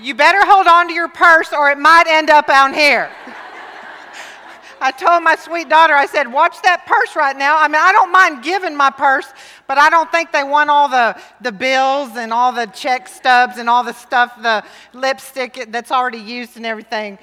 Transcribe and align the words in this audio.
You 0.00 0.14
better 0.14 0.44
hold 0.44 0.68
on 0.68 0.86
to 0.88 0.94
your 0.94 1.08
purse 1.08 1.52
or 1.52 1.70
it 1.70 1.78
might 1.78 2.06
end 2.06 2.30
up 2.30 2.48
out 2.48 2.72
here. 2.74 3.10
I 4.80 4.92
told 4.92 5.24
my 5.24 5.34
sweet 5.34 5.68
daughter, 5.68 5.94
I 5.94 6.06
said, 6.06 6.32
watch 6.32 6.62
that 6.62 6.86
purse 6.86 7.16
right 7.16 7.36
now. 7.36 7.58
I 7.58 7.66
mean, 7.66 7.80
I 7.82 7.90
don't 7.90 8.12
mind 8.12 8.44
giving 8.44 8.76
my 8.76 8.90
purse, 8.90 9.26
but 9.66 9.76
I 9.76 9.90
don't 9.90 10.10
think 10.12 10.30
they 10.30 10.44
want 10.44 10.70
all 10.70 10.88
the, 10.88 11.20
the 11.40 11.50
bills 11.50 12.16
and 12.16 12.32
all 12.32 12.52
the 12.52 12.66
check 12.66 13.08
stubs 13.08 13.58
and 13.58 13.68
all 13.68 13.82
the 13.82 13.92
stuff, 13.92 14.40
the 14.40 14.64
lipstick 14.92 15.66
that's 15.70 15.90
already 15.90 16.18
used 16.18 16.56
and 16.56 16.64
everything. 16.64 17.18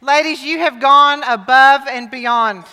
Ladies, 0.00 0.40
you 0.40 0.60
have 0.60 0.80
gone 0.80 1.24
above 1.24 1.88
and 1.88 2.08
beyond 2.08 2.64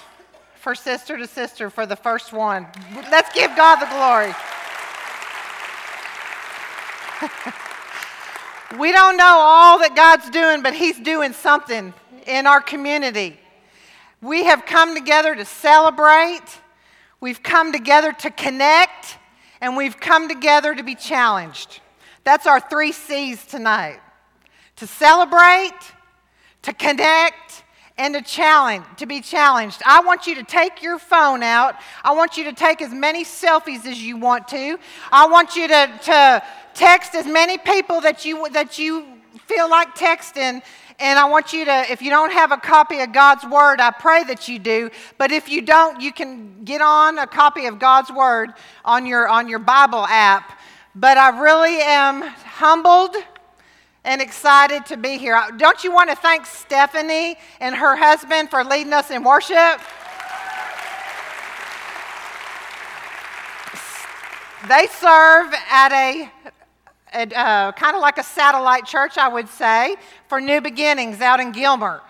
for 0.54 0.76
sister 0.76 1.18
to 1.18 1.26
sister 1.26 1.72
for 1.72 1.88
the 1.88 1.96
first 1.96 2.32
one. 2.32 2.68
Let's 3.10 3.34
give 3.34 3.56
God 3.56 3.78
the 3.78 3.88
glory. 3.88 4.36
we 8.80 8.92
don't 8.92 9.18
know 9.18 9.38
all 9.40 9.80
that 9.80 9.96
God's 9.96 10.30
doing, 10.30 10.62
but 10.62 10.74
He's 10.74 11.00
doing 11.00 11.34
something 11.34 11.94
in 12.26 12.48
our 12.48 12.62
community. 12.62 13.40
We 14.22 14.46
have 14.46 14.66
come 14.66 14.96
together 14.96 15.36
to 15.36 15.46
celebrate, 15.46 16.46
we've 17.20 17.44
come 17.44 17.72
together 17.72 18.12
to 18.14 18.32
connect, 18.32 19.18
and 19.62 19.78
we've 19.78 20.00
come 20.00 20.28
together 20.28 20.74
to 20.76 20.84
be 20.84 20.96
challenged. 20.96 21.82
That's 22.24 22.48
our 22.48 22.60
three 22.60 22.92
C's 22.92 23.46
tonight 23.46 24.00
to 24.78 24.88
celebrate, 24.88 25.72
to 26.64 26.74
connect, 26.74 27.64
and 27.98 28.14
to 28.14 28.22
challenge, 28.22 28.84
to 28.98 29.06
be 29.06 29.22
challenged. 29.22 29.82
I 29.86 30.02
want 30.02 30.28
you 30.28 30.36
to 30.36 30.44
take 30.44 30.82
your 30.82 31.00
phone 31.00 31.44
out. 31.44 31.76
I 32.04 32.14
want 32.14 32.36
you 32.36 32.44
to 32.46 32.54
take 32.54 32.82
as 32.82 32.92
many 32.92 33.24
selfies 33.24 33.86
as 33.86 34.02
you 34.02 34.18
want 34.18 34.50
to. 34.50 34.78
I 35.12 35.28
want 35.28 35.56
you 35.56 35.68
to, 35.70 36.00
to 36.04 36.44
text 36.76 37.16
as 37.16 37.26
many 37.26 37.58
people 37.58 38.02
that 38.02 38.26
you, 38.26 38.48
that 38.50 38.78
you 38.78 39.06
feel 39.48 39.70
like 39.70 39.96
texting. 39.96 40.62
And 41.00 41.20
I 41.20 41.26
want 41.26 41.52
you 41.52 41.66
to, 41.66 41.86
if 41.92 42.02
you 42.02 42.10
don't 42.10 42.32
have 42.32 42.52
a 42.52 42.58
copy 42.58 43.00
of 43.00 43.12
God's 43.12 43.46
Word, 43.46 43.82
I 43.82 43.92
pray 43.92 44.24
that 44.26 44.48
you 44.48 44.60
do. 44.60 44.90
But 45.18 45.32
if 45.32 45.50
you 45.50 45.62
don't, 45.62 46.00
you 46.00 46.14
can 46.14 46.64
get 46.64 46.82
on 46.82 47.18
a 47.18 47.28
copy 47.28 47.66
of 47.66 47.80
God's 47.80 48.12
Word 48.12 48.52
on 48.84 49.06
your, 49.06 49.28
on 49.28 49.50
your 49.50 49.60
Bible 49.60 50.06
app. 50.06 50.60
But 50.94 51.18
I 51.18 51.38
really 51.42 51.82
am 51.82 52.22
humbled 52.22 53.16
and 54.06 54.22
excited 54.22 54.86
to 54.86 54.98
be 54.98 55.18
here. 55.18 55.42
Don't 55.58 55.84
you 55.84 55.92
want 55.92 56.10
to 56.12 56.16
thank 56.16 56.46
Stephanie 56.46 57.38
and 57.60 57.76
her 57.76 57.96
husband 57.98 58.50
for 58.50 58.64
leading 58.64 58.94
us 58.94 59.12
in 59.12 59.24
worship? 59.24 59.82
They 64.70 64.88
serve 64.88 65.54
at 65.70 65.92
a 65.92 66.32
uh, 67.16 67.72
kind 67.72 67.96
of 67.96 68.02
like 68.02 68.18
a 68.18 68.24
satellite 68.24 68.86
church, 68.86 69.18
I 69.18 69.28
would 69.28 69.48
say, 69.50 69.96
for 70.28 70.42
New 70.42 70.62
Beginnings 70.62 71.22
out 71.22 71.40
in 71.40 71.52
Gilmer. 71.52 72.02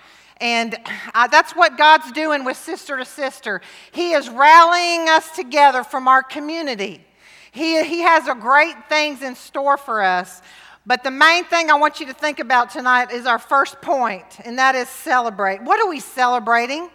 And 0.42 0.75
that's 1.14 1.53
what 1.53 1.78
God's 1.78 2.12
doing 2.12 2.44
with 2.44 2.58
Sister 2.58 2.97
to 2.97 3.06
Sister. 3.06 3.62
He 3.92 4.12
is 4.12 4.28
rallying 4.30 5.08
us 5.08 5.36
together 5.36 5.84
from 5.84 6.08
our 6.08 6.22
community. 6.22 7.06
He, 7.52 7.81
he 7.86 8.00
has 8.02 8.28
a 8.28 8.36
great 8.36 8.75
things 8.89 9.22
in 9.22 9.36
store 9.36 9.78
for 9.78 10.02
us. 10.02 10.42
But 10.86 11.03
the 11.03 11.12
main 11.12 11.45
thing 11.45 11.72
I 11.72 11.75
want 11.75 12.00
you 12.00 12.06
to 12.08 12.14
think 12.14 12.40
about 12.40 12.69
tonight 12.69 13.12
is 13.12 13.25
our 13.25 13.40
first 13.40 13.81
point, 13.81 14.25
and 14.44 14.59
that 14.59 14.75
is 14.75 14.88
celebrate. 14.90 15.64
What 15.64 15.80
are 15.80 15.90
we 15.90 16.00
celebrating? 16.00 16.90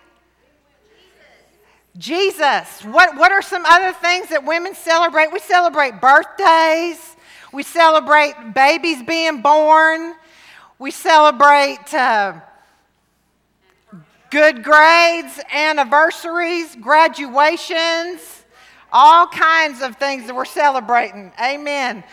Jesus. 1.99 2.37
Jesus. 2.39 2.85
What, 2.85 3.17
what 3.17 3.33
are 3.33 3.43
some 3.43 3.65
other 3.65 3.93
things 3.93 4.29
that 4.29 4.45
women 4.45 4.75
celebrate? 4.75 5.33
We 5.33 5.41
celebrate 5.41 6.01
birthdays, 6.01 7.17
we 7.53 7.63
celebrate 7.63 8.55
babies 8.55 9.03
being 9.03 9.43
born. 9.43 10.15
We 10.79 10.91
celebrate 10.91 11.93
uh, 11.93 12.41
good 14.31 14.63
grades, 14.63 15.41
anniversaries, 15.53 16.77
graduations, 16.77 18.45
all 18.93 19.27
kinds 19.27 19.83
of 19.83 19.97
things 19.97 20.27
that 20.27 20.35
we're 20.35 20.45
celebrating. 20.45 21.33
Amen. 21.43 22.05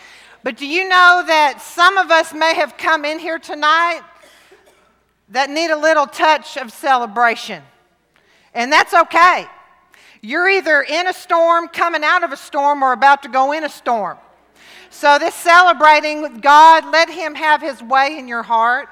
But 0.42 0.56
do 0.56 0.66
you 0.66 0.88
know 0.88 1.22
that 1.26 1.60
some 1.60 1.98
of 1.98 2.10
us 2.10 2.34
may 2.34 2.54
have 2.54 2.76
come 2.76 3.04
in 3.04 3.18
here 3.18 3.38
tonight 3.38 4.02
that 5.28 5.50
need 5.50 5.70
a 5.70 5.76
little 5.76 6.06
touch 6.06 6.56
of 6.56 6.72
celebration? 6.72 7.62
And 8.54 8.72
that's 8.72 8.94
okay. 8.94 9.46
You're 10.20 10.48
either 10.48 10.82
in 10.82 11.06
a 11.06 11.12
storm, 11.12 11.68
coming 11.68 12.02
out 12.02 12.24
of 12.24 12.32
a 12.32 12.36
storm, 12.36 12.82
or 12.82 12.92
about 12.92 13.22
to 13.22 13.28
go 13.28 13.52
in 13.52 13.62
a 13.62 13.68
storm. 13.68 14.18
So, 14.90 15.18
this 15.18 15.34
celebrating 15.34 16.22
with 16.22 16.40
God, 16.40 16.84
let 16.86 17.10
Him 17.10 17.34
have 17.34 17.60
His 17.60 17.82
way 17.82 18.18
in 18.18 18.26
your 18.26 18.42
heart. 18.42 18.88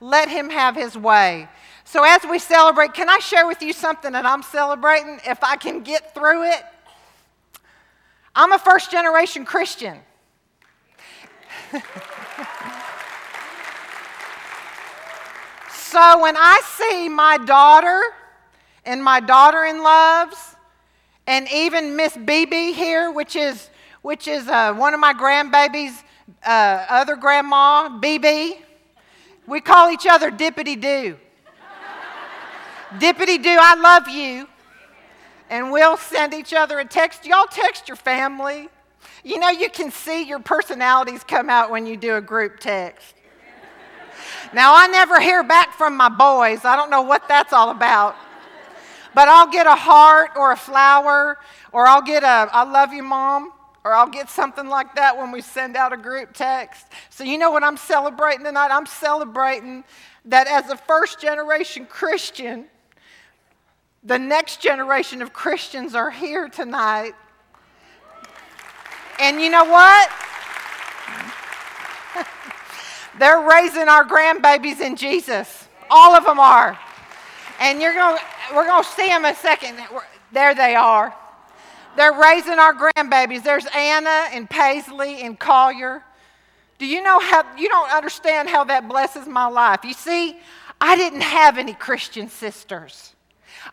Let 0.00 0.28
Him 0.28 0.50
have 0.50 0.76
His 0.76 0.96
way. 0.96 1.48
So, 1.84 2.04
as 2.04 2.22
we 2.24 2.38
celebrate, 2.38 2.94
can 2.94 3.08
I 3.08 3.18
share 3.18 3.46
with 3.46 3.60
you 3.60 3.72
something 3.72 4.12
that 4.12 4.24
I'm 4.24 4.42
celebrating 4.42 5.20
if 5.26 5.42
I 5.42 5.56
can 5.56 5.82
get 5.82 6.14
through 6.14 6.44
it? 6.44 6.62
I'm 8.34 8.52
a 8.52 8.58
first 8.58 8.90
generation 8.90 9.44
Christian. 9.44 9.98
so, 15.74 16.22
when 16.22 16.36
I 16.36 16.60
see 16.64 17.08
my 17.08 17.36
daughter 17.44 18.00
and 18.84 19.02
my 19.02 19.20
daughter 19.20 19.64
in 19.64 19.82
laws, 19.82 20.56
and 21.26 21.46
even 21.52 21.96
Miss 21.96 22.14
BB 22.14 22.74
here, 22.74 23.10
which 23.10 23.36
is 23.36 23.68
which 24.02 24.26
is 24.26 24.48
uh, 24.48 24.74
one 24.74 24.94
of 24.94 25.00
my 25.00 25.14
grandbabies' 25.14 26.02
uh, 26.44 26.86
other 26.88 27.16
grandma, 27.16 27.88
BB. 28.00 28.58
We 29.46 29.60
call 29.60 29.90
each 29.90 30.06
other 30.08 30.30
Dippity 30.30 30.80
Doo. 30.80 31.16
Dippity 32.98 33.42
Doo, 33.42 33.56
I 33.58 33.74
love 33.74 34.08
you. 34.08 34.48
And 35.48 35.70
we'll 35.70 35.96
send 35.96 36.34
each 36.34 36.52
other 36.52 36.78
a 36.80 36.84
text. 36.84 37.26
Y'all 37.26 37.46
text 37.46 37.88
your 37.88 37.96
family. 37.96 38.68
You 39.24 39.38
know, 39.38 39.50
you 39.50 39.70
can 39.70 39.90
see 39.90 40.22
your 40.22 40.40
personalities 40.40 41.22
come 41.24 41.48
out 41.48 41.70
when 41.70 41.86
you 41.86 41.96
do 41.96 42.16
a 42.16 42.20
group 42.20 42.58
text. 42.58 43.14
Now, 44.52 44.74
I 44.74 44.88
never 44.88 45.20
hear 45.20 45.42
back 45.42 45.74
from 45.74 45.96
my 45.96 46.08
boys. 46.08 46.64
I 46.64 46.74
don't 46.76 46.90
know 46.90 47.02
what 47.02 47.28
that's 47.28 47.52
all 47.52 47.70
about. 47.70 48.16
But 49.14 49.28
I'll 49.28 49.50
get 49.50 49.66
a 49.66 49.74
heart 49.74 50.30
or 50.36 50.52
a 50.52 50.56
flower, 50.56 51.38
or 51.70 51.86
I'll 51.86 52.02
get 52.02 52.22
a 52.22 52.48
I 52.50 52.64
love 52.64 52.92
you, 52.92 53.02
mom 53.02 53.52
or 53.84 53.92
I'll 53.92 54.08
get 54.08 54.30
something 54.30 54.68
like 54.68 54.94
that 54.94 55.16
when 55.16 55.32
we 55.32 55.40
send 55.40 55.76
out 55.76 55.92
a 55.92 55.96
group 55.96 56.32
text. 56.32 56.86
So, 57.10 57.24
you 57.24 57.36
know 57.38 57.50
what 57.50 57.64
I'm 57.64 57.76
celebrating 57.76 58.44
tonight? 58.44 58.70
I'm 58.70 58.86
celebrating 58.86 59.84
that 60.26 60.46
as 60.46 60.70
a 60.70 60.76
first 60.76 61.20
generation 61.20 61.86
Christian, 61.86 62.66
the 64.04 64.18
next 64.18 64.60
generation 64.60 65.22
of 65.22 65.32
Christians 65.32 65.94
are 65.94 66.10
here 66.10 66.48
tonight. 66.48 67.12
And 69.20 69.40
you 69.40 69.50
know 69.50 69.64
what? 69.64 70.10
They're 73.18 73.48
raising 73.48 73.88
our 73.88 74.04
grandbabies 74.04 74.80
in 74.80 74.96
Jesus. 74.96 75.68
All 75.90 76.14
of 76.14 76.24
them 76.24 76.40
are. 76.40 76.78
And 77.60 77.80
you're 77.80 77.94
going 77.94 78.18
we're 78.54 78.66
going 78.66 78.82
to 78.82 78.88
see 78.88 79.06
them 79.06 79.24
in 79.24 79.32
a 79.32 79.36
second. 79.36 79.78
There 80.32 80.54
they 80.54 80.74
are. 80.74 81.14
They're 81.96 82.12
raising 82.12 82.58
our 82.58 82.74
grandbabies. 82.74 83.42
There's 83.42 83.66
Anna 83.74 84.28
and 84.32 84.48
Paisley 84.48 85.22
and 85.22 85.38
Collier. 85.38 86.02
Do 86.78 86.86
you 86.86 87.02
know 87.02 87.20
how, 87.20 87.44
you 87.56 87.68
don't 87.68 87.90
understand 87.92 88.48
how 88.48 88.64
that 88.64 88.88
blesses 88.88 89.26
my 89.26 89.46
life. 89.46 89.84
You 89.84 89.92
see, 89.92 90.38
I 90.80 90.96
didn't 90.96 91.20
have 91.20 91.58
any 91.58 91.74
Christian 91.74 92.28
sisters. 92.28 93.14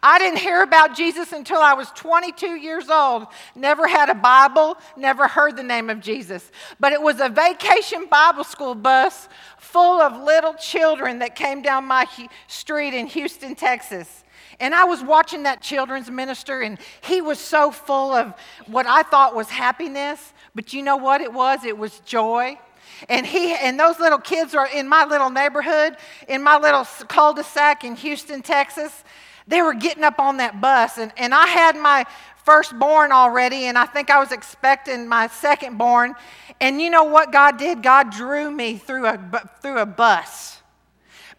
I 0.02 0.20
didn't 0.20 0.40
hear 0.40 0.62
about 0.62 0.96
Jesus 0.96 1.32
until 1.32 1.60
I 1.60 1.74
was 1.74 1.90
22 1.92 2.56
years 2.56 2.90
old. 2.90 3.28
Never 3.56 3.88
had 3.88 4.10
a 4.10 4.16
Bible, 4.16 4.78
never 4.96 5.28
heard 5.28 5.56
the 5.56 5.64
name 5.64 5.90
of 5.90 6.00
Jesus. 6.00 6.52
But 6.80 6.94
it 6.94 7.02
was 7.02 7.20
a 7.20 7.30
vacation 7.30 8.06
Bible 8.10 8.44
school 8.44 8.76
bus 8.76 9.28
full 9.58 10.02
of 10.02 10.24
little 10.24 10.54
children 10.54 11.20
that 11.20 11.36
came 11.36 11.62
down 11.62 11.86
my 11.86 12.08
street 12.48 12.94
in 12.94 13.08
Houston, 13.08 13.56
Texas. 13.56 14.24
And 14.60 14.76
I 14.76 14.84
was 14.84 15.02
watching 15.02 15.44
that 15.44 15.62
children's 15.62 16.12
minister, 16.12 16.62
and 16.62 16.78
he 17.02 17.22
was 17.22 17.40
so 17.40 17.72
full 17.72 18.12
of 18.12 18.34
what 18.68 18.86
I 18.86 19.04
thought 19.04 19.36
was 19.36 19.50
happiness. 19.50 20.34
But 20.54 20.74
you 20.74 20.82
know 20.82 20.98
what 20.98 21.22
it 21.22 21.32
was? 21.32 21.64
It 21.64 21.78
was 21.78 22.00
joy. 22.02 22.60
And 23.08 23.26
he 23.26 23.54
and 23.54 23.80
those 23.80 24.00
little 24.00 24.18
kids 24.18 24.54
are 24.56 24.68
in 24.68 24.88
my 24.88 25.06
little 25.06 25.30
neighborhood, 25.30 25.96
in 26.28 26.44
my 26.44 26.58
little 26.58 26.86
cul-de-sac 27.08 27.84
in 27.84 27.96
Houston, 27.96 28.42
Texas. 28.42 29.04
They 29.50 29.62
were 29.62 29.74
getting 29.74 30.04
up 30.04 30.20
on 30.20 30.38
that 30.38 30.62
bus, 30.62 30.98
and, 30.98 31.12
and 31.18 31.34
I 31.34 31.48
had 31.48 31.76
my 31.76 32.06
firstborn 32.46 33.12
already, 33.12 33.66
and 33.66 33.78
I 33.78 33.86
think 33.86 34.10
I 34.10 34.20
was 34.20 34.32
expecting 34.32 35.08
my 35.08 35.28
secondborn. 35.28 36.14
And 36.62 36.80
you 36.80 36.90
know 36.90 37.04
what 37.04 37.32
God 37.32 37.58
did? 37.58 37.82
God 37.82 38.12
drew 38.12 38.52
me 38.52 38.78
through 38.78 39.08
a 39.08 39.50
through 39.62 39.80
a 39.80 39.86
bus 39.86 40.62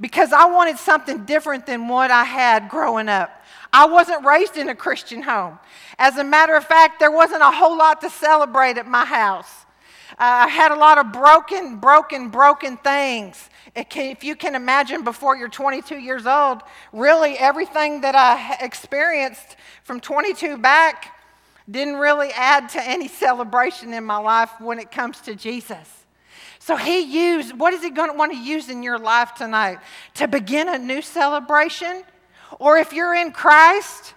because 0.01 0.33
I 0.33 0.47
wanted 0.47 0.79
something 0.79 1.25
different 1.25 1.67
than 1.67 1.89
what 1.89 2.11
I 2.11 2.25
had 2.25 2.69
growing 2.69 3.09
up. 3.09 3.31
I 3.73 3.87
wasn't 3.87 4.25
raised 4.25 4.57
in 4.57 4.69
a 4.69 4.75
Christian 4.75 5.23
home. 5.23 5.59
As 5.99 6.17
a 6.17 6.25
matter 6.25 6.57
of 6.57 6.65
fact, 6.65 6.99
there 6.99 7.13
wasn't 7.13 7.43
a 7.43 7.51
whole 7.51 7.77
lot 7.77 8.01
to 8.01 8.11
celebrate 8.11 8.79
at 8.79 8.87
my 8.87 9.05
house. 9.05 9.67
Uh, 10.13 10.47
I 10.47 10.49
had 10.49 10.73
a 10.73 10.77
lot 10.77 10.99
of 10.99 11.13
broken, 11.13 11.77
broken, 11.77 12.31
broken 12.31 12.77
things. 12.79 13.49
Can, 13.89 14.11
if 14.11 14.25
you 14.25 14.35
can 14.35 14.55
imagine 14.55 15.05
before 15.05 15.37
you're 15.37 15.49
22 15.49 15.99
years 15.99 16.27
old, 16.27 16.63
really 16.93 17.39
everything 17.39 18.01
that 18.01 18.15
I 18.15 18.57
experienced 18.65 19.57
from 19.85 20.01
22 20.01 20.59
back 20.59 21.17
didn't 21.71 21.97
really 21.97 22.31
add 22.31 22.69
to 22.71 22.83
any 22.83 23.09
celebration 23.27 23.93
in 23.95 24.05
my 24.05 24.17
life 24.17 24.51
when 24.61 24.79
it 24.79 24.91
comes 24.91 25.21
to 25.23 25.35
Jesus. 25.35 26.01
So 26.59 26.77
he 26.77 27.01
used, 27.01 27.59
what 27.59 27.73
is 27.73 27.83
he 27.83 27.91
going 27.91 28.11
to 28.11 28.17
want 28.17 28.33
to 28.33 28.39
use 28.39 28.69
in 28.69 28.83
your 28.83 28.99
life 28.99 29.35
tonight? 29.35 29.79
To 30.15 30.29
begin 30.29 30.69
a 30.69 30.79
new 30.79 31.01
celebration? 31.01 32.03
Or 32.59 32.77
if 32.77 32.93
you're 32.93 33.15
in 33.15 33.33
Christ, 33.33 34.15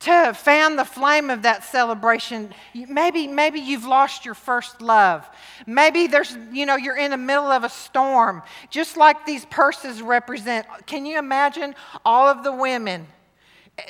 to 0.00 0.32
fan 0.32 0.76
the 0.76 0.84
flame 0.84 1.28
of 1.28 1.42
that 1.42 1.64
celebration. 1.64 2.54
Maybe 2.74 3.26
maybe 3.26 3.58
you've 3.58 3.84
lost 3.84 4.24
your 4.24 4.34
first 4.34 4.80
love. 4.80 5.28
Maybe 5.66 6.06
there's 6.06 6.36
you 6.52 6.66
know 6.66 6.76
you're 6.76 6.96
in 6.96 7.10
the 7.10 7.16
middle 7.16 7.50
of 7.50 7.64
a 7.64 7.68
storm. 7.68 8.42
Just 8.70 8.96
like 8.96 9.26
these 9.26 9.44
purses 9.46 10.00
represent 10.00 10.66
can 10.86 11.04
you 11.04 11.18
imagine 11.18 11.74
all 12.04 12.28
of 12.28 12.44
the 12.44 12.52
women 12.52 13.06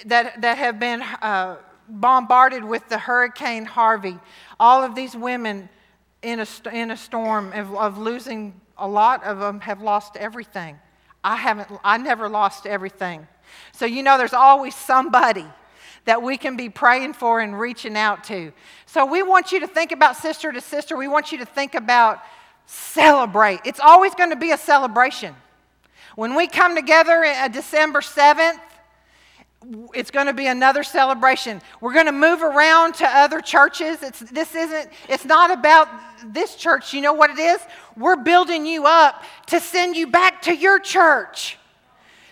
that 0.06 0.40
that 0.40 0.56
have 0.56 0.80
been 0.80 1.02
uh, 1.02 1.56
bombarded 1.88 2.64
with 2.64 2.88
the 2.88 2.98
hurricane 2.98 3.66
harvey? 3.66 4.18
All 4.58 4.82
of 4.82 4.94
these 4.94 5.14
women 5.14 5.68
in 6.22 6.40
a, 6.40 6.46
in 6.72 6.90
a 6.90 6.96
storm 6.96 7.52
of, 7.52 7.74
of 7.74 7.98
losing 7.98 8.58
a 8.78 8.88
lot 8.88 9.22
of 9.24 9.38
them 9.38 9.60
have 9.60 9.82
lost 9.82 10.16
everything. 10.16 10.78
I 11.22 11.36
haven't 11.36 11.68
i 11.84 11.98
never 11.98 12.30
lost 12.30 12.66
everything. 12.66 13.26
So 13.72 13.84
you 13.84 14.02
know 14.02 14.16
there's 14.16 14.32
always 14.32 14.74
somebody 14.74 15.44
that 16.08 16.22
we 16.22 16.38
can 16.38 16.56
be 16.56 16.70
praying 16.70 17.12
for 17.12 17.38
and 17.38 17.60
reaching 17.60 17.94
out 17.94 18.24
to. 18.24 18.50
So 18.86 19.04
we 19.04 19.22
want 19.22 19.52
you 19.52 19.60
to 19.60 19.66
think 19.66 19.92
about 19.92 20.16
sister 20.16 20.50
to 20.50 20.58
sister. 20.62 20.96
We 20.96 21.06
want 21.06 21.32
you 21.32 21.36
to 21.36 21.44
think 21.44 21.74
about 21.74 22.22
celebrate. 22.64 23.60
It's 23.66 23.78
always 23.78 24.14
going 24.14 24.30
to 24.30 24.36
be 24.36 24.52
a 24.52 24.56
celebration. 24.56 25.34
When 26.16 26.34
we 26.34 26.46
come 26.46 26.74
together 26.74 27.26
on 27.26 27.36
uh, 27.36 27.48
December 27.48 28.00
7th, 28.00 28.58
it's 29.92 30.10
going 30.10 30.28
to 30.28 30.32
be 30.32 30.46
another 30.46 30.82
celebration. 30.82 31.60
We're 31.82 31.92
going 31.92 32.06
to 32.06 32.12
move 32.12 32.42
around 32.42 32.94
to 32.94 33.06
other 33.06 33.42
churches. 33.42 34.02
It's, 34.02 34.20
this 34.20 34.54
isn't, 34.54 34.88
it's 35.10 35.26
not 35.26 35.50
about 35.50 35.88
this 36.28 36.56
church. 36.56 36.94
You 36.94 37.02
know 37.02 37.12
what 37.12 37.28
it 37.28 37.38
is? 37.38 37.60
We're 37.98 38.16
building 38.16 38.64
you 38.64 38.86
up 38.86 39.24
to 39.48 39.60
send 39.60 39.94
you 39.94 40.06
back 40.06 40.40
to 40.42 40.56
your 40.56 40.78
church. 40.78 41.58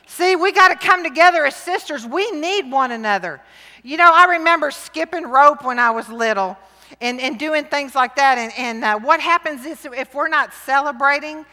See, 0.07 0.35
we 0.35 0.53
got 0.53 0.69
to 0.69 0.77
come 0.77 1.03
together 1.03 1.45
as 1.45 1.55
sisters. 1.55 2.07
We 2.07 2.31
need 2.31 2.71
one 2.71 2.91
another. 2.91 3.43
You 3.87 3.97
know, 3.97 4.11
I 4.13 4.25
remember 4.39 4.73
skipping 4.73 5.29
rope 5.29 5.63
when 5.63 5.79
I 5.79 5.93
was 5.93 6.09
little 6.09 6.59
and, 7.01 7.21
and 7.21 7.39
doing 7.39 7.67
things 7.67 7.95
like 7.95 8.17
that. 8.17 8.37
And, 8.37 8.53
and 8.59 8.85
uh, 8.85 8.99
what 8.99 9.21
happens 9.21 9.65
is 9.65 9.85
if 9.85 10.13
we're 10.13 10.27
not 10.27 10.53
celebrating, 10.53 11.47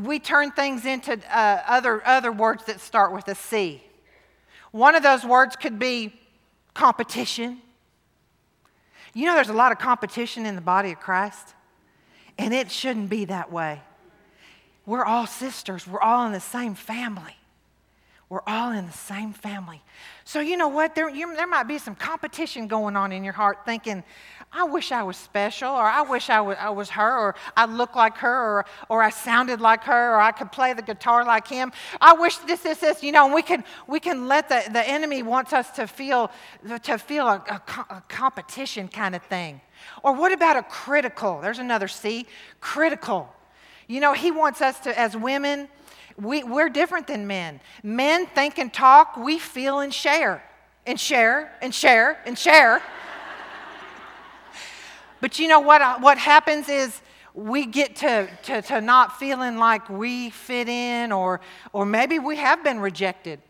we 0.00 0.18
turn 0.18 0.50
things 0.50 0.84
into 0.86 1.20
uh, 1.30 1.62
other, 1.68 2.04
other 2.04 2.32
words 2.32 2.64
that 2.64 2.80
start 2.80 3.12
with 3.12 3.28
a 3.28 3.36
C. 3.36 3.80
One 4.72 4.96
of 4.96 5.04
those 5.04 5.24
words 5.24 5.54
could 5.54 5.78
be 5.78 6.12
competition. 6.74 7.58
You 9.14 9.26
know, 9.26 9.36
there's 9.36 9.48
a 9.48 9.52
lot 9.52 9.70
of 9.70 9.78
competition 9.78 10.46
in 10.46 10.56
the 10.56 10.60
body 10.60 10.90
of 10.90 10.98
Christ, 10.98 11.54
and 12.38 12.52
it 12.52 12.72
shouldn't 12.72 13.08
be 13.08 13.26
that 13.26 13.52
way. 13.52 13.82
We're 14.84 15.04
all 15.04 15.28
sisters, 15.28 15.86
we're 15.86 16.00
all 16.00 16.26
in 16.26 16.32
the 16.32 16.40
same 16.40 16.74
family. 16.74 17.36
We're 18.32 18.40
all 18.46 18.72
in 18.72 18.86
the 18.86 18.92
same 18.92 19.34
family. 19.34 19.82
So, 20.24 20.40
you 20.40 20.56
know 20.56 20.68
what? 20.68 20.94
There, 20.94 21.10
you, 21.10 21.36
there 21.36 21.46
might 21.46 21.64
be 21.64 21.76
some 21.76 21.94
competition 21.94 22.66
going 22.66 22.96
on 22.96 23.12
in 23.12 23.24
your 23.24 23.34
heart, 23.34 23.66
thinking, 23.66 24.02
I 24.50 24.64
wish 24.64 24.90
I 24.90 25.02
was 25.02 25.18
special, 25.18 25.68
or 25.68 25.82
I 25.82 26.00
wish 26.00 26.30
I, 26.30 26.36
w- 26.36 26.56
I 26.58 26.70
was 26.70 26.88
her, 26.88 27.18
or 27.18 27.34
I 27.58 27.66
looked 27.66 27.94
like 27.94 28.16
her, 28.16 28.34
or, 28.60 28.64
or 28.88 29.02
I 29.02 29.10
sounded 29.10 29.60
like 29.60 29.84
her, 29.84 30.14
or 30.14 30.18
I 30.18 30.32
could 30.32 30.50
play 30.50 30.72
the 30.72 30.80
guitar 30.80 31.26
like 31.26 31.46
him. 31.46 31.72
I 32.00 32.14
wish 32.14 32.38
this, 32.38 32.60
this, 32.60 32.78
this, 32.78 33.02
you 33.02 33.12
know, 33.12 33.26
and 33.26 33.34
we 33.34 33.42
can, 33.42 33.64
we 33.86 34.00
can 34.00 34.26
let 34.28 34.48
the, 34.48 34.62
the 34.72 34.88
enemy 34.88 35.22
wants 35.22 35.52
us 35.52 35.70
to 35.72 35.86
feel, 35.86 36.30
to 36.84 36.96
feel 36.96 37.28
a, 37.28 37.44
a, 37.50 37.94
a 37.96 38.02
competition 38.08 38.88
kind 38.88 39.14
of 39.14 39.22
thing. 39.24 39.60
Or 40.02 40.14
what 40.14 40.32
about 40.32 40.56
a 40.56 40.62
critical? 40.62 41.42
There's 41.42 41.58
another 41.58 41.86
C, 41.86 42.24
critical. 42.62 43.30
You 43.88 44.00
know, 44.00 44.14
he 44.14 44.30
wants 44.30 44.62
us 44.62 44.80
to, 44.80 44.98
as 44.98 45.14
women, 45.14 45.68
we, 46.16 46.44
we're 46.44 46.68
different 46.68 47.06
than 47.06 47.26
men. 47.26 47.60
Men 47.82 48.26
think 48.26 48.58
and 48.58 48.72
talk, 48.72 49.16
we 49.16 49.38
feel 49.38 49.80
and 49.80 49.92
share, 49.92 50.42
and 50.86 50.98
share, 50.98 51.52
and 51.62 51.74
share, 51.74 52.20
and 52.26 52.38
share. 52.38 52.82
but 55.20 55.38
you 55.38 55.48
know 55.48 55.60
what, 55.60 55.82
uh, 55.82 55.98
what 55.98 56.18
happens 56.18 56.68
is 56.68 57.00
we 57.34 57.66
get 57.66 57.96
to, 57.96 58.28
to, 58.44 58.62
to 58.62 58.80
not 58.80 59.18
feeling 59.18 59.56
like 59.56 59.88
we 59.88 60.30
fit 60.30 60.68
in, 60.68 61.12
or, 61.12 61.40
or 61.72 61.86
maybe 61.86 62.18
we 62.18 62.36
have 62.36 62.62
been 62.62 62.78
rejected. 62.78 63.40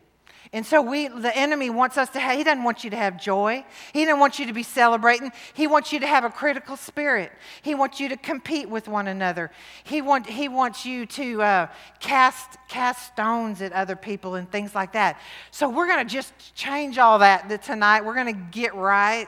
And 0.53 0.63
so 0.63 0.83
we, 0.83 1.07
the 1.07 1.35
enemy 1.35 1.71
wants 1.71 1.97
us 1.97 2.11
to 2.11 2.19
have, 2.19 2.37
he 2.37 2.43
doesn't 2.43 2.63
want 2.63 2.83
you 2.83 2.91
to 2.91 2.95
have 2.95 3.19
joy. 3.19 3.65
He 3.91 4.05
doesn't 4.05 4.19
want 4.19 4.37
you 4.37 4.45
to 4.45 4.53
be 4.53 4.61
celebrating. 4.61 5.31
He 5.55 5.65
wants 5.65 5.91
you 5.91 5.99
to 6.01 6.05
have 6.05 6.23
a 6.23 6.29
critical 6.29 6.77
spirit. 6.77 7.31
He 7.63 7.73
wants 7.73 7.99
you 7.99 8.07
to 8.09 8.17
compete 8.17 8.69
with 8.69 8.87
one 8.87 9.07
another. 9.07 9.49
He, 9.83 10.03
want, 10.03 10.29
he 10.29 10.47
wants 10.47 10.85
you 10.85 11.07
to 11.07 11.41
uh, 11.41 11.67
cast, 11.99 12.59
cast 12.67 13.13
stones 13.13 13.63
at 13.63 13.73
other 13.73 13.95
people 13.95 14.35
and 14.35 14.49
things 14.51 14.75
like 14.75 14.93
that. 14.93 15.19
So 15.49 15.67
we're 15.67 15.87
going 15.87 16.07
to 16.07 16.13
just 16.13 16.31
change 16.53 16.99
all 16.99 17.17
that 17.17 17.63
tonight. 17.63 18.05
We're 18.05 18.15
going 18.15 18.35
to 18.35 18.41
get 18.51 18.75
right 18.75 19.27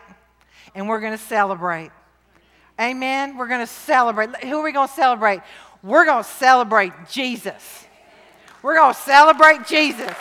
and 0.75 0.87
we're 0.87 0.99
going 0.99 1.17
to 1.17 1.23
celebrate. 1.23 1.89
Amen. 2.79 3.35
We're 3.35 3.47
going 3.47 3.65
to 3.65 3.71
celebrate. 3.71 4.35
Who 4.43 4.59
are 4.59 4.63
we 4.63 4.71
going 4.71 4.89
to 4.89 4.93
celebrate? 4.93 5.39
We're 5.81 6.05
going 6.05 6.23
to 6.23 6.29
celebrate 6.29 6.93
Jesus. 7.09 7.87
We're 8.61 8.75
going 8.75 8.93
to 8.93 8.99
celebrate 8.99 9.65
Jesus 9.65 10.13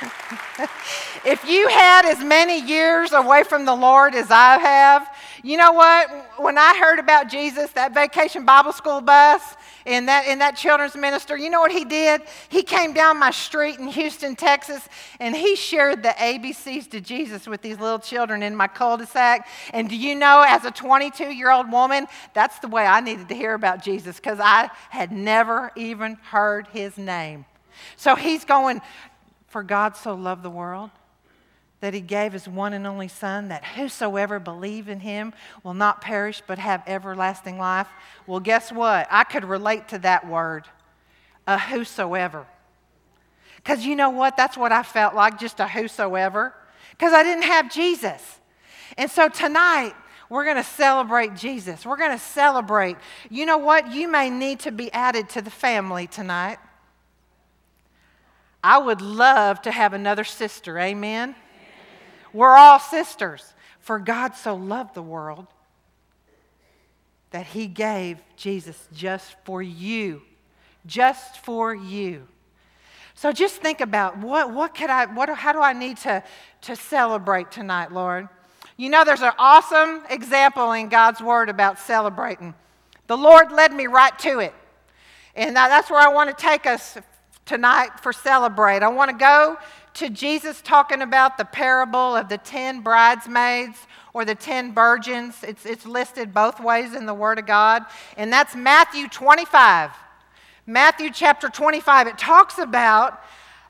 if 1.24 1.44
you 1.46 1.68
had 1.68 2.06
as 2.06 2.22
many 2.24 2.60
years 2.60 3.12
away 3.12 3.44
from 3.44 3.64
the 3.64 3.74
Lord 3.74 4.14
as 4.14 4.30
I 4.30 4.58
have, 4.58 5.14
you 5.42 5.56
know 5.56 5.72
what? 5.72 6.10
When 6.38 6.56
I 6.56 6.76
heard 6.78 6.98
about 6.98 7.28
Jesus, 7.28 7.70
that 7.72 7.92
vacation 7.94 8.44
Bible 8.44 8.72
school 8.72 9.00
bus, 9.00 9.56
in 9.86 10.06
that, 10.06 10.26
in 10.26 10.38
that 10.40 10.56
children's 10.56 10.94
minister, 10.94 11.36
you 11.36 11.50
know 11.50 11.60
what 11.60 11.72
he 11.72 11.84
did? 11.84 12.22
He 12.48 12.62
came 12.62 12.92
down 12.92 13.18
my 13.18 13.30
street 13.30 13.78
in 13.78 13.86
Houston, 13.88 14.36
Texas, 14.36 14.88
and 15.18 15.34
he 15.34 15.56
shared 15.56 16.02
the 16.02 16.10
ABCs 16.10 16.90
to 16.90 17.00
Jesus 17.00 17.46
with 17.46 17.62
these 17.62 17.78
little 17.78 17.98
children 17.98 18.42
in 18.42 18.54
my 18.54 18.68
cul 18.68 18.98
de 18.98 19.06
sac. 19.06 19.48
And 19.72 19.88
do 19.88 19.96
you 19.96 20.14
know, 20.14 20.44
as 20.46 20.64
a 20.64 20.70
22 20.70 21.32
year 21.32 21.50
old 21.50 21.70
woman, 21.72 22.06
that's 22.34 22.58
the 22.58 22.68
way 22.68 22.84
I 22.84 23.00
needed 23.00 23.28
to 23.28 23.34
hear 23.34 23.54
about 23.54 23.82
Jesus 23.82 24.16
because 24.16 24.38
I 24.40 24.70
had 24.90 25.12
never 25.12 25.72
even 25.76 26.16
heard 26.16 26.68
his 26.68 26.98
name. 26.98 27.46
So 27.96 28.14
he's 28.14 28.44
going, 28.44 28.80
for 29.50 29.62
God 29.62 29.96
so 29.96 30.14
loved 30.14 30.42
the 30.42 30.50
world 30.50 30.90
that 31.80 31.94
he 31.94 32.00
gave 32.00 32.32
his 32.32 32.46
one 32.46 32.72
and 32.72 32.86
only 32.86 33.08
Son, 33.08 33.48
that 33.48 33.64
whosoever 33.64 34.38
believe 34.38 34.88
in 34.88 35.00
him 35.00 35.32
will 35.62 35.74
not 35.74 36.00
perish 36.00 36.42
but 36.46 36.58
have 36.58 36.82
everlasting 36.86 37.58
life. 37.58 37.88
Well, 38.26 38.40
guess 38.40 38.70
what? 38.70 39.06
I 39.10 39.24
could 39.24 39.44
relate 39.44 39.88
to 39.88 39.98
that 40.00 40.26
word, 40.28 40.64
a 41.46 41.58
whosoever. 41.58 42.46
Because 43.56 43.84
you 43.84 43.96
know 43.96 44.10
what? 44.10 44.36
That's 44.36 44.56
what 44.56 44.72
I 44.72 44.82
felt 44.82 45.14
like, 45.14 45.38
just 45.38 45.58
a 45.58 45.66
whosoever, 45.66 46.54
because 46.90 47.12
I 47.12 47.22
didn't 47.22 47.44
have 47.44 47.72
Jesus. 47.72 48.38
And 48.98 49.10
so 49.10 49.28
tonight, 49.28 49.94
we're 50.28 50.44
going 50.44 50.56
to 50.56 50.62
celebrate 50.62 51.34
Jesus. 51.34 51.84
We're 51.84 51.96
going 51.96 52.12
to 52.12 52.18
celebrate. 52.18 52.96
You 53.30 53.46
know 53.46 53.58
what? 53.58 53.90
You 53.90 54.06
may 54.06 54.30
need 54.30 54.60
to 54.60 54.70
be 54.70 54.92
added 54.92 55.28
to 55.30 55.42
the 55.42 55.50
family 55.50 56.06
tonight. 56.06 56.58
I 58.62 58.78
would 58.78 59.00
love 59.00 59.62
to 59.62 59.70
have 59.70 59.92
another 59.92 60.24
sister. 60.24 60.78
Amen? 60.78 61.34
We're 62.32 62.56
all 62.56 62.78
sisters. 62.78 63.54
For 63.80 63.98
God 63.98 64.36
so 64.36 64.54
loved 64.54 64.94
the 64.94 65.02
world 65.02 65.46
that 67.30 67.46
he 67.46 67.66
gave 67.66 68.18
Jesus 68.36 68.88
just 68.92 69.34
for 69.44 69.62
you. 69.62 70.22
Just 70.86 71.38
for 71.44 71.74
you. 71.74 72.26
So 73.14 73.32
just 73.32 73.56
think 73.56 73.80
about 73.80 74.18
what, 74.18 74.52
what 74.52 74.74
could 74.74 74.90
I, 74.90 75.06
what, 75.06 75.28
how 75.30 75.52
do 75.52 75.60
I 75.60 75.72
need 75.72 75.98
to, 75.98 76.22
to 76.62 76.76
celebrate 76.76 77.50
tonight, 77.50 77.92
Lord? 77.92 78.28
You 78.76 78.88
know, 78.88 79.04
there's 79.04 79.22
an 79.22 79.32
awesome 79.38 80.02
example 80.08 80.72
in 80.72 80.88
God's 80.88 81.20
word 81.20 81.48
about 81.48 81.78
celebrating. 81.78 82.54
The 83.08 83.16
Lord 83.16 83.52
led 83.52 83.72
me 83.72 83.86
right 83.86 84.18
to 84.20 84.38
it. 84.38 84.54
And 85.36 85.54
that's 85.54 85.90
where 85.90 86.00
I 86.00 86.12
want 86.12 86.30
to 86.30 86.42
take 86.42 86.66
us 86.66 86.96
tonight 87.50 87.98
for 88.00 88.12
Celebrate. 88.12 88.80
I 88.84 88.86
want 88.86 89.10
to 89.10 89.16
go 89.16 89.58
to 89.94 90.08
Jesus 90.08 90.62
talking 90.62 91.02
about 91.02 91.36
the 91.36 91.44
parable 91.44 92.14
of 92.14 92.28
the 92.28 92.38
10 92.38 92.80
bridesmaids 92.82 93.76
or 94.14 94.24
the 94.24 94.36
10 94.36 94.72
virgins. 94.72 95.34
It's, 95.42 95.66
it's 95.66 95.84
listed 95.84 96.32
both 96.32 96.60
ways 96.60 96.94
in 96.94 97.06
the 97.06 97.14
Word 97.14 97.40
of 97.40 97.46
God, 97.46 97.82
and 98.16 98.32
that's 98.32 98.54
Matthew 98.54 99.08
25. 99.08 99.90
Matthew 100.64 101.10
chapter 101.12 101.48
25. 101.48 102.06
It 102.06 102.18
talks 102.18 102.58
about 102.58 103.20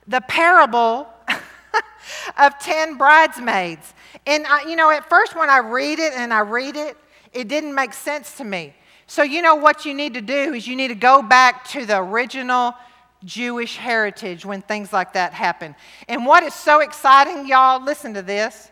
the 0.07 0.21
parable 0.21 1.09
of 2.39 2.59
10 2.59 2.99
bridesmaids. 2.99 3.95
And, 4.27 4.47
I, 4.47 4.69
you 4.69 4.77
know, 4.77 4.91
at 4.91 5.09
first 5.09 5.35
when 5.35 5.49
I 5.49 5.61
read 5.61 5.99
it 5.99 6.13
and 6.13 6.35
I 6.35 6.41
read 6.41 6.77
it, 6.77 6.99
It 7.33 7.49
didn't 7.49 7.75
make 7.75 7.95
sense 7.95 8.37
to 8.37 8.45
me. 8.45 8.75
So, 9.07 9.23
you 9.23 9.41
know 9.41 9.55
what 9.55 9.87
you 9.87 9.95
need 9.95 10.13
to 10.15 10.21
do 10.21 10.53
is 10.53 10.69
you 10.69 10.77
need 10.77 10.89
to 10.89 10.95
go 10.95 11.23
back 11.23 11.65
to 11.71 11.87
the 11.87 11.97
original 11.97 12.75
Jewish 13.25 13.77
heritage 13.77 14.45
when 14.45 14.63
things 14.63 14.93
like 14.93 15.13
that 15.13 15.33
happen. 15.33 15.75
And 16.09 16.25
what 16.25 16.43
is 16.43 16.55
so 16.55 16.81
exciting, 16.81 17.47
y'all, 17.47 17.83
listen 17.83 18.15
to 18.15 18.23
this. 18.23 18.71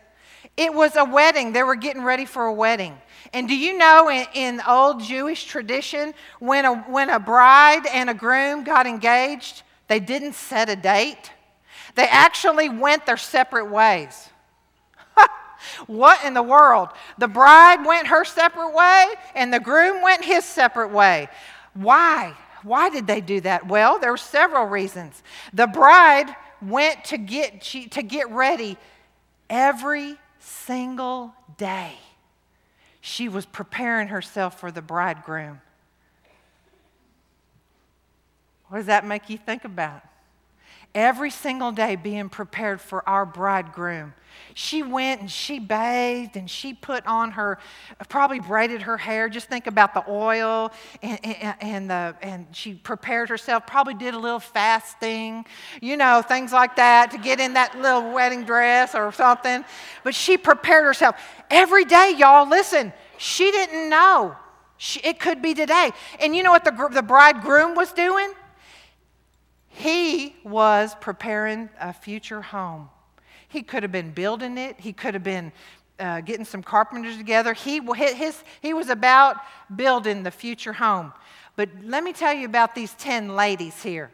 It 0.57 0.73
was 0.73 0.95
a 0.95 1.05
wedding. 1.05 1.53
They 1.53 1.63
were 1.63 1.75
getting 1.75 2.03
ready 2.03 2.25
for 2.25 2.45
a 2.45 2.53
wedding. 2.53 2.97
And 3.33 3.47
do 3.47 3.55
you 3.55 3.77
know 3.77 4.09
in, 4.09 4.25
in 4.33 4.61
old 4.67 5.01
Jewish 5.01 5.45
tradition, 5.45 6.13
when 6.39 6.65
a, 6.65 6.75
when 6.75 7.09
a 7.09 7.19
bride 7.19 7.85
and 7.87 8.09
a 8.09 8.13
groom 8.13 8.63
got 8.63 8.87
engaged, 8.87 9.63
they 9.87 9.99
didn't 9.99 10.33
set 10.33 10.69
a 10.69 10.75
date? 10.75 11.31
They 11.95 12.07
actually 12.07 12.69
went 12.69 13.05
their 13.05 13.17
separate 13.17 13.69
ways. 13.69 14.29
what 15.87 16.23
in 16.25 16.33
the 16.33 16.43
world? 16.43 16.89
The 17.17 17.27
bride 17.27 17.85
went 17.85 18.07
her 18.07 18.25
separate 18.25 18.73
way, 18.73 19.07
and 19.35 19.53
the 19.53 19.59
groom 19.59 20.01
went 20.01 20.23
his 20.23 20.45
separate 20.45 20.91
way. 20.91 21.29
Why? 21.73 22.35
Why 22.63 22.89
did 22.89 23.07
they 23.07 23.21
do 23.21 23.41
that? 23.41 23.67
Well, 23.67 23.99
there 23.99 24.11
were 24.11 24.17
several 24.17 24.65
reasons. 24.65 25.21
The 25.53 25.67
bride 25.67 26.35
went 26.61 27.05
to 27.05 27.17
get, 27.17 27.61
to 27.61 28.03
get 28.03 28.29
ready 28.29 28.77
every 29.49 30.17
single 30.39 31.33
day. 31.57 31.93
She 33.01 33.29
was 33.29 33.45
preparing 33.45 34.09
herself 34.09 34.59
for 34.59 34.71
the 34.71 34.81
bridegroom. 34.81 35.61
What 38.67 38.79
does 38.79 38.87
that 38.87 39.05
make 39.05 39.29
you 39.29 39.37
think 39.37 39.65
about? 39.65 40.03
Every 40.95 41.29
single 41.29 41.71
day 41.71 41.95
being 41.95 42.29
prepared 42.29 42.81
for 42.81 43.07
our 43.07 43.25
bridegroom. 43.25 44.13
She 44.53 44.83
went 44.83 45.21
and 45.21 45.31
she 45.31 45.59
bathed 45.59 46.35
and 46.35 46.49
she 46.49 46.73
put 46.73 47.05
on 47.05 47.31
her, 47.31 47.59
probably 48.09 48.39
braided 48.39 48.83
her 48.83 48.97
hair. 48.97 49.29
Just 49.29 49.47
think 49.47 49.67
about 49.67 49.93
the 49.93 50.03
oil 50.07 50.71
and, 51.01 51.19
and, 51.23 51.55
and, 51.61 51.89
the, 51.89 52.15
and 52.21 52.47
she 52.51 52.73
prepared 52.73 53.29
herself, 53.29 53.65
probably 53.67 53.93
did 53.93 54.13
a 54.13 54.19
little 54.19 54.39
fasting, 54.39 55.45
you 55.81 55.97
know, 55.97 56.21
things 56.21 56.51
like 56.51 56.75
that 56.77 57.11
to 57.11 57.17
get 57.17 57.39
in 57.39 57.53
that 57.53 57.79
little 57.79 58.11
wedding 58.11 58.43
dress 58.43 58.95
or 58.95 59.11
something. 59.11 59.63
But 60.03 60.15
she 60.15 60.37
prepared 60.37 60.85
herself. 60.85 61.15
Every 61.49 61.85
day, 61.85 62.15
y'all, 62.17 62.47
listen, 62.47 62.91
she 63.17 63.51
didn't 63.51 63.89
know. 63.89 64.35
She, 64.77 64.99
it 65.01 65.19
could 65.19 65.41
be 65.41 65.53
today. 65.53 65.91
And 66.21 66.35
you 66.35 66.41
know 66.41 66.51
what 66.51 66.63
the, 66.63 66.89
the 66.91 67.03
bridegroom 67.03 67.75
was 67.75 67.91
doing? 67.91 68.31
He 69.79 70.35
was 70.43 70.93
preparing 70.99 71.69
a 71.79 71.93
future 71.93 72.41
home. 72.41 72.89
He 73.47 73.63
could 73.63 73.81
have 73.83 73.93
been 73.93 74.11
building 74.11 74.57
it, 74.57 74.77
he 74.77 74.91
could 74.91 75.13
have 75.13 75.23
been 75.23 75.53
uh, 75.97 76.19
getting 76.19 76.43
some 76.43 76.61
carpenters 76.61 77.15
together. 77.15 77.53
He, 77.53 77.79
his, 77.95 78.43
he 78.61 78.73
was 78.73 78.89
about 78.89 79.37
building 79.73 80.23
the 80.23 80.31
future 80.31 80.73
home. 80.73 81.13
But 81.55 81.69
let 81.81 82.03
me 82.03 82.11
tell 82.11 82.33
you 82.33 82.45
about 82.45 82.75
these 82.75 82.93
10 82.95 83.37
ladies 83.37 83.81
here. 83.81 84.11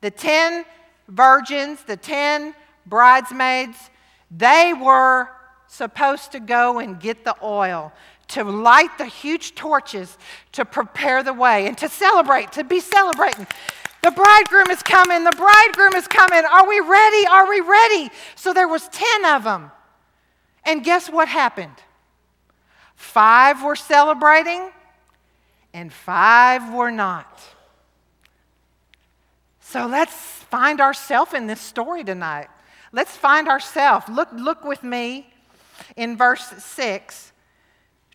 The 0.00 0.10
10 0.10 0.64
virgins, 1.08 1.82
the 1.82 1.98
10 1.98 2.54
bridesmaids, 2.86 3.76
they 4.30 4.72
were 4.72 5.28
supposed 5.66 6.32
to 6.32 6.40
go 6.40 6.78
and 6.78 6.98
get 6.98 7.22
the 7.22 7.36
oil, 7.42 7.92
to 8.28 8.44
light 8.44 8.96
the 8.96 9.04
huge 9.04 9.54
torches, 9.54 10.16
to 10.52 10.64
prepare 10.64 11.22
the 11.22 11.34
way, 11.34 11.66
and 11.66 11.76
to 11.76 11.88
celebrate, 11.90 12.52
to 12.52 12.64
be 12.64 12.80
celebrating. 12.80 13.46
The 14.06 14.12
bridegroom 14.12 14.70
is 14.70 14.84
coming. 14.84 15.24
The 15.24 15.32
bridegroom 15.32 15.94
is 15.96 16.06
coming. 16.06 16.44
Are 16.44 16.68
we 16.68 16.78
ready? 16.78 17.26
Are 17.26 17.48
we 17.48 17.58
ready? 17.58 18.08
So 18.36 18.52
there 18.52 18.68
was 18.68 18.86
10 18.90 19.24
of 19.24 19.42
them. 19.42 19.72
And 20.62 20.84
guess 20.84 21.10
what 21.10 21.26
happened? 21.26 21.74
5 22.94 23.64
were 23.64 23.74
celebrating 23.74 24.70
and 25.74 25.92
5 25.92 26.72
were 26.72 26.92
not. 26.92 27.42
So 29.58 29.88
let's 29.88 30.14
find 30.14 30.80
ourselves 30.80 31.34
in 31.34 31.48
this 31.48 31.60
story 31.60 32.04
tonight. 32.04 32.46
Let's 32.92 33.16
find 33.16 33.48
ourselves. 33.48 34.08
Look 34.08 34.28
look 34.32 34.64
with 34.64 34.84
me 34.84 35.26
in 35.96 36.16
verse 36.16 36.46
6. 36.46 37.32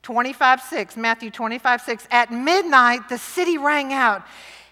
25 0.03 0.62
6, 0.62 0.98
Matthew 0.98 1.29
25 1.29 1.81
6. 1.81 2.07
At 2.10 2.31
midnight, 2.31 3.10
the 3.10 3.17
city 3.17 3.57
rang 3.57 3.91
out 3.91 4.25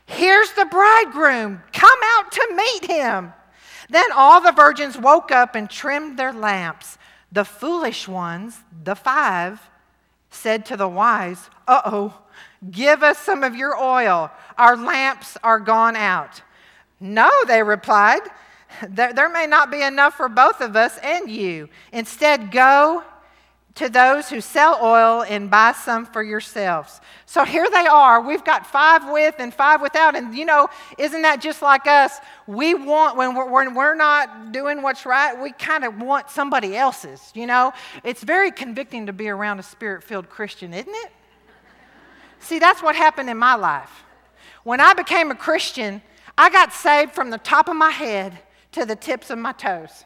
Here's 0.09 0.51
the 0.53 0.65
bridegroom. 0.65 1.61
Come 1.71 1.99
out 2.15 2.31
to 2.31 2.53
meet 2.55 2.89
him. 2.89 3.31
Then 3.91 4.11
all 4.11 4.41
the 4.41 4.51
virgins 4.51 4.97
woke 4.97 5.31
up 5.31 5.53
and 5.53 5.69
trimmed 5.69 6.17
their 6.17 6.33
lamps. 6.33 6.97
The 7.31 7.45
foolish 7.45 8.07
ones, 8.07 8.57
the 8.83 8.95
five, 8.95 9.61
said 10.31 10.65
to 10.65 10.77
the 10.77 10.87
wise, 10.87 11.49
Uh 11.67 11.81
oh, 11.85 12.21
give 12.71 13.03
us 13.03 13.19
some 13.19 13.43
of 13.43 13.55
your 13.55 13.77
oil. 13.77 14.31
Our 14.57 14.75
lamps 14.75 15.37
are 15.43 15.59
gone 15.59 15.95
out. 15.95 16.41
No, 16.99 17.29
they 17.45 17.61
replied, 17.61 18.21
there, 18.87 19.13
there 19.13 19.29
may 19.29 19.45
not 19.45 19.69
be 19.69 19.83
enough 19.83 20.15
for 20.15 20.27
both 20.27 20.59
of 20.59 20.75
us 20.75 20.97
and 21.03 21.29
you. 21.29 21.69
Instead, 21.91 22.51
go 22.51 23.03
to 23.79 23.87
those 23.87 24.29
who 24.29 24.41
sell 24.41 24.77
oil 24.83 25.23
and 25.23 25.49
buy 25.49 25.71
some 25.71 26.05
for 26.05 26.21
yourselves. 26.21 26.99
So 27.25 27.45
here 27.45 27.65
they 27.71 27.87
are. 27.87 28.19
We've 28.19 28.43
got 28.43 28.67
five 28.67 29.09
with 29.09 29.35
and 29.39 29.53
five 29.53 29.81
without. 29.81 30.17
And 30.17 30.35
you 30.35 30.43
know, 30.43 30.67
isn't 30.97 31.21
that 31.21 31.39
just 31.39 31.61
like 31.61 31.87
us? 31.87 32.19
We 32.45 32.73
want, 32.73 33.15
when 33.15 33.35
we're, 33.35 33.49
when 33.49 33.73
we're 33.73 33.95
not 33.95 34.51
doing 34.51 34.81
what's 34.81 35.05
right, 35.05 35.41
we 35.41 35.53
kind 35.53 35.85
of 35.85 36.01
want 36.01 36.29
somebody 36.29 36.75
else's. 36.75 37.31
You 37.33 37.47
know, 37.47 37.71
it's 38.03 38.21
very 38.21 38.51
convicting 38.51 39.05
to 39.05 39.13
be 39.13 39.29
around 39.29 39.59
a 39.59 39.63
spirit 39.63 40.03
filled 40.03 40.29
Christian, 40.29 40.73
isn't 40.73 40.93
it? 40.93 41.11
See, 42.39 42.59
that's 42.59 42.83
what 42.83 42.97
happened 42.97 43.29
in 43.29 43.37
my 43.37 43.55
life. 43.55 44.03
When 44.63 44.81
I 44.81 44.93
became 44.93 45.31
a 45.31 45.35
Christian, 45.35 46.01
I 46.37 46.49
got 46.49 46.73
saved 46.73 47.13
from 47.13 47.29
the 47.29 47.37
top 47.37 47.69
of 47.69 47.77
my 47.77 47.91
head 47.91 48.39
to 48.73 48.85
the 48.85 48.97
tips 48.97 49.29
of 49.29 49.37
my 49.37 49.53
toes. 49.53 50.03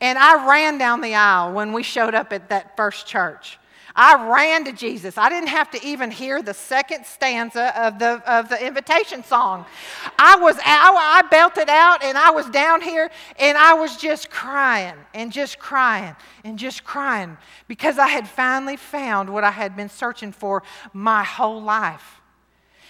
And 0.00 0.18
I 0.18 0.46
ran 0.48 0.78
down 0.78 1.00
the 1.00 1.14
aisle 1.14 1.52
when 1.52 1.72
we 1.72 1.82
showed 1.82 2.14
up 2.14 2.32
at 2.32 2.48
that 2.50 2.76
first 2.76 3.06
church. 3.06 3.58
I 4.00 4.30
ran 4.30 4.64
to 4.66 4.72
Jesus. 4.72 5.18
I 5.18 5.28
didn't 5.28 5.48
have 5.48 5.72
to 5.72 5.84
even 5.84 6.12
hear 6.12 6.40
the 6.40 6.54
second 6.54 7.04
stanza 7.04 7.76
of 7.76 7.98
the, 7.98 8.22
of 8.30 8.48
the 8.48 8.64
invitation 8.64 9.24
song. 9.24 9.66
I 10.16 10.36
was 10.36 10.56
out, 10.64 10.94
I 10.96 11.22
belted 11.28 11.68
out 11.68 12.04
and 12.04 12.16
I 12.16 12.30
was 12.30 12.48
down 12.50 12.80
here 12.80 13.10
and 13.40 13.58
I 13.58 13.74
was 13.74 13.96
just 13.96 14.30
crying 14.30 14.94
and 15.14 15.32
just 15.32 15.58
crying 15.58 16.14
and 16.44 16.56
just 16.56 16.84
crying 16.84 17.36
because 17.66 17.98
I 17.98 18.06
had 18.06 18.28
finally 18.28 18.76
found 18.76 19.30
what 19.30 19.42
I 19.42 19.50
had 19.50 19.74
been 19.74 19.88
searching 19.88 20.30
for 20.30 20.62
my 20.92 21.24
whole 21.24 21.60
life. 21.60 22.17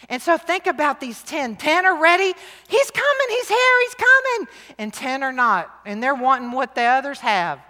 And 0.08 0.22
so 0.22 0.38
think 0.38 0.66
about 0.66 1.00
these 1.00 1.22
10. 1.22 1.56
10 1.56 1.86
are 1.86 2.00
ready. 2.00 2.32
He's 2.68 2.90
coming. 2.90 3.26
He's 3.28 3.48
here. 3.48 3.80
He's 3.82 3.94
coming. 3.94 4.48
And 4.78 4.92
10 4.92 5.22
are 5.22 5.32
not. 5.32 5.70
And 5.84 6.02
they're 6.02 6.14
wanting 6.14 6.52
what 6.52 6.74
the 6.74 6.82
others 6.82 7.20
have. 7.20 7.60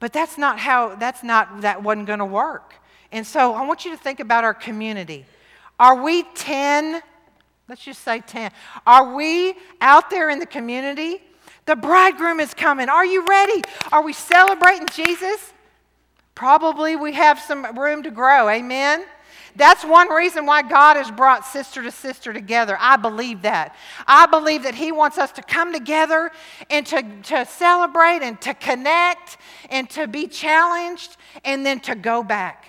But 0.00 0.12
that's 0.12 0.38
not 0.38 0.58
how, 0.58 0.94
that's 0.94 1.22
not, 1.22 1.62
that 1.62 1.82
wasn't 1.82 2.06
going 2.06 2.20
to 2.20 2.24
work. 2.24 2.74
And 3.10 3.26
so 3.26 3.54
I 3.54 3.66
want 3.66 3.84
you 3.84 3.90
to 3.90 3.96
think 3.96 4.20
about 4.20 4.44
our 4.44 4.54
community. 4.54 5.24
Are 5.80 6.00
we 6.00 6.24
10? 6.34 7.00
Let's 7.68 7.84
just 7.84 8.02
say 8.02 8.20
10. 8.20 8.50
Are 8.86 9.14
we 9.14 9.54
out 9.80 10.10
there 10.10 10.30
in 10.30 10.38
the 10.38 10.46
community? 10.46 11.20
The 11.66 11.76
bridegroom 11.76 12.40
is 12.40 12.54
coming. 12.54 12.88
Are 12.88 13.04
you 13.04 13.26
ready? 13.26 13.62
Are 13.92 14.02
we 14.02 14.12
celebrating 14.12 14.86
Jesus? 14.86 15.52
Probably 16.34 16.96
we 16.96 17.12
have 17.12 17.38
some 17.38 17.78
room 17.78 18.02
to 18.04 18.10
grow. 18.10 18.48
Amen. 18.48 19.04
That's 19.58 19.84
one 19.84 20.08
reason 20.08 20.46
why 20.46 20.62
God 20.62 20.96
has 20.96 21.10
brought 21.10 21.44
sister 21.44 21.82
to 21.82 21.90
sister 21.90 22.32
together. 22.32 22.76
I 22.78 22.96
believe 22.96 23.42
that. 23.42 23.74
I 24.06 24.26
believe 24.26 24.62
that 24.62 24.76
He 24.76 24.92
wants 24.92 25.18
us 25.18 25.32
to 25.32 25.42
come 25.42 25.72
together 25.72 26.30
and 26.70 26.86
to, 26.86 27.02
to 27.24 27.44
celebrate 27.44 28.20
and 28.22 28.40
to 28.42 28.54
connect 28.54 29.36
and 29.68 29.90
to 29.90 30.06
be 30.06 30.28
challenged 30.28 31.16
and 31.44 31.66
then 31.66 31.80
to 31.80 31.96
go 31.96 32.22
back 32.22 32.66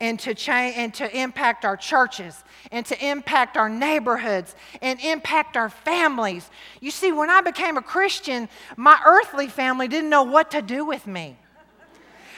and 0.00 0.18
to 0.18 0.34
change 0.34 0.74
and 0.76 0.92
to 0.94 1.16
impact 1.16 1.64
our 1.64 1.76
churches 1.76 2.42
and 2.72 2.84
to 2.86 3.06
impact 3.06 3.56
our 3.56 3.68
neighborhoods 3.68 4.56
and 4.82 4.98
impact 5.00 5.56
our 5.56 5.70
families. 5.70 6.50
You 6.80 6.90
see, 6.90 7.12
when 7.12 7.30
I 7.30 7.42
became 7.42 7.76
a 7.76 7.82
Christian, 7.82 8.48
my 8.76 8.98
earthly 9.06 9.46
family 9.46 9.86
didn't 9.86 10.10
know 10.10 10.24
what 10.24 10.50
to 10.50 10.62
do 10.62 10.84
with 10.84 11.06
me. 11.06 11.38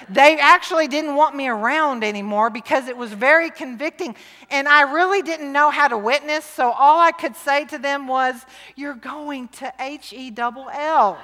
They 0.08 0.38
actually 0.38 0.88
didn't 0.88 1.14
want 1.16 1.34
me 1.34 1.48
around 1.48 2.04
anymore 2.04 2.50
because 2.50 2.88
it 2.88 2.96
was 2.96 3.12
very 3.12 3.50
convicting. 3.50 4.14
And 4.50 4.68
I 4.68 4.82
really 4.82 5.22
didn't 5.22 5.52
know 5.52 5.70
how 5.70 5.88
to 5.88 5.98
witness, 5.98 6.44
so 6.44 6.70
all 6.70 7.00
I 7.00 7.12
could 7.12 7.36
say 7.36 7.64
to 7.66 7.78
them 7.78 8.06
was, 8.06 8.34
You're 8.74 8.94
going 8.94 9.48
to 9.48 9.72
H 9.78 10.12
E 10.12 10.30
double 10.30 10.68
L. 10.70 11.18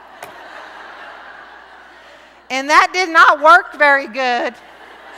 And 2.50 2.69
that 2.69 2.91
did 2.93 3.09
not 3.09 3.41
work 3.41 3.79
very 3.79 4.07
good. 4.07 4.55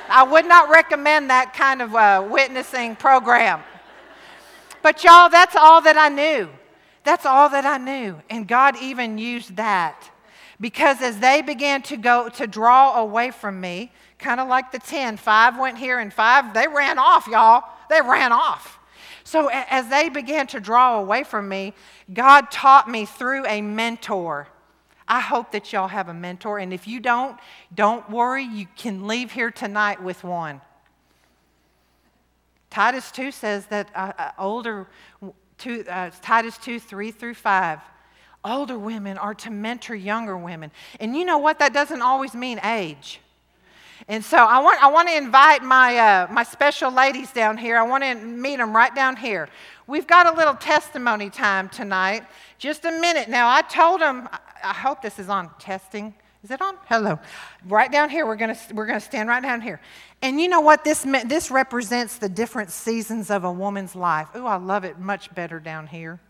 I 0.08 0.22
would 0.22 0.46
not 0.46 0.68
recommend 0.70 1.30
that 1.30 1.54
kind 1.54 1.82
of 1.82 1.94
uh, 1.94 2.26
witnessing 2.30 2.94
program. 2.94 3.62
But 4.82 5.02
y'all, 5.02 5.30
that's 5.30 5.56
all 5.56 5.80
that 5.82 5.96
I 5.96 6.10
knew. 6.10 6.48
That's 7.04 7.26
all 7.26 7.48
that 7.50 7.64
I 7.64 7.78
knew. 7.78 8.20
And 8.30 8.46
God 8.46 8.76
even 8.80 9.18
used 9.18 9.56
that 9.56 10.10
because 10.64 11.02
as 11.02 11.18
they 11.18 11.42
began 11.42 11.82
to 11.82 11.94
go 11.94 12.30
to 12.30 12.46
draw 12.46 12.98
away 12.98 13.30
from 13.30 13.60
me, 13.60 13.92
kind 14.18 14.40
of 14.40 14.48
like 14.48 14.72
the 14.72 14.78
10. 14.78 15.18
Five 15.18 15.58
went 15.58 15.76
here 15.76 15.98
and 15.98 16.10
five, 16.10 16.54
they 16.54 16.66
ran 16.66 16.98
off, 16.98 17.26
y'all. 17.26 17.64
They 17.90 18.00
ran 18.00 18.32
off. 18.32 18.78
So 19.24 19.50
as 19.52 19.88
they 19.88 20.08
began 20.08 20.46
to 20.46 20.60
draw 20.60 20.98
away 20.98 21.22
from 21.22 21.50
me, 21.50 21.74
God 22.14 22.50
taught 22.50 22.88
me 22.88 23.04
through 23.04 23.44
a 23.44 23.60
mentor. 23.60 24.48
I 25.06 25.20
hope 25.20 25.52
that 25.52 25.70
y'all 25.70 25.88
have 25.88 26.08
a 26.08 26.14
mentor. 26.14 26.58
And 26.58 26.72
if 26.72 26.88
you 26.88 26.98
don't, 26.98 27.38
don't 27.74 28.08
worry, 28.08 28.44
you 28.44 28.66
can 28.74 29.06
leave 29.06 29.32
here 29.32 29.50
tonight 29.50 30.02
with 30.02 30.24
one. 30.24 30.62
Titus 32.70 33.10
2 33.10 33.30
says 33.32 33.66
that 33.66 33.90
uh, 33.94 34.14
uh, 34.18 34.30
older, 34.38 34.86
two, 35.58 35.84
uh, 35.90 36.08
Titus 36.22 36.56
2 36.56 36.80
3 36.80 37.10
through 37.10 37.34
5, 37.34 37.80
older 38.44 38.78
women 38.78 39.18
are 39.18 39.34
to 39.34 39.50
mentor 39.50 39.94
younger 39.94 40.36
women. 40.36 40.70
And 41.00 41.16
you 41.16 41.24
know 41.24 41.38
what? 41.38 41.58
That 41.58 41.72
doesn't 41.72 42.02
always 42.02 42.34
mean 42.34 42.60
age. 42.62 43.20
And 44.06 44.22
so 44.22 44.36
I 44.36 44.60
want, 44.60 44.82
I 44.82 44.88
want 44.88 45.08
to 45.08 45.16
invite 45.16 45.62
my, 45.62 45.96
uh, 45.96 46.26
my 46.30 46.42
special 46.42 46.90
ladies 46.90 47.32
down 47.32 47.56
here. 47.56 47.78
I 47.78 47.82
want 47.84 48.04
to 48.04 48.14
meet 48.14 48.56
them 48.56 48.76
right 48.76 48.94
down 48.94 49.16
here. 49.16 49.48
We've 49.86 50.06
got 50.06 50.26
a 50.26 50.36
little 50.36 50.54
testimony 50.54 51.30
time 51.30 51.68
tonight. 51.68 52.24
Just 52.58 52.84
a 52.84 52.90
minute. 52.90 53.28
Now, 53.28 53.48
I 53.48 53.62
told 53.62 54.00
them, 54.00 54.28
I 54.62 54.74
hope 54.74 55.00
this 55.00 55.18
is 55.18 55.28
on 55.28 55.50
testing. 55.58 56.14
Is 56.42 56.50
it 56.50 56.60
on? 56.60 56.76
Hello. 56.86 57.18
Right 57.66 57.90
down 57.90 58.10
here, 58.10 58.26
we're 58.26 58.36
going 58.36 58.54
we're 58.74 58.84
gonna 58.84 59.00
stand 59.00 59.30
right 59.30 59.42
down 59.42 59.62
here. 59.62 59.80
And 60.20 60.38
you 60.38 60.48
know 60.48 60.60
what? 60.60 60.84
This, 60.84 61.02
this 61.24 61.50
represents 61.50 62.18
the 62.18 62.28
different 62.28 62.70
seasons 62.70 63.30
of 63.30 63.44
a 63.44 63.52
woman's 63.52 63.96
life. 63.96 64.28
Ooh, 64.36 64.46
I 64.46 64.56
love 64.56 64.84
it 64.84 64.98
much 64.98 65.34
better 65.34 65.58
down 65.58 65.86
here. 65.86 66.20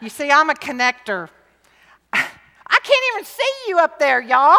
You 0.00 0.08
see, 0.08 0.30
I'm 0.30 0.50
a 0.50 0.54
connector. 0.54 1.28
I 2.12 2.80
can't 2.82 3.04
even 3.14 3.24
see 3.24 3.52
you 3.68 3.78
up 3.78 3.98
there, 3.98 4.20
y'all. 4.20 4.58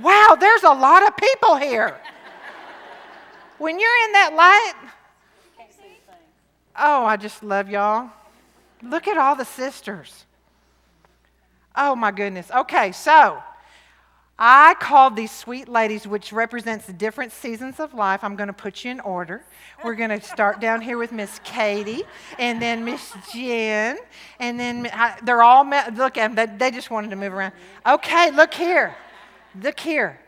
Wow, 0.00 0.36
there's 0.38 0.62
a 0.62 0.72
lot 0.72 1.06
of 1.06 1.16
people 1.16 1.56
here. 1.56 1.96
When 3.58 3.80
you're 3.80 4.04
in 4.06 4.12
that 4.12 4.34
light, 4.34 4.74
oh, 6.76 7.04
I 7.04 7.16
just 7.16 7.42
love 7.42 7.70
y'all. 7.70 8.10
Look 8.82 9.08
at 9.08 9.16
all 9.16 9.34
the 9.34 9.44
sisters. 9.44 10.26
Oh 11.74 11.96
my 11.96 12.10
goodness. 12.10 12.50
Okay, 12.50 12.92
so 12.92 13.42
I 14.38 14.74
called 14.78 15.16
these 15.16 15.30
sweet 15.30 15.68
ladies, 15.68 16.06
which 16.06 16.32
represents 16.32 16.86
the 16.86 16.92
different 16.92 17.32
seasons 17.32 17.80
of 17.80 17.94
life. 17.94 18.22
I'm 18.22 18.36
going 18.36 18.48
to 18.48 18.52
put 18.52 18.84
you 18.84 18.90
in 18.90 19.00
order. 19.00 19.44
We're 19.84 19.94
going 19.94 20.10
to 20.10 20.20
start 20.20 20.60
down 20.60 20.80
here 20.80 20.98
with 20.98 21.12
Miss 21.12 21.40
Katie, 21.44 22.02
and 22.38 22.60
then 22.60 22.84
Miss 22.84 23.12
Jen, 23.32 23.98
and 24.40 24.58
then 24.58 24.90
they're 25.22 25.42
all 25.42 25.64
look 25.64 26.16
at 26.16 26.34
them. 26.34 26.58
They 26.58 26.70
just 26.70 26.90
wanted 26.90 27.10
to 27.10 27.16
move 27.16 27.32
around. 27.32 27.52
Okay, 27.86 28.30
look 28.30 28.54
here, 28.54 28.96
look 29.62 29.78
here. 29.78 30.18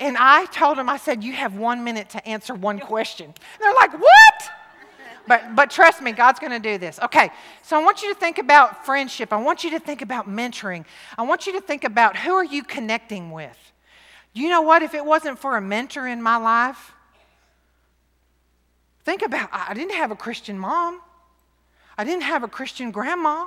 And 0.00 0.16
I 0.18 0.44
told 0.46 0.78
them, 0.78 0.88
I 0.88 0.96
said, 0.96 1.24
you 1.24 1.32
have 1.32 1.56
one 1.56 1.82
minute 1.82 2.10
to 2.10 2.28
answer 2.28 2.54
one 2.54 2.78
question. 2.78 3.26
And 3.26 3.34
they're 3.60 3.74
like, 3.74 3.92
what? 3.94 4.50
But, 5.26 5.56
but 5.56 5.70
trust 5.70 6.00
me, 6.00 6.12
God's 6.12 6.38
going 6.38 6.52
to 6.52 6.60
do 6.60 6.78
this. 6.78 6.98
Okay, 7.00 7.30
so 7.62 7.78
I 7.78 7.84
want 7.84 8.02
you 8.02 8.14
to 8.14 8.18
think 8.18 8.38
about 8.38 8.86
friendship. 8.86 9.32
I 9.32 9.36
want 9.36 9.64
you 9.64 9.70
to 9.70 9.80
think 9.80 10.00
about 10.00 10.28
mentoring. 10.28 10.84
I 11.18 11.22
want 11.22 11.46
you 11.46 11.52
to 11.54 11.60
think 11.60 11.84
about 11.84 12.16
who 12.16 12.32
are 12.32 12.44
you 12.44 12.62
connecting 12.62 13.30
with. 13.30 13.58
You 14.32 14.48
know 14.48 14.62
what? 14.62 14.82
If 14.82 14.94
it 14.94 15.04
wasn't 15.04 15.38
for 15.38 15.56
a 15.56 15.60
mentor 15.60 16.06
in 16.06 16.22
my 16.22 16.36
life, 16.36 16.92
think 19.08 19.22
about 19.22 19.48
I 19.50 19.72
didn't 19.72 19.94
have 19.94 20.10
a 20.10 20.16
Christian 20.16 20.58
mom. 20.58 21.00
I 21.96 22.04
didn't 22.04 22.24
have 22.24 22.42
a 22.42 22.48
Christian 22.48 22.90
grandma. 22.90 23.46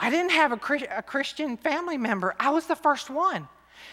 I 0.00 0.08
didn't 0.08 0.30
have 0.30 0.50
a, 0.52 0.60
a 0.96 1.02
Christian 1.02 1.58
family 1.58 1.98
member. 1.98 2.34
I 2.40 2.48
was 2.48 2.66
the 2.66 2.74
first 2.74 3.10
one. 3.10 3.48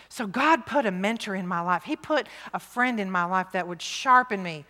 So 0.08 0.26
God 0.26 0.66
put 0.66 0.86
a 0.86 0.92
mentor 0.92 1.36
in 1.36 1.46
my 1.46 1.60
life. 1.60 1.84
He 1.84 1.98
put 1.98 2.28
a 2.54 2.60
friend 2.60 2.98
in 2.98 3.12
my 3.12 3.26
life 3.26 3.48
that 3.52 3.68
would 3.68 3.82
sharpen 3.82 4.42
me, 4.42 4.66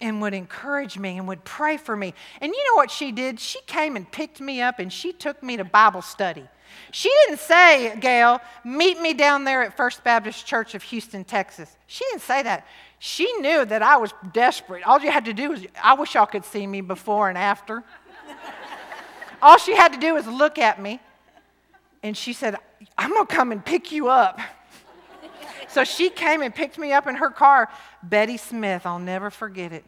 and 0.00 0.20
would 0.22 0.34
encourage 0.34 0.98
me 0.98 1.18
and 1.18 1.28
would 1.28 1.44
pray 1.44 1.76
for 1.76 1.96
me. 1.96 2.14
And 2.40 2.52
you 2.52 2.64
know 2.70 2.76
what 2.76 2.90
she 2.90 3.12
did? 3.12 3.38
She 3.38 3.60
came 3.66 3.96
and 3.96 4.10
picked 4.10 4.40
me 4.40 4.62
up 4.62 4.78
and 4.78 4.92
she 4.92 5.12
took 5.12 5.42
me 5.42 5.56
to 5.58 5.64
Bible 5.64 6.02
study. 6.02 6.48
She 6.92 7.10
didn't 7.26 7.40
say, 7.40 7.96
Gail, 8.00 8.40
meet 8.64 9.00
me 9.00 9.12
down 9.12 9.44
there 9.44 9.62
at 9.62 9.76
First 9.76 10.02
Baptist 10.04 10.46
Church 10.46 10.74
of 10.74 10.82
Houston, 10.84 11.24
Texas. 11.24 11.76
She 11.86 12.04
didn't 12.10 12.22
say 12.22 12.42
that. 12.44 12.66
She 13.02 13.32
knew 13.38 13.64
that 13.64 13.82
I 13.82 13.96
was 13.96 14.12
desperate. 14.30 14.84
All 14.84 15.00
you 15.00 15.10
had 15.10 15.24
to 15.24 15.32
do 15.32 15.48
was, 15.48 15.64
I 15.82 15.94
wish 15.94 16.14
y'all 16.14 16.26
could 16.26 16.44
see 16.44 16.66
me 16.66 16.82
before 16.82 17.30
and 17.30 17.38
after. 17.38 17.82
All 19.40 19.56
she 19.56 19.74
had 19.74 19.94
to 19.94 19.98
do 19.98 20.12
was 20.12 20.26
look 20.26 20.58
at 20.58 20.80
me. 20.80 21.00
And 22.02 22.14
she 22.14 22.34
said, 22.34 22.56
I'm 22.98 23.08
going 23.08 23.26
to 23.26 23.34
come 23.34 23.52
and 23.52 23.64
pick 23.64 23.90
you 23.90 24.10
up. 24.10 24.38
So 25.68 25.82
she 25.82 26.10
came 26.10 26.42
and 26.42 26.54
picked 26.54 26.76
me 26.76 26.92
up 26.92 27.06
in 27.06 27.14
her 27.14 27.30
car. 27.30 27.70
Betty 28.02 28.36
Smith, 28.36 28.84
I'll 28.84 28.98
never 28.98 29.30
forget 29.30 29.72
it. 29.72 29.84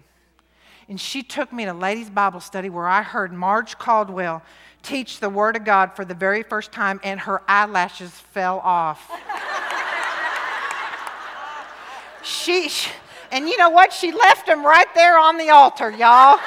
And 0.89 0.99
she 0.99 1.23
took 1.23 1.53
me 1.53 1.67
to 1.67 1.75
ladies' 1.75 2.09
Bible 2.09 2.41
study 2.41 2.71
where 2.71 2.89
I 2.89 3.03
heard 3.03 3.31
Marge 3.31 3.77
Caldwell 3.77 4.43
teach 4.83 5.21
the 5.21 5.29
Word 5.29 5.55
of 5.57 5.65
God 5.65 5.95
for 5.95 6.07
the 6.07 6.15
very 6.15 6.43
first 6.43 6.73
time, 6.73 6.99
and 7.05 7.21
her 7.21 7.43
eyelashes 7.47 8.11
fell 8.11 8.59
off. 8.61 9.11
she, 12.23 12.69
she, 12.69 12.91
and 13.33 13.49
you 13.49 13.57
know 13.57 13.71
what? 13.71 13.93
She 13.93 14.13
left 14.13 14.47
them 14.47 14.65
right 14.65 14.87
there 14.95 15.19
on 15.19 15.39
the 15.39 15.51
altar, 15.51 15.91
y'all. 15.91 16.39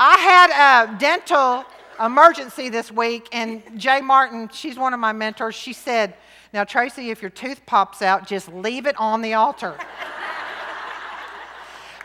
I 0.00 0.18
had 0.18 0.88
a 0.88 0.98
dental 0.98 1.64
emergency 2.04 2.68
this 2.70 2.90
week, 2.90 3.28
and 3.30 3.62
Jay 3.78 4.00
Martin, 4.00 4.48
she's 4.52 4.76
one 4.76 4.92
of 4.92 4.98
my 4.98 5.12
mentors, 5.12 5.54
she 5.54 5.72
said, 5.72 6.14
now, 6.54 6.62
Tracy, 6.62 7.10
if 7.10 7.20
your 7.20 7.32
tooth 7.32 7.66
pops 7.66 8.00
out, 8.00 8.28
just 8.28 8.46
leave 8.48 8.86
it 8.86 8.94
on 8.96 9.22
the 9.22 9.34
altar. 9.34 9.76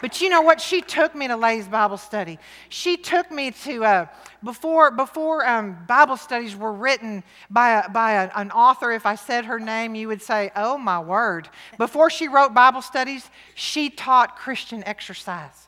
But 0.01 0.21
you 0.21 0.29
know 0.29 0.41
what? 0.41 0.61
She 0.61 0.81
took 0.81 1.13
me 1.13 1.27
to 1.27 1.35
ladies' 1.35 1.67
Bible 1.67 1.97
study. 1.97 2.39
She 2.69 2.95
took 2.97 3.31
me 3.31 3.51
to, 3.51 3.83
uh, 3.83 4.05
before, 4.43 4.91
before 4.91 5.47
um, 5.47 5.77
Bible 5.87 6.17
studies 6.17 6.55
were 6.55 6.71
written 6.71 7.23
by, 7.49 7.81
a, 7.81 7.89
by 7.89 8.13
a, 8.13 8.31
an 8.35 8.51
author, 8.51 8.91
if 8.91 9.05
I 9.05 9.15
said 9.15 9.45
her 9.45 9.59
name, 9.59 9.95
you 9.95 10.07
would 10.07 10.21
say, 10.21 10.51
oh 10.55 10.77
my 10.77 10.99
word. 10.99 11.49
Before 11.77 12.09
she 12.09 12.27
wrote 12.27 12.53
Bible 12.53 12.81
studies, 12.81 13.29
she 13.55 13.89
taught 13.89 14.37
Christian 14.37 14.83
exercise. 14.85 15.67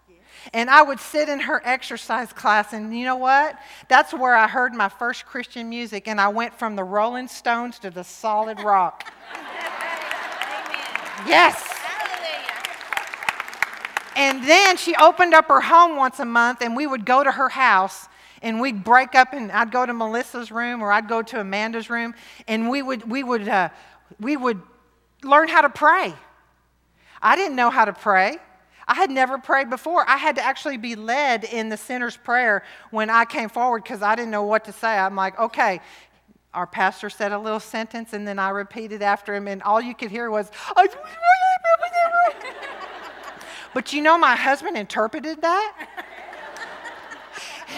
And 0.54 0.70
I 0.70 0.82
would 0.82 1.00
sit 1.00 1.30
in 1.30 1.40
her 1.42 1.62
exercise 1.64 2.34
class, 2.34 2.74
and 2.74 2.98
you 2.98 3.06
know 3.06 3.18
what? 3.18 3.60
That's 3.90 4.12
where 4.14 4.36
I 4.36 4.48
heard 4.48 4.74
my 4.74 4.90
first 4.90 5.26
Christian 5.26 5.70
music, 5.70 6.08
and 6.08 6.20
I 6.20 6.30
went 6.30 6.58
from 6.58 6.76
the 6.76 6.84
Rolling 6.84 7.28
Stones 7.28 7.78
to 7.80 7.92
the 7.92 8.04
solid 8.04 8.60
rock. 8.60 9.14
Amen. 9.36 11.28
Yes. 11.28 11.81
And 14.16 14.44
then 14.44 14.78
she 14.78 14.96
opened 14.96 15.34
up 15.34 15.48
her 15.48 15.62
home 15.62 15.96
once 15.96 16.20
a 16.20 16.26
month, 16.26 16.62
and 16.62 16.76
we 16.76 16.86
would 16.86 17.06
go 17.06 17.24
to 17.24 17.32
her 17.32 17.50
house 17.50 18.08
and 18.42 18.60
we'd 18.60 18.84
break 18.84 19.16
up 19.16 19.34
and 19.34 19.52
I'd 19.52 19.72
go 19.72 19.86
to 19.86 19.94
Melissa's 19.94 20.52
room 20.52 20.82
or 20.82 20.92
I'd 20.92 21.08
go 21.08 21.22
to 21.22 21.40
Amanda's 21.40 21.90
room 21.90 22.16
and 22.48 22.70
we 22.70 22.82
would, 22.82 23.10
we 23.10 23.24
would, 23.24 23.48
uh, 23.48 23.70
we 24.20 24.36
would 24.36 24.62
learn 25.24 25.48
how 25.48 25.62
to 25.62 25.70
pray. 25.70 26.14
I 27.22 27.36
didn't 27.36 27.56
know 27.56 27.70
how 27.70 27.86
to 27.86 27.94
pray. 27.94 28.38
I 28.88 28.96
had 28.96 29.12
never 29.12 29.38
prayed 29.38 29.70
before. 29.70 30.10
I 30.10 30.18
had 30.18 30.36
to 30.36 30.44
actually 30.44 30.78
be 30.78 30.96
led 30.96 31.44
in 31.44 31.70
the 31.70 31.78
sinner's 31.78 32.18
prayer 32.18 32.64
when 32.90 33.10
I 33.10 33.26
came 33.26 33.48
forward 33.48 33.84
because 33.84 34.02
I 34.02 34.16
didn't 34.16 34.32
know 34.32 34.44
what 34.44 34.66
to 34.66 34.72
say. 34.72 34.98
I'm 34.98 35.16
like, 35.16 35.40
okay. 35.40 35.80
Our 36.54 36.68
pastor 36.68 37.10
said 37.10 37.32
a 37.32 37.40
little 37.40 37.62
sentence, 37.62 38.12
and 38.12 38.28
then 38.28 38.38
I 38.38 38.50
repeated 38.50 39.02
after 39.02 39.34
him, 39.34 39.48
and 39.48 39.64
all 39.64 39.80
you 39.80 39.96
could 39.96 40.12
hear 40.12 40.30
was, 40.30 40.52
but 43.74 43.94
you 43.94 44.02
know, 44.02 44.18
my 44.18 44.36
husband 44.36 44.78
interpreted 44.78 45.42
that. 45.42 45.88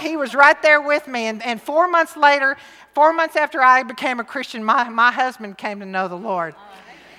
he 0.01 0.17
was 0.17 0.34
right 0.34 0.60
there 0.62 0.82
with 0.82 1.08
me. 1.08 1.27
And, 1.27 1.43
and 1.43 1.62
four 1.62 1.88
months 1.88 2.17
later, 2.17 2.58
four 2.93 3.13
months 3.13 3.36
after 3.36 3.62
I 3.62 3.84
became 3.84 4.19
a 4.19 4.23
Christian, 4.23 4.63
my, 4.63 4.89
my 4.89 5.12
husband 5.12 5.58
came 5.58 5.79
to 5.79 5.86
know 5.86 6.08
the 6.08 6.15
Lord. 6.15 6.56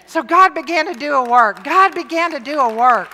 So 0.06 0.22
God 0.22 0.54
began 0.54 0.92
to 0.92 0.98
do 0.98 1.14
a 1.14 1.28
work. 1.28 1.64
God 1.64 1.94
began 1.94 2.30
to 2.32 2.40
do 2.40 2.60
a 2.60 2.74
work. 2.74 3.12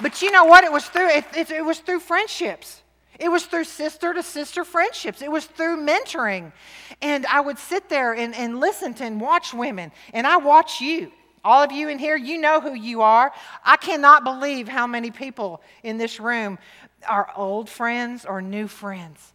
But 0.00 0.20
you 0.20 0.30
know 0.30 0.44
what? 0.44 0.64
It 0.64 0.72
was 0.72 0.86
through 0.86 1.08
it, 1.08 1.24
it, 1.34 1.50
it 1.50 1.64
was 1.64 1.78
through 1.78 2.00
friendships. 2.00 2.82
It 3.18 3.30
was 3.30 3.46
through 3.46 3.64
sister 3.64 4.12
to 4.12 4.22
sister 4.22 4.62
friendships. 4.62 5.22
It 5.22 5.30
was 5.30 5.46
through 5.46 5.84
mentoring. 5.84 6.52
And 7.00 7.24
I 7.26 7.40
would 7.40 7.58
sit 7.58 7.88
there 7.88 8.12
and, 8.14 8.34
and 8.34 8.60
listen 8.60 8.92
to 8.94 9.04
and 9.04 9.20
watch 9.20 9.54
women. 9.54 9.90
And 10.12 10.26
I 10.26 10.36
watch 10.36 10.80
you. 10.82 11.12
All 11.46 11.62
of 11.62 11.70
you 11.70 11.88
in 11.88 11.98
here, 11.98 12.16
you 12.16 12.38
know 12.38 12.60
who 12.60 12.74
you 12.74 13.02
are. 13.02 13.32
I 13.64 13.76
cannot 13.76 14.24
believe 14.24 14.66
how 14.68 14.86
many 14.86 15.10
people 15.10 15.62
in 15.82 15.96
this 15.96 16.18
room 16.18 16.58
are 17.08 17.30
old 17.36 17.70
friends 17.70 18.24
or 18.24 18.42
new 18.42 18.66
friends. 18.66 19.32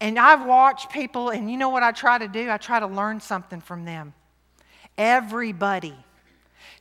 And 0.00 0.18
I've 0.18 0.44
watched 0.44 0.90
people, 0.90 1.30
and 1.30 1.50
you 1.50 1.56
know 1.56 1.70
what 1.70 1.82
I 1.82 1.92
try 1.92 2.18
to 2.18 2.28
do? 2.28 2.50
I 2.50 2.58
try 2.58 2.80
to 2.80 2.86
learn 2.86 3.20
something 3.20 3.60
from 3.60 3.84
them. 3.84 4.12
Everybody 4.98 5.96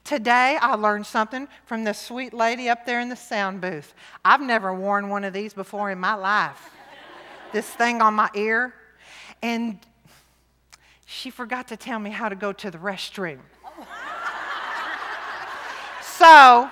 Today, 0.04 0.58
I 0.60 0.76
learned 0.76 1.06
something 1.06 1.48
from 1.65 1.86
the 1.86 1.93
sweet 1.93 2.34
lady 2.34 2.67
up 2.67 2.86
there 2.86 3.00
in 3.00 3.08
the 3.08 3.15
sound 3.15 3.62
booth. 3.62 3.93
I've 4.24 4.41
never 4.41 4.74
worn 4.74 5.08
one 5.08 5.24
of 5.24 5.32
these 5.32 5.54
before 5.54 5.91
in 5.91 6.00
my 6.00 6.13
life. 6.15 6.72
this 7.54 7.67
thing 7.67 8.02
on 8.02 8.13
my 8.13 8.30
ear. 8.36 8.74
And 9.41 9.80
she 11.06 11.30
forgot 11.30 11.69
to 11.69 11.78
tell 11.78 12.00
me 12.00 12.10
how 12.10 12.28
to 12.28 12.36
go 12.36 12.52
to 12.52 12.69
the 12.69 12.78
restroom. 12.78 13.39
So, 16.23 16.69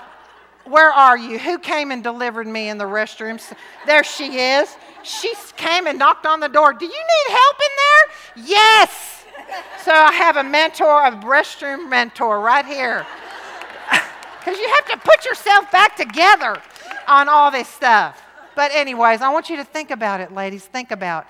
where 0.64 0.92
are 0.92 1.18
you? 1.18 1.38
Who 1.38 1.60
came 1.60 1.92
and 1.92 2.02
delivered 2.02 2.48
me 2.48 2.70
in 2.70 2.78
the 2.78 2.86
restroom? 2.86 3.38
There 3.86 4.02
she 4.02 4.40
is. 4.40 4.74
She 5.04 5.34
came 5.58 5.88
and 5.88 6.00
knocked 6.00 6.26
on 6.26 6.40
the 6.40 6.48
door. 6.48 6.72
Do 6.72 6.86
you 6.86 6.92
need 6.92 7.34
help 7.34 7.56
in 7.60 8.46
there? 8.46 8.48
Yes. 8.48 9.26
So 9.84 9.92
I 9.92 10.14
have 10.14 10.38
a 10.38 10.44
mentor, 10.44 11.04
a 11.04 11.12
restroom 11.12 11.90
mentor 11.90 12.40
right 12.40 12.66
here. 12.66 13.06
Because 14.40 14.58
you 14.58 14.74
have 14.74 14.86
to 14.86 14.98
put 15.06 15.26
yourself 15.26 15.70
back 15.70 15.98
together 15.98 16.60
on 17.08 17.30
all 17.30 17.52
this 17.52 17.68
stuff. 17.68 18.24
But, 18.56 18.72
anyways, 18.74 19.22
I 19.22 19.32
want 19.32 19.50
you 19.50 19.58
to 19.58 19.64
think 19.64 19.92
about 19.92 20.20
it, 20.20 20.34
ladies. 20.34 20.66
Think 20.66 20.92
about 20.92 21.28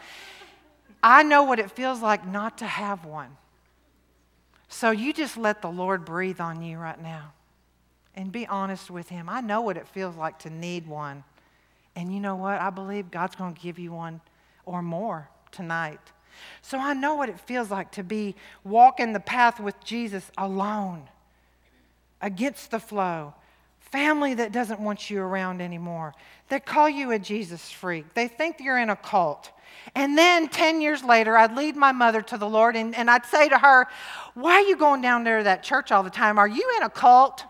I 1.03 1.23
know 1.23 1.43
what 1.43 1.57
it 1.57 1.71
feels 1.71 2.01
like 2.01 2.25
not 2.25 2.59
to 2.59 2.67
have 2.67 3.03
one. 3.03 3.35
So 4.69 4.91
you 4.91 5.11
just 5.11 5.37
let 5.37 5.63
the 5.63 5.71
Lord 5.71 6.05
breathe 6.05 6.39
on 6.39 6.61
you 6.61 6.77
right 6.77 7.01
now 7.01 7.33
and 8.15 8.31
be 8.31 8.47
honest 8.47 8.89
with 8.89 9.09
Him. 9.09 9.29
I 9.29 9.41
know 9.41 9.61
what 9.61 9.77
it 9.77 9.87
feels 9.87 10.15
like 10.15 10.39
to 10.39 10.49
need 10.49 10.87
one. 10.87 11.23
And 11.95 12.13
you 12.13 12.19
know 12.19 12.35
what? 12.35 12.59
I 12.61 12.69
believe 12.69 13.11
God's 13.11 13.35
going 13.35 13.53
to 13.53 13.61
give 13.61 13.79
you 13.79 13.91
one 13.91 14.21
or 14.65 14.81
more 14.81 15.29
tonight. 15.51 15.99
So 16.61 16.79
I 16.79 16.93
know 16.93 17.15
what 17.15 17.29
it 17.29 17.39
feels 17.39 17.69
like 17.69 17.91
to 17.93 18.03
be 18.03 18.35
walking 18.63 19.13
the 19.13 19.19
path 19.19 19.59
with 19.59 19.81
Jesus 19.83 20.31
alone, 20.37 21.03
against 22.21 22.71
the 22.71 22.79
flow. 22.79 23.33
Family 23.79 24.33
that 24.35 24.53
doesn't 24.53 24.79
want 24.79 25.09
you 25.09 25.21
around 25.21 25.61
anymore. 25.61 26.13
They 26.47 26.61
call 26.61 26.87
you 26.87 27.11
a 27.11 27.19
Jesus 27.19 27.69
freak. 27.69 28.13
They 28.13 28.29
think 28.29 28.59
you're 28.59 28.77
in 28.77 28.89
a 28.89 28.95
cult. 28.95 29.51
And 29.95 30.17
then 30.17 30.47
10 30.47 30.81
years 30.81 31.03
later, 31.03 31.35
I'd 31.35 31.55
lead 31.55 31.75
my 31.75 31.91
mother 31.91 32.21
to 32.21 32.37
the 32.37 32.47
Lord 32.47 32.75
and, 32.75 32.95
and 32.95 33.09
I'd 33.09 33.25
say 33.25 33.49
to 33.49 33.57
her, 33.57 33.87
Why 34.33 34.53
are 34.53 34.61
you 34.61 34.77
going 34.77 35.01
down 35.01 35.23
there 35.25 35.39
to 35.39 35.43
that 35.45 35.63
church 35.63 35.91
all 35.91 36.03
the 36.03 36.09
time? 36.09 36.37
Are 36.37 36.47
you 36.47 36.71
in 36.77 36.83
a 36.83 36.89
cult? 36.89 37.43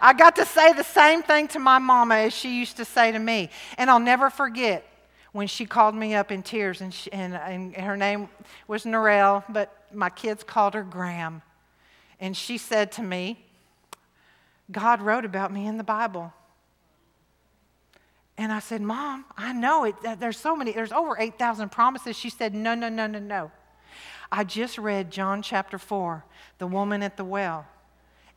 I 0.00 0.12
got 0.12 0.36
to 0.36 0.44
say 0.44 0.72
the 0.72 0.84
same 0.84 1.22
thing 1.22 1.48
to 1.48 1.58
my 1.58 1.78
mama 1.78 2.16
as 2.16 2.32
she 2.32 2.58
used 2.58 2.76
to 2.76 2.84
say 2.84 3.12
to 3.12 3.18
me. 3.18 3.50
And 3.78 3.90
I'll 3.90 3.98
never 3.98 4.30
forget 4.30 4.86
when 5.32 5.46
she 5.46 5.66
called 5.66 5.94
me 5.94 6.14
up 6.14 6.32
in 6.32 6.42
tears, 6.42 6.80
and, 6.80 6.94
she, 6.94 7.12
and, 7.12 7.34
and 7.34 7.76
her 7.76 7.96
name 7.96 8.28
was 8.68 8.84
Narelle, 8.84 9.44
but 9.48 9.84
my 9.92 10.08
kids 10.08 10.42
called 10.42 10.74
her 10.74 10.82
Graham. 10.82 11.42
And 12.20 12.36
she 12.36 12.56
said 12.56 12.92
to 12.92 13.02
me, 13.02 13.44
God 14.70 15.02
wrote 15.02 15.24
about 15.24 15.52
me 15.52 15.66
in 15.66 15.76
the 15.76 15.84
Bible. 15.84 16.32
And 18.38 18.52
I 18.52 18.60
said, 18.60 18.80
Mom, 18.80 19.24
I 19.36 19.52
know 19.52 19.84
it. 19.84 19.94
There's 20.18 20.38
so 20.38 20.56
many, 20.56 20.72
there's 20.72 20.92
over 20.92 21.16
8,000 21.18 21.70
promises. 21.70 22.16
She 22.16 22.30
said, 22.30 22.54
No, 22.54 22.74
no, 22.74 22.88
no, 22.88 23.06
no, 23.06 23.18
no. 23.18 23.50
I 24.30 24.44
just 24.44 24.78
read 24.78 25.10
John 25.10 25.42
chapter 25.42 25.78
4, 25.78 26.24
the 26.58 26.66
woman 26.66 27.02
at 27.02 27.16
the 27.16 27.24
well 27.24 27.66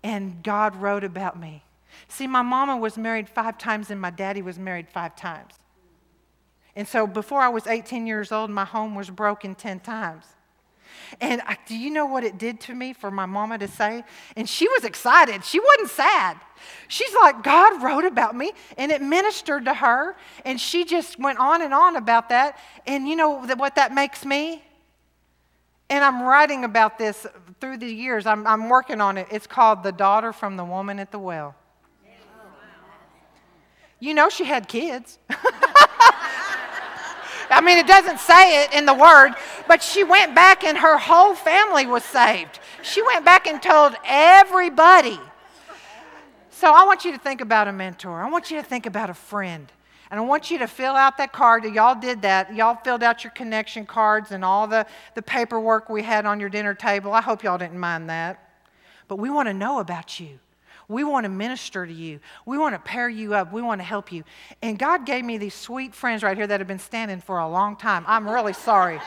and 0.03 0.41
God 0.43 0.75
wrote 0.75 1.03
about 1.03 1.39
me. 1.39 1.63
See, 2.07 2.27
my 2.27 2.41
mama 2.41 2.77
was 2.77 2.97
married 2.97 3.29
five 3.29 3.57
times 3.57 3.91
and 3.91 3.99
my 3.99 4.09
daddy 4.09 4.41
was 4.41 4.57
married 4.57 4.89
five 4.89 5.15
times. 5.15 5.53
And 6.75 6.87
so 6.87 7.05
before 7.07 7.41
I 7.41 7.49
was 7.49 7.67
18 7.67 8.07
years 8.07 8.31
old, 8.31 8.49
my 8.49 8.65
home 8.65 8.95
was 8.95 9.09
broken 9.09 9.55
10 9.55 9.81
times. 9.81 10.25
And 11.21 11.41
I, 11.45 11.57
do 11.65 11.77
you 11.77 11.89
know 11.89 12.05
what 12.05 12.23
it 12.23 12.37
did 12.37 12.59
to 12.61 12.73
me 12.73 12.93
for 12.93 13.11
my 13.11 13.25
mama 13.25 13.57
to 13.57 13.67
say? 13.67 14.03
And 14.35 14.47
she 14.47 14.67
was 14.67 14.83
excited. 14.83 15.43
She 15.43 15.59
wasn't 15.59 15.89
sad. 15.89 16.37
She's 16.87 17.13
like, 17.21 17.43
God 17.43 17.81
wrote 17.81 18.05
about 18.05 18.35
me, 18.35 18.51
and 18.77 18.91
it 18.91 19.01
ministered 19.01 19.65
to 19.65 19.73
her. 19.73 20.15
And 20.45 20.59
she 20.59 20.85
just 20.85 21.19
went 21.19 21.39
on 21.39 21.61
and 21.61 21.73
on 21.73 21.95
about 21.95 22.29
that. 22.29 22.59
And 22.85 23.07
you 23.07 23.15
know 23.15 23.43
what 23.55 23.75
that 23.75 23.93
makes 23.93 24.25
me? 24.25 24.63
And 25.89 26.03
I'm 26.03 26.21
writing 26.21 26.63
about 26.65 26.97
this 26.97 27.25
through 27.59 27.77
the 27.77 27.87
years. 27.87 28.25
I'm, 28.25 28.45
I'm 28.45 28.69
working 28.69 29.01
on 29.01 29.17
it. 29.17 29.27
It's 29.31 29.47
called 29.47 29.83
The 29.83 29.91
Daughter 29.91 30.31
from 30.31 30.55
the 30.55 30.63
Woman 30.63 30.99
at 30.99 31.11
the 31.11 31.19
Well. 31.19 31.55
You 33.99 34.13
know, 34.13 34.29
she 34.29 34.45
had 34.45 34.67
kids. 34.67 35.19
I 37.51 37.61
mean, 37.61 37.77
it 37.77 37.87
doesn't 37.87 38.19
say 38.19 38.63
it 38.63 38.73
in 38.73 38.85
the 38.85 38.93
word, 38.93 39.33
but 39.67 39.81
she 39.81 40.03
went 40.03 40.35
back 40.35 40.63
and 40.63 40.77
her 40.77 40.97
whole 40.97 41.33
family 41.33 41.87
was 41.87 42.03
saved. 42.03 42.59
She 42.83 43.01
went 43.01 43.25
back 43.25 43.47
and 43.47 43.61
told 43.61 43.95
everybody. 44.05 45.19
So 46.51 46.71
I 46.71 46.85
want 46.85 47.03
you 47.05 47.11
to 47.11 47.17
think 47.17 47.41
about 47.41 47.67
a 47.67 47.73
mentor. 47.73 48.21
I 48.21 48.29
want 48.29 48.51
you 48.51 48.57
to 48.57 48.63
think 48.63 48.85
about 48.85 49.09
a 49.09 49.13
friend. 49.13 49.71
And 50.11 50.19
I 50.19 50.23
want 50.23 50.49
you 50.49 50.57
to 50.59 50.67
fill 50.67 50.95
out 50.95 51.17
that 51.17 51.31
card. 51.31 51.63
Y'all 51.65 51.99
did 51.99 52.23
that. 52.23 52.53
Y'all 52.55 52.75
filled 52.75 53.03
out 53.03 53.23
your 53.23 53.31
connection 53.31 53.85
cards 53.85 54.31
and 54.31 54.43
all 54.43 54.67
the, 54.67 54.85
the 55.13 55.21
paperwork 55.21 55.89
we 55.89 56.01
had 56.01 56.25
on 56.25 56.39
your 56.39 56.49
dinner 56.49 56.73
table. 56.73 57.13
I 57.13 57.21
hope 57.21 57.43
y'all 57.43 57.59
didn't 57.59 57.79
mind 57.79 58.09
that. 58.09 58.43
But 59.07 59.17
we 59.17 59.29
want 59.29 59.47
to 59.47 59.53
know 59.53 59.79
about 59.79 60.19
you. 60.19 60.39
We 60.89 61.03
want 61.03 61.25
to 61.25 61.29
minister 61.29 61.85
to 61.85 61.93
you. 61.93 62.19
We 62.47 62.57
want 62.57 62.73
to 62.73 62.79
pair 62.79 63.07
you 63.07 63.35
up. 63.35 63.53
We 63.53 63.61
want 63.61 63.79
to 63.79 63.85
help 63.85 64.11
you. 64.11 64.23
And 64.63 64.77
God 64.79 65.05
gave 65.05 65.23
me 65.23 65.37
these 65.37 65.53
sweet 65.53 65.93
friends 65.93 66.23
right 66.23 66.35
here 66.35 66.47
that 66.47 66.59
have 66.59 66.67
been 66.67 66.79
standing 66.79 67.21
for 67.21 67.37
a 67.37 67.47
long 67.47 67.75
time. 67.75 68.03
I'm 68.07 68.27
really 68.27 68.53
sorry. 68.53 68.99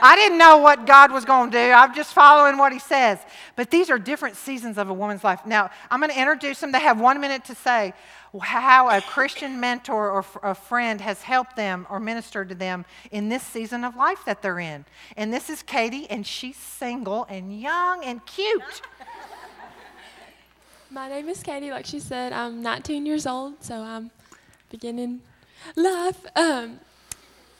I 0.00 0.16
didn't 0.16 0.38
know 0.38 0.56
what 0.56 0.86
God 0.86 1.12
was 1.12 1.26
going 1.26 1.50
to 1.50 1.58
do. 1.58 1.72
I'm 1.72 1.94
just 1.94 2.14
following 2.14 2.56
what 2.56 2.72
He 2.72 2.78
says. 2.78 3.18
But 3.54 3.70
these 3.70 3.90
are 3.90 3.98
different 3.98 4.36
seasons 4.36 4.78
of 4.78 4.88
a 4.88 4.94
woman's 4.94 5.22
life. 5.22 5.44
Now, 5.44 5.68
I'm 5.90 6.00
going 6.00 6.10
to 6.10 6.18
introduce 6.18 6.60
them. 6.60 6.72
They 6.72 6.80
have 6.80 6.98
one 6.98 7.20
minute 7.20 7.44
to 7.44 7.54
say 7.54 7.92
how 8.40 8.88
a 8.88 9.00
Christian 9.00 9.60
mentor 9.60 10.10
or 10.10 10.24
a 10.42 10.54
friend 10.54 11.00
has 11.00 11.22
helped 11.22 11.56
them 11.56 11.86
or 11.90 12.00
ministered 12.00 12.48
to 12.50 12.54
them 12.54 12.84
in 13.10 13.28
this 13.28 13.42
season 13.42 13.84
of 13.84 13.96
life 13.96 14.24
that 14.26 14.42
they're 14.42 14.58
in. 14.58 14.84
And 15.16 15.32
this 15.32 15.50
is 15.50 15.62
Katie, 15.62 16.08
and 16.10 16.26
she's 16.26 16.56
single 16.56 17.26
and 17.28 17.60
young 17.60 18.04
and 18.04 18.24
cute. 18.26 18.82
My 20.90 21.08
name 21.08 21.28
is 21.28 21.42
Katie. 21.42 21.70
Like 21.70 21.86
she 21.86 22.00
said, 22.00 22.32
I'm 22.32 22.62
19 22.62 23.06
years 23.06 23.26
old, 23.26 23.62
so 23.62 23.82
I'm 23.82 24.10
beginning 24.70 25.20
life. 25.74 26.24
Um, 26.36 26.80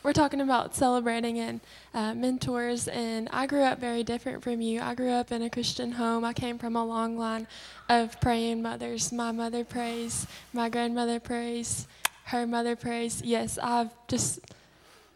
we're 0.06 0.12
talking 0.12 0.40
about 0.40 0.72
celebrating 0.72 1.40
and 1.40 1.60
uh, 1.92 2.14
mentors, 2.14 2.86
and 2.86 3.28
I 3.32 3.48
grew 3.48 3.62
up 3.62 3.80
very 3.80 4.04
different 4.04 4.40
from 4.40 4.60
you. 4.60 4.80
I 4.80 4.94
grew 4.94 5.10
up 5.10 5.32
in 5.32 5.42
a 5.42 5.50
Christian 5.50 5.90
home. 5.90 6.24
I 6.24 6.32
came 6.32 6.58
from 6.58 6.76
a 6.76 6.86
long 6.86 7.18
line 7.18 7.48
of 7.88 8.20
praying 8.20 8.62
mothers. 8.62 9.10
My 9.10 9.32
mother 9.32 9.64
prays, 9.64 10.28
my 10.52 10.68
grandmother 10.68 11.18
prays, 11.18 11.88
her 12.26 12.46
mother 12.46 12.76
prays. 12.76 13.20
Yes, 13.24 13.58
I've 13.60 13.90
just 14.06 14.38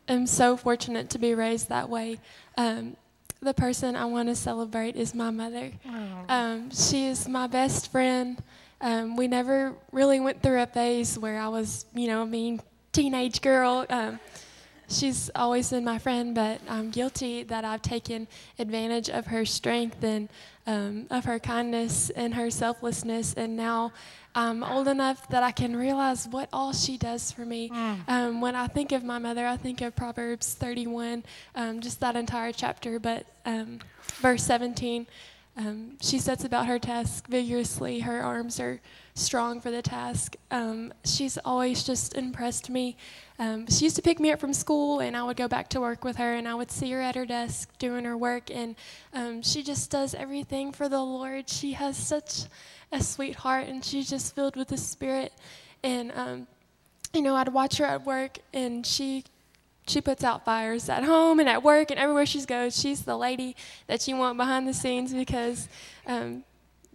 am 0.08 0.26
so 0.26 0.56
fortunate 0.56 1.08
to 1.10 1.20
be 1.20 1.36
raised 1.36 1.68
that 1.68 1.88
way. 1.88 2.18
Um, 2.56 2.96
the 3.40 3.54
person 3.54 3.94
I 3.94 4.06
want 4.06 4.28
to 4.28 4.34
celebrate 4.34 4.96
is 4.96 5.14
my 5.14 5.30
mother. 5.30 5.70
Um, 6.28 6.70
she 6.72 7.06
is 7.06 7.28
my 7.28 7.46
best 7.46 7.92
friend. 7.92 8.42
Um, 8.80 9.14
we 9.14 9.28
never 9.28 9.72
really 9.92 10.18
went 10.18 10.42
through 10.42 10.60
a 10.60 10.66
phase 10.66 11.16
where 11.16 11.38
I 11.38 11.46
was, 11.46 11.86
you 11.94 12.08
know, 12.08 12.22
a 12.22 12.26
mean 12.26 12.60
teenage 12.92 13.40
girl. 13.40 13.86
Um, 13.88 14.18
she's 14.90 15.30
always 15.34 15.70
been 15.70 15.84
my 15.84 15.98
friend, 15.98 16.34
but 16.34 16.60
I'm 16.68 16.90
guilty 16.90 17.44
that 17.44 17.64
I've 17.64 17.82
taken 17.82 18.26
advantage 18.58 19.08
of 19.08 19.26
her 19.26 19.44
strength 19.44 20.02
and 20.02 20.28
um, 20.66 21.06
of 21.10 21.24
her 21.24 21.38
kindness 21.38 22.10
and 22.10 22.34
her 22.34 22.50
selflessness. 22.50 23.34
And 23.34 23.56
now 23.56 23.92
I'm 24.34 24.62
old 24.62 24.88
enough 24.88 25.28
that 25.28 25.42
I 25.42 25.52
can 25.52 25.74
realize 25.76 26.28
what 26.28 26.48
all 26.52 26.72
she 26.72 26.98
does 26.98 27.32
for 27.32 27.44
me. 27.44 27.70
Mm. 27.70 28.08
Um, 28.08 28.40
when 28.40 28.54
I 28.54 28.66
think 28.66 28.92
of 28.92 29.04
my 29.04 29.18
mother, 29.18 29.46
I 29.46 29.56
think 29.56 29.80
of 29.80 29.96
Proverbs 29.96 30.54
31, 30.54 31.24
um, 31.54 31.80
just 31.80 32.00
that 32.00 32.16
entire 32.16 32.52
chapter, 32.52 32.98
but 32.98 33.26
um, 33.46 33.78
verse 34.20 34.44
17. 34.44 35.06
Um, 35.56 35.96
she 36.00 36.18
sets 36.18 36.44
about 36.44 36.66
her 36.66 36.78
task 36.78 37.26
vigorously. 37.26 38.00
Her 38.00 38.22
arms 38.22 38.60
are 38.60 38.80
strong 39.14 39.60
for 39.60 39.70
the 39.70 39.82
task. 39.82 40.36
Um, 40.50 40.94
she's 41.04 41.36
always 41.44 41.82
just 41.82 42.14
impressed 42.14 42.70
me. 42.70 42.96
Um, 43.40 43.66
she 43.68 43.84
used 43.84 43.96
to 43.96 44.02
pick 44.02 44.20
me 44.20 44.30
up 44.30 44.38
from 44.38 44.52
school, 44.52 45.00
and 45.00 45.16
I 45.16 45.22
would 45.22 45.38
go 45.38 45.48
back 45.48 45.68
to 45.70 45.80
work 45.80 46.04
with 46.04 46.16
her, 46.16 46.34
and 46.34 46.46
I 46.46 46.54
would 46.54 46.70
see 46.70 46.90
her 46.90 47.00
at 47.00 47.14
her 47.14 47.24
desk 47.24 47.70
doing 47.78 48.04
her 48.04 48.14
work, 48.14 48.50
and 48.50 48.76
um, 49.14 49.40
she 49.40 49.62
just 49.62 49.90
does 49.90 50.14
everything 50.14 50.72
for 50.72 50.90
the 50.90 51.00
Lord. 51.00 51.48
She 51.48 51.72
has 51.72 51.96
such 51.96 52.42
a 52.92 53.02
sweetheart, 53.02 53.66
and 53.66 53.82
she's 53.82 54.10
just 54.10 54.34
filled 54.34 54.56
with 54.56 54.68
the 54.68 54.76
Spirit. 54.76 55.32
And 55.82 56.12
um, 56.14 56.46
you 57.14 57.22
know, 57.22 57.34
I'd 57.34 57.48
watch 57.48 57.78
her 57.78 57.86
at 57.86 58.04
work, 58.04 58.38
and 58.52 58.84
she 58.84 59.24
she 59.86 60.02
puts 60.02 60.22
out 60.22 60.44
fires 60.44 60.90
at 60.90 61.02
home 61.02 61.40
and 61.40 61.48
at 61.48 61.62
work 61.62 61.90
and 61.90 61.98
everywhere 61.98 62.26
she 62.26 62.44
goes. 62.44 62.78
She's 62.78 63.02
the 63.02 63.16
lady 63.16 63.56
that 63.86 64.06
you 64.06 64.16
want 64.16 64.36
behind 64.36 64.68
the 64.68 64.74
scenes 64.74 65.14
because 65.14 65.66
um, 66.06 66.44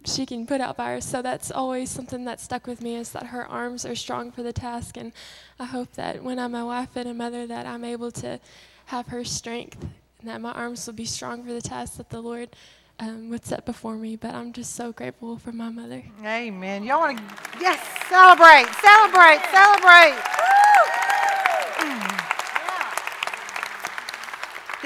she 0.06 0.26
can 0.26 0.46
put 0.46 0.60
out 0.60 0.76
fires. 0.76 1.04
So 1.04 1.22
that's 1.22 1.50
always 1.50 1.90
something 1.90 2.24
that 2.24 2.40
stuck 2.40 2.66
with 2.66 2.80
me 2.80 2.96
is 2.96 3.12
that 3.12 3.26
her 3.26 3.46
arms 3.46 3.84
are 3.84 3.94
strong 3.94 4.30
for 4.30 4.42
the 4.42 4.52
task. 4.52 4.96
And 4.96 5.12
I 5.58 5.64
hope 5.64 5.92
that 5.92 6.22
when 6.22 6.38
I'm 6.38 6.54
a 6.54 6.66
wife 6.66 6.96
and 6.96 7.08
a 7.08 7.14
mother, 7.14 7.46
that 7.46 7.66
I'm 7.66 7.84
able 7.84 8.10
to 8.12 8.40
have 8.86 9.08
her 9.08 9.24
strength 9.24 9.82
and 10.20 10.28
that 10.28 10.40
my 10.40 10.52
arms 10.52 10.86
will 10.86 10.94
be 10.94 11.04
strong 11.04 11.44
for 11.44 11.52
the 11.52 11.60
task 11.60 11.96
that 11.96 12.10
the 12.10 12.20
Lord 12.20 12.50
um, 12.98 13.30
would 13.30 13.44
set 13.44 13.66
before 13.66 13.96
me. 13.96 14.16
But 14.16 14.34
I'm 14.34 14.52
just 14.52 14.74
so 14.74 14.92
grateful 14.92 15.38
for 15.38 15.52
my 15.52 15.68
mother. 15.68 16.02
Amen. 16.24 16.84
Y'all 16.84 17.00
want 17.00 17.18
to, 17.18 17.24
yes, 17.60 17.80
celebrate, 18.08 18.66
celebrate, 18.80 19.40
celebrate. 19.50 20.36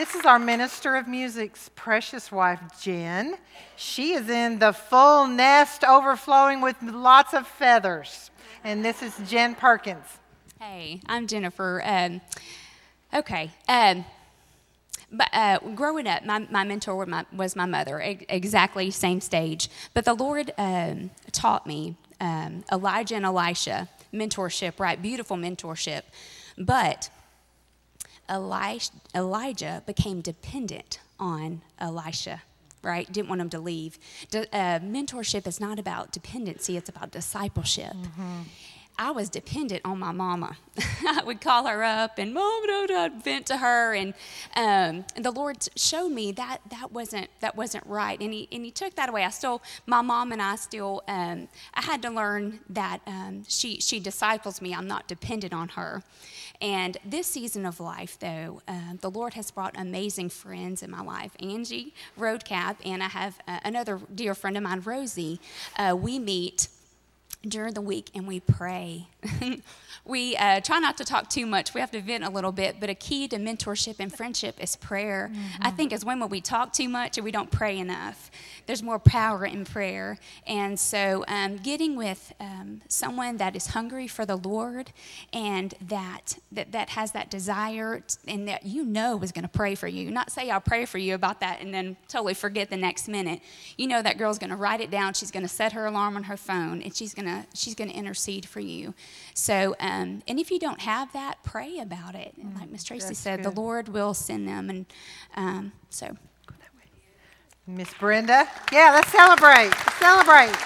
This 0.01 0.15
is 0.15 0.25
our 0.25 0.39
minister 0.39 0.97
of 0.97 1.07
music's 1.07 1.69
precious 1.75 2.33
wife, 2.33 2.59
Jen. 2.81 3.37
She 3.77 4.15
is 4.15 4.31
in 4.31 4.59
the 4.59 4.73
full 4.73 5.27
nest 5.27 5.85
overflowing 5.85 6.63
with 6.63 6.77
lots 6.83 7.35
of 7.35 7.47
feathers. 7.47 8.31
And 8.65 8.83
this 8.83 9.03
is 9.03 9.15
Jen 9.29 9.55
Perkins. 9.55 10.07
Hey, 10.59 11.03
I'm 11.05 11.27
Jennifer. 11.27 11.83
Um, 11.85 12.23
okay. 13.13 13.51
Um, 13.69 14.07
but 15.13 15.29
uh, 15.35 15.59
growing 15.75 16.07
up, 16.07 16.25
my, 16.25 16.47
my 16.51 16.65
mentor 16.65 16.97
was 16.97 17.07
my, 17.07 17.27
was 17.31 17.55
my 17.55 17.67
mother, 17.67 18.01
exactly 18.01 18.91
same 18.91 19.21
stage. 19.21 19.69
But 19.93 20.07
the 20.07 20.15
Lord 20.15 20.51
um, 20.57 21.11
taught 21.31 21.67
me 21.67 21.97
um, 22.23 22.65
Elijah 22.73 23.17
and 23.17 23.27
Elisha 23.27 23.91
mentorship, 24.15 24.81
right? 24.81 25.03
Beautiful 25.03 25.37
mentorship. 25.37 26.05
But 26.57 27.11
Elijah, 28.31 29.83
became 29.87 30.21
dependent 30.21 31.01
on 31.19 31.63
Elisha, 31.79 32.43
right? 32.83 33.11
Didn't 33.11 33.29
want 33.29 33.41
him 33.41 33.51
to 33.51 33.59
leave. 33.61 33.99
Uh, 34.35 34.79
mentorship 34.81 35.47
is 35.47 35.61
not 35.61 35.79
about 35.79 36.13
dependency, 36.13 36.77
it's 36.77 36.89
about 36.89 37.11
discipleship. 37.11 37.93
Mm-hmm. 37.93 38.43
I 39.01 39.13
was 39.13 39.31
dependent 39.31 39.81
on 39.83 39.99
my 39.99 40.13
mama. 40.13 40.59
I 41.07 41.23
would 41.25 41.41
call 41.41 41.67
her 41.67 41.83
up 41.83 42.19
and 42.19 42.35
mom, 42.35 42.67
no, 42.67 42.85
no, 42.85 43.01
I'd 43.01 43.25
vent 43.25 43.47
to 43.47 43.57
her, 43.57 43.95
and, 43.95 44.13
um, 44.55 45.07
and 45.17 45.25
the 45.25 45.31
Lord 45.31 45.57
showed 45.75 46.11
me 46.11 46.33
that 46.33 46.59
that 46.69 46.93
wasn't 46.93 47.29
that 47.41 47.57
wasn't 47.57 47.87
right, 47.87 48.21
and 48.21 48.31
he 48.31 48.47
and 48.53 48.63
he 48.63 48.71
took 48.71 48.95
that 48.97 49.09
away. 49.09 49.25
I 49.25 49.31
still, 49.31 49.63
my 49.87 50.03
mom 50.03 50.33
and 50.33 50.43
I 50.43 50.57
still, 50.57 51.03
um, 51.09 51.49
I 51.73 51.81
had 51.81 52.03
to 52.03 52.11
learn 52.11 52.61
that 52.69 53.01
um, 53.07 53.45
she 53.49 53.81
she 53.81 54.01
disciples 54.01 54.61
me. 54.61 54.75
I'm 54.75 54.87
not 54.87 55.09
dependent 55.09 55.55
on 55.55 55.71
her. 55.71 56.03
And 56.61 56.99
this 57.03 57.27
season 57.27 57.65
of 57.65 57.81
life, 57.81 58.19
though, 58.19 58.61
uh, 58.69 58.93
the 59.01 59.11
Lord 59.11 59.33
has 59.33 59.51
brought 59.51 59.75
amazing 59.81 60.29
friends 60.29 60.83
in 60.83 60.91
my 60.91 61.01
life. 61.01 61.33
Angie 61.41 61.95
Roadcap, 62.19 62.77
and 62.85 63.03
I 63.03 63.09
have 63.09 63.39
uh, 63.49 63.61
another 63.65 63.99
dear 64.15 64.35
friend 64.35 64.59
of 64.59 64.63
mine, 64.63 64.83
Rosie. 64.85 65.41
Uh, 65.79 65.97
we 65.99 66.19
meet 66.19 66.69
during 67.47 67.75
the 67.75 67.81
week 67.81 68.11
and 68.15 68.27
we 68.27 68.41
pray. 68.41 69.09
we 70.05 70.37
uh, 70.37 70.61
try 70.61 70.79
not 70.79 70.97
to 70.99 71.05
talk 71.05 71.31
too 71.31 71.47
much. 71.47 71.73
We 71.73 71.81
have 71.81 71.91
to 71.93 72.01
vent 72.01 72.25
a 72.25 72.31
little 72.31 72.53
bit, 72.53 72.77
but 72.81 72.91
a 72.91 72.95
key 72.95 73.29
to 73.29 73.37
mentorship 73.37 73.97
and 73.99 74.13
friendship 74.13 74.63
is 74.63 74.77
prayer. 74.77 75.31
Mm-hmm. 75.33 75.63
I 75.63 75.71
think 75.71 75.93
as 75.93 76.05
women, 76.05 76.29
we 76.29 76.41
talk 76.41 76.73
too 76.73 76.89
much 76.89 77.17
and 77.17 77.25
we 77.25 77.31
don't 77.31 77.51
pray 77.51 77.79
enough. 77.79 78.31
There's 78.67 78.83
more 78.83 78.99
power 78.99 79.45
in 79.47 79.65
prayer. 79.65 80.19
And 80.47 80.79
so, 80.79 81.25
um, 81.29 81.57
getting 81.57 81.97
with 81.97 82.33
um, 82.41 82.83
someone 82.89 83.39
that 83.39 83.57
is 83.57 83.69
hungry 83.69 84.07
for 84.07 84.27
the 84.27 84.37
Lord 84.37 84.93
and 85.33 85.75
that, 85.89 86.39
that, 86.53 86.73
that 86.73 86.91
has 86.91 87.13
that 87.13 87.31
desire 87.31 88.03
and 88.29 88.49
that 88.49 88.67
you 88.67 88.85
know 88.85 89.21
is 89.23 89.33
going 89.33 89.43
to 89.43 89.49
pray 89.49 89.75
for 89.75 89.89
you. 89.89 90.11
Not 90.11 90.31
say, 90.31 90.51
I'll 90.51 90.61
pray 90.61 90.85
for 90.85 90.99
you 90.99 91.15
about 91.15 91.41
that 91.41 91.61
and 91.61 91.73
then 91.73 91.97
totally 92.09 92.35
forget 92.35 92.71
the 92.71 92.77
next 92.77 93.09
minute. 93.09 93.41
You 93.77 93.87
know 93.87 94.03
that 94.03 94.19
girl's 94.19 94.39
going 94.39 94.51
to 94.51 94.57
write 94.57 94.81
it 94.81 94.91
down. 94.91 95.15
She's 95.15 95.31
going 95.31 95.43
to 95.43 95.49
set 95.49 95.73
her 95.73 95.87
alarm 95.87 96.17
on 96.17 96.25
her 96.25 96.37
phone 96.37 96.83
and 96.83 96.95
she's 96.95 97.15
going 97.15 97.27
to 97.27 97.30
she's 97.55 97.75
going 97.75 97.91
to 97.91 97.97
intercede 97.97 98.47
for 98.47 98.61
you. 98.61 98.95
So, 99.35 99.75
um, 99.81 100.23
and 100.29 100.39
if 100.39 100.51
you 100.51 100.59
don't 100.59 100.81
have 100.81 101.13
that, 101.13 101.43
pray 101.43 101.79
about 101.79 102.15
it. 102.15 102.35
Mm, 102.39 102.59
like 102.59 102.71
Miss 102.71 102.85
Tracy 102.85 103.15
said, 103.15 103.43
good. 103.43 103.55
the 103.55 103.61
Lord 103.61 103.89
will 103.89 104.15
send 104.15 104.47
them. 104.49 104.71
And 104.71 104.87
um, 105.37 105.73
so, 105.89 106.17
Miss 107.67 107.93
Brenda, 107.95 108.49
yeah, 108.73 108.91
let's 108.93 109.13
celebrate. 109.13 109.71
Let's 109.71 109.99
celebrate. 109.99 110.57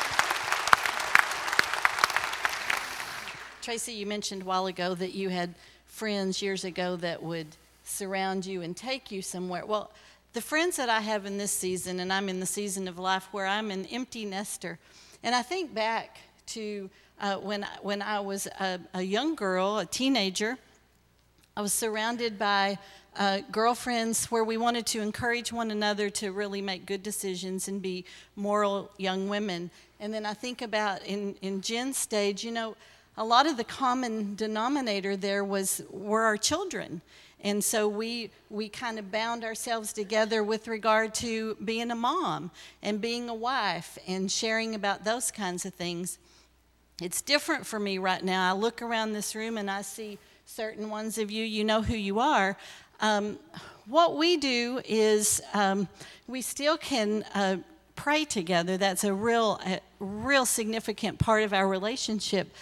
Tracy, 3.61 3.93
you 3.93 4.07
mentioned 4.07 4.43
a 4.43 4.45
while 4.45 4.67
ago 4.67 4.95
that 4.95 5.13
you 5.13 5.29
had 5.29 5.55
friends 5.87 6.41
years 6.41 6.65
ago 6.65 6.97
that 6.97 7.23
would 7.23 7.57
surround 7.83 8.47
you 8.47 8.63
and 8.63 8.77
take 8.77 9.11
you 9.11 9.23
somewhere. 9.23 9.67
Well, 9.67 9.91
the 10.33 10.41
friends 10.41 10.77
that 10.77 10.89
I 10.89 11.01
have 11.01 11.27
in 11.27 11.39
this 11.39 11.53
season, 11.53 12.01
and 12.01 12.13
I'm 12.13 12.29
in 12.29 12.41
the 12.41 12.47
season 12.47 12.89
of 12.89 12.99
life 12.99 13.29
where 13.31 13.47
I'm 13.47 13.71
an 13.71 13.87
empty 13.87 14.25
nester, 14.25 14.79
and 15.23 15.35
I 15.35 15.43
think 15.43 15.75
back 15.75 16.19
to 16.47 16.91
uh, 17.21 17.37
when, 17.37 17.67
when 17.83 18.03
I 18.03 18.21
was 18.21 18.47
a, 18.47 18.81
a, 18.93 19.03
young 19.03 19.35
girl, 19.35 19.79
a 19.79 19.87
teenager. 19.87 20.59
I 21.57 21.63
was 21.63 21.73
surrounded 21.73 22.39
by 22.39 22.79
uh, 23.17 23.41
girlfriends 23.53 24.27
where 24.27 24.43
we 24.43 24.57
wanted 24.57 24.87
to 24.87 25.01
encourage 25.01 25.53
one 25.53 25.71
another 25.71 26.11
to 26.11 26.33
really 26.33 26.61
make 26.61 26.87
good 26.87 27.03
decisions 27.03 27.69
and 27.69 27.81
be 27.81 28.05
moral 28.35 28.91
young 28.99 29.29
women. 29.29 29.71
And 30.01 30.13
then 30.13 30.27
I 30.27 30.35
think 30.35 30.63
about 30.63 31.05
in, 31.07 31.37
in 31.41 31.61
Jen's 31.61 31.97
stage, 31.97 32.45
you 32.45 32.51
know, 32.51 32.77
a 33.17 33.25
lot 33.25 33.47
of 33.47 33.57
the 33.57 33.65
common 33.65 34.35
denominator 34.35 35.17
there 35.17 35.45
was 35.45 35.83
were 35.91 36.23
our 36.23 36.37
children. 36.37 37.01
And 37.45 37.63
so 37.63 37.87
we, 37.87 38.31
we 38.49 38.71
kind 38.71 38.99
of 38.99 39.13
bound 39.13 39.45
ourselves 39.45 39.93
together 39.93 40.43
with 40.43 40.67
regard 40.67 41.15
to 41.17 41.57
being 41.63 41.91
a 41.91 41.95
mom 41.95 42.51
and 42.83 43.01
being 43.01 43.29
a 43.29 43.35
wife 43.35 43.99
and 44.09 44.33
sharing 44.33 44.75
about 44.75 45.05
those 45.05 45.31
kinds 45.31 45.67
of 45.67 45.75
things. 45.75 46.19
It's 47.01 47.23
different 47.23 47.67
for 47.67 47.79
me 47.79 47.99
right 47.99 48.23
now. 48.23 48.49
I 48.49 48.57
look 48.57 48.81
around 48.81 49.13
this 49.13 49.35
room 49.35 49.59
and 49.59 49.71
I 49.71 49.83
see 49.83 50.19
certain 50.47 50.91
ones 50.91 51.19
of 51.19 51.31
you, 51.31 51.45
you 51.45 51.65
know 51.65 51.83
who 51.83 51.97
you 51.97 52.21
are. 52.21 52.57
Um, 53.01 53.39
what 53.87 54.17
we 54.17 54.37
do 54.37 54.81
is 54.85 55.43
um, 55.53 55.89
we 56.29 56.41
still 56.41 56.77
can 56.77 57.25
uh, 57.35 57.57
pray 57.97 58.25
together. 58.25 58.77
That's 58.77 59.03
a 59.03 59.13
real, 59.13 59.61
a 59.67 59.81
real 59.99 60.47
significant 60.47 61.19
part 61.19 61.43
of 61.43 61.53
our 61.53 61.67
relationship. 61.67 62.53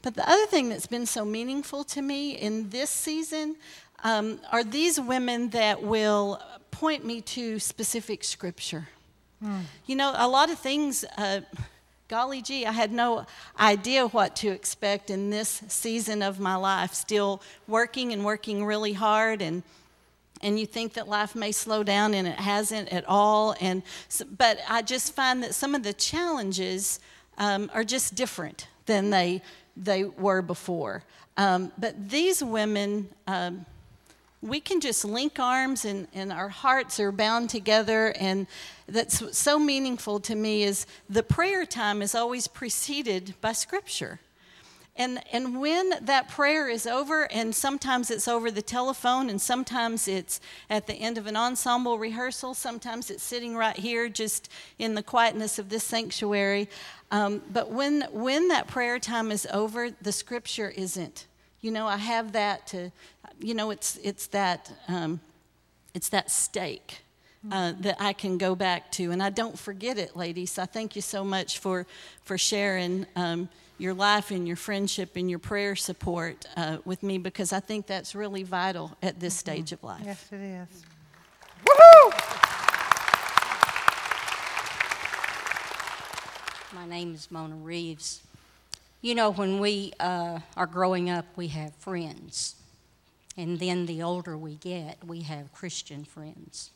But 0.00 0.14
the 0.14 0.28
other 0.28 0.46
thing 0.46 0.70
that's 0.70 0.86
been 0.86 1.06
so 1.06 1.24
meaningful 1.24 1.84
to 1.84 2.00
me 2.00 2.32
in 2.32 2.70
this 2.70 2.90
season 2.90 3.56
um, 4.02 4.40
are 4.50 4.64
these 4.64 4.98
women 4.98 5.50
that 5.50 5.82
will 5.82 6.40
point 6.70 7.04
me 7.04 7.20
to 7.20 7.58
specific 7.58 8.24
scripture. 8.24 8.88
Mm. 9.42 9.62
You 9.86 9.96
know, 9.96 10.14
a 10.16 10.28
lot 10.28 10.50
of 10.50 10.58
things. 10.58 11.04
Uh, 11.18 11.42
golly 12.08 12.42
gee, 12.42 12.66
I 12.66 12.72
had 12.72 12.92
no 12.92 13.26
idea 13.58 14.06
what 14.06 14.36
to 14.36 14.48
expect 14.48 15.10
in 15.10 15.30
this 15.30 15.62
season 15.68 16.22
of 16.22 16.38
my 16.40 16.56
life, 16.56 16.94
still 16.94 17.42
working 17.66 18.12
and 18.12 18.24
working 18.24 18.64
really 18.64 18.92
hard 18.92 19.42
and 19.42 19.62
and 20.42 20.60
you 20.60 20.66
think 20.66 20.92
that 20.92 21.08
life 21.08 21.34
may 21.34 21.52
slow 21.52 21.82
down 21.82 22.12
and 22.12 22.28
it 22.28 22.38
hasn't 22.38 22.90
at 22.90 23.04
all 23.08 23.54
and 23.60 23.82
but 24.36 24.58
i 24.68 24.82
just 24.82 25.14
find 25.14 25.42
that 25.42 25.54
some 25.54 25.74
of 25.74 25.82
the 25.82 25.92
challenges 25.94 27.00
um, 27.38 27.70
are 27.72 27.84
just 27.84 28.14
different 28.14 28.66
than 28.86 29.10
they 29.10 29.40
they 29.76 30.04
were 30.04 30.42
before. 30.42 31.02
Um, 31.36 31.72
but 31.78 32.08
these 32.08 32.42
women 32.42 33.08
um, 33.26 33.66
we 34.44 34.60
can 34.60 34.80
just 34.80 35.04
link 35.04 35.38
arms 35.38 35.86
and, 35.86 36.06
and 36.12 36.30
our 36.30 36.50
hearts 36.50 37.00
are 37.00 37.10
bound 37.10 37.48
together. 37.48 38.14
And 38.20 38.46
that's 38.86 39.36
so 39.36 39.58
meaningful 39.58 40.20
to 40.20 40.34
me 40.34 40.64
is 40.64 40.86
the 41.08 41.22
prayer 41.22 41.64
time 41.64 42.02
is 42.02 42.14
always 42.14 42.46
preceded 42.46 43.34
by 43.40 43.52
scripture. 43.52 44.20
And, 44.96 45.20
and 45.32 45.58
when 45.58 45.94
that 46.02 46.28
prayer 46.28 46.68
is 46.68 46.86
over, 46.86 47.24
and 47.32 47.52
sometimes 47.52 48.12
it's 48.12 48.28
over 48.28 48.50
the 48.50 48.62
telephone, 48.62 49.28
and 49.28 49.40
sometimes 49.40 50.06
it's 50.06 50.40
at 50.70 50.86
the 50.86 50.94
end 50.94 51.18
of 51.18 51.26
an 51.26 51.36
ensemble 51.36 51.98
rehearsal, 51.98 52.54
sometimes 52.54 53.10
it's 53.10 53.24
sitting 53.24 53.56
right 53.56 53.76
here 53.76 54.08
just 54.08 54.48
in 54.78 54.94
the 54.94 55.02
quietness 55.02 55.58
of 55.58 55.68
this 55.68 55.82
sanctuary. 55.82 56.68
Um, 57.10 57.42
but 57.52 57.72
when, 57.72 58.02
when 58.12 58.48
that 58.48 58.68
prayer 58.68 59.00
time 59.00 59.32
is 59.32 59.48
over, 59.52 59.90
the 59.90 60.12
scripture 60.12 60.68
isn't. 60.68 61.26
You 61.60 61.72
know, 61.72 61.88
I 61.88 61.96
have 61.96 62.32
that 62.32 62.66
to, 62.68 62.92
you 63.40 63.54
know, 63.54 63.70
it's, 63.70 63.98
it's, 64.02 64.26
that, 64.28 64.70
um, 64.88 65.20
it's 65.94 66.08
that 66.10 66.30
stake. 66.30 67.00
Uh, 67.52 67.74
that 67.80 67.96
I 68.00 68.14
can 68.14 68.38
go 68.38 68.54
back 68.54 68.90
to. 68.92 69.10
And 69.10 69.22
I 69.22 69.28
don't 69.28 69.58
forget 69.58 69.98
it, 69.98 70.16
ladies. 70.16 70.58
I 70.58 70.64
thank 70.64 70.96
you 70.96 71.02
so 71.02 71.22
much 71.22 71.58
for, 71.58 71.86
for 72.22 72.38
sharing 72.38 73.04
um, 73.16 73.50
your 73.76 73.92
life 73.92 74.30
and 74.30 74.46
your 74.46 74.56
friendship 74.56 75.16
and 75.16 75.28
your 75.28 75.38
prayer 75.38 75.76
support 75.76 76.46
uh, 76.56 76.78
with 76.86 77.02
me 77.02 77.18
because 77.18 77.52
I 77.52 77.60
think 77.60 77.86
that's 77.86 78.14
really 78.14 78.44
vital 78.44 78.96
at 79.02 79.20
this 79.20 79.34
mm-hmm. 79.34 79.52
stage 79.52 79.72
of 79.72 79.84
life. 79.84 80.02
Yes, 80.04 80.26
it 80.32 80.40
is. 80.40 80.84
Woohoo! 81.66 82.44
My 86.74 86.86
name 86.86 87.14
is 87.14 87.30
Mona 87.30 87.56
Reeves. 87.56 88.22
You 89.02 89.14
know, 89.14 89.30
when 89.30 89.60
we 89.60 89.92
uh, 90.00 90.38
are 90.56 90.66
growing 90.66 91.10
up, 91.10 91.26
we 91.36 91.48
have 91.48 91.74
friends. 91.74 92.56
And 93.36 93.58
then 93.58 93.86
the 93.86 94.02
older 94.02 94.36
we 94.36 94.54
get, 94.54 94.98
we 95.04 95.22
have 95.22 95.52
Christian 95.52 96.04
friends. 96.04 96.70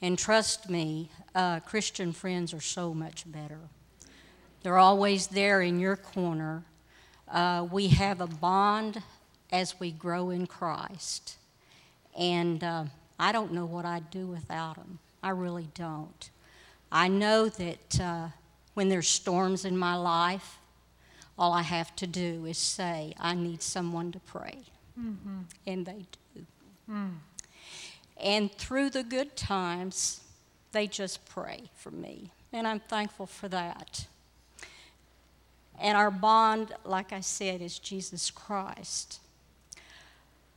And 0.00 0.16
trust 0.16 0.70
me, 0.70 1.10
uh, 1.34 1.60
Christian 1.60 2.12
friends 2.12 2.54
are 2.54 2.60
so 2.60 2.94
much 2.94 3.30
better. 3.30 3.58
They're 4.62 4.78
always 4.78 5.28
there 5.28 5.60
in 5.60 5.80
your 5.80 5.96
corner. 5.96 6.62
Uh, 7.28 7.66
we 7.70 7.88
have 7.88 8.20
a 8.20 8.26
bond 8.26 9.02
as 9.50 9.80
we 9.80 9.90
grow 9.90 10.30
in 10.30 10.46
Christ. 10.46 11.36
And 12.16 12.62
uh, 12.62 12.84
I 13.18 13.32
don't 13.32 13.52
know 13.52 13.66
what 13.66 13.84
I'd 13.84 14.10
do 14.10 14.26
without 14.26 14.76
them. 14.76 15.00
I 15.22 15.30
really 15.30 15.68
don't. 15.74 16.30
I 16.92 17.08
know 17.08 17.48
that 17.48 18.00
uh, 18.00 18.28
when 18.74 18.88
there's 18.88 19.08
storms 19.08 19.64
in 19.64 19.76
my 19.76 19.96
life, 19.96 20.58
all 21.36 21.52
I 21.52 21.62
have 21.62 21.94
to 21.96 22.06
do 22.06 22.46
is 22.46 22.58
say, 22.58 23.14
I 23.18 23.34
need 23.34 23.62
someone 23.62 24.12
to 24.12 24.20
pray. 24.20 24.62
Mm-hmm. 24.98 25.38
And 25.66 25.86
they 25.86 26.06
do. 26.34 26.46
Mm. 26.90 27.14
And 28.20 28.52
through 28.52 28.90
the 28.90 29.02
good 29.02 29.36
times, 29.36 30.20
they 30.72 30.86
just 30.86 31.24
pray 31.28 31.70
for 31.76 31.90
me. 31.90 32.30
And 32.52 32.66
I'm 32.66 32.80
thankful 32.80 33.26
for 33.26 33.48
that. 33.48 34.06
And 35.80 35.96
our 35.96 36.10
bond, 36.10 36.72
like 36.84 37.12
I 37.12 37.20
said, 37.20 37.60
is 37.60 37.78
Jesus 37.78 38.30
Christ. 38.30 39.20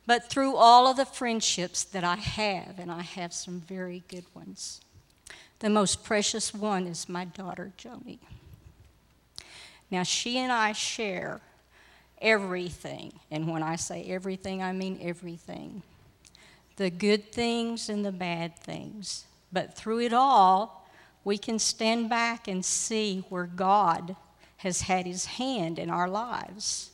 But 0.04 0.28
through 0.28 0.56
all 0.56 0.88
of 0.88 0.96
the 0.96 1.04
friendships 1.04 1.84
that 1.84 2.02
I 2.02 2.16
have, 2.16 2.78
and 2.78 2.90
I 2.90 3.02
have 3.02 3.32
some 3.32 3.60
very 3.60 4.02
good 4.08 4.24
ones, 4.34 4.80
the 5.60 5.70
most 5.70 6.02
precious 6.02 6.52
one 6.52 6.88
is 6.88 7.08
my 7.08 7.24
daughter, 7.24 7.72
Joni. 7.78 8.18
Now, 9.92 10.02
she 10.02 10.38
and 10.38 10.50
I 10.50 10.72
share 10.72 11.40
everything. 12.22 13.12
And 13.30 13.50
when 13.50 13.62
I 13.62 13.76
say 13.76 14.04
everything, 14.04 14.62
I 14.62 14.72
mean 14.72 14.98
everything 15.02 15.82
the 16.76 16.90
good 16.90 17.32
things 17.32 17.88
and 17.88 18.04
the 18.04 18.12
bad 18.12 18.56
things. 18.58 19.24
But 19.52 19.74
through 19.74 20.00
it 20.00 20.12
all, 20.12 20.88
we 21.24 21.38
can 21.38 21.58
stand 21.58 22.08
back 22.08 22.48
and 22.48 22.64
see 22.64 23.24
where 23.28 23.46
God 23.46 24.16
has 24.58 24.82
had 24.82 25.06
his 25.06 25.26
hand 25.26 25.78
in 25.78 25.90
our 25.90 26.08
lives 26.08 26.90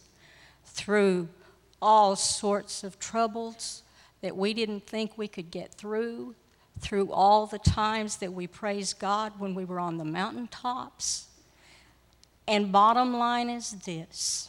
through 0.64 1.28
all 1.80 2.16
sorts 2.16 2.82
of 2.82 2.98
troubles 2.98 3.82
that 4.20 4.36
we 4.36 4.52
didn't 4.52 4.86
think 4.86 5.16
we 5.16 5.28
could 5.28 5.50
get 5.50 5.72
through, 5.72 6.34
through 6.80 7.12
all 7.12 7.46
the 7.46 7.58
times 7.58 8.16
that 8.16 8.32
we 8.32 8.46
praised 8.46 8.98
God 8.98 9.32
when 9.38 9.54
we 9.54 9.64
were 9.64 9.80
on 9.80 9.96
the 9.96 10.04
mountaintops. 10.04 11.28
And 12.46 12.72
bottom 12.72 13.16
line 13.16 13.48
is 13.48 13.72
this 13.84 14.48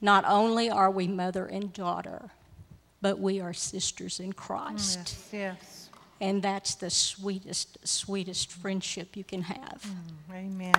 not 0.00 0.24
only 0.26 0.70
are 0.70 0.90
we 0.90 1.06
mother 1.06 1.46
and 1.46 1.72
daughter, 1.72 2.30
but 3.00 3.18
we 3.18 3.40
are 3.40 3.52
sisters 3.52 4.20
in 4.20 4.32
Christ. 4.32 4.98
Yes, 5.32 5.56
yes. 5.60 5.90
And 6.20 6.42
that's 6.42 6.74
the 6.74 6.90
sweetest, 6.90 7.78
sweetest 7.86 8.50
friendship 8.50 9.16
you 9.16 9.22
can 9.24 9.42
have. 9.42 9.86
Mm, 10.30 10.34
amen. 10.34 10.74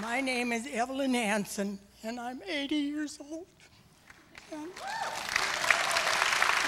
My 0.00 0.20
name 0.20 0.52
is 0.52 0.68
Evelyn 0.72 1.14
Hanson, 1.14 1.78
and 2.04 2.20
I'm 2.20 2.40
80 2.48 2.74
years 2.76 3.18
old. 3.20 3.46
And 4.52 4.68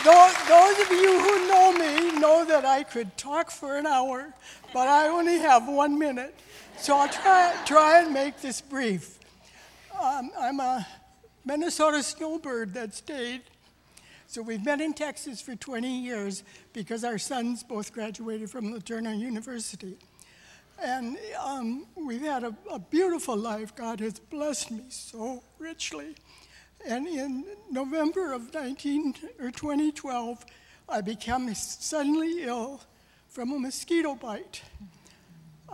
Those, 0.05 0.49
those 0.49 0.81
of 0.81 0.91
you 0.91 1.21
who 1.21 1.47
know 1.49 1.73
me 1.73 2.19
know 2.19 2.45
that 2.45 2.65
I 2.65 2.83
could 2.83 3.17
talk 3.17 3.53
for 3.53 3.77
an 3.77 3.87
hour, 3.87 4.35
but 4.75 4.89
I 4.89 5.07
only 5.07 5.39
have 5.39 5.69
one 5.69 5.97
minute. 5.97 6.35
So 6.79 6.97
I'll 6.97 7.09
try, 7.09 7.55
try 7.65 8.03
and 8.03 8.13
make 8.13 8.41
this 8.41 8.61
brief. 8.61 9.19
Um, 10.01 10.31
I'm 10.39 10.59
a 10.59 10.87
Minnesota 11.45 12.03
snowbird 12.03 12.75
that 12.75 12.95
stayed. 12.95 13.43
So 14.27 14.43
we've 14.43 14.65
been 14.65 14.81
in 14.81 14.95
Texas 14.95 15.41
for 15.41 15.55
20 15.55 15.89
years 15.89 16.43
because 16.73 17.05
our 17.05 17.19
sons 17.19 17.63
both 17.63 17.93
graduated 17.93 18.51
from 18.51 18.73
LeTourneau 18.73 19.17
University. 19.19 19.97
And 20.83 21.17
um, 21.41 21.87
we've 21.95 22.23
had 22.23 22.43
a, 22.43 22.57
a 22.71 22.79
beautiful 22.79 23.37
life. 23.37 23.77
God 23.77 24.01
has 24.01 24.19
blessed 24.19 24.71
me 24.71 24.85
so 24.89 25.43
richly. 25.59 26.17
And 26.87 27.07
in 27.07 27.45
November 27.71 28.33
of 28.33 28.53
19 28.53 29.15
or 29.39 29.51
2012, 29.51 30.45
I 30.89 31.01
became 31.01 31.55
suddenly 31.55 32.43
ill 32.43 32.81
from 33.29 33.53
a 33.53 33.59
mosquito 33.59 34.17
bite. 34.17 34.63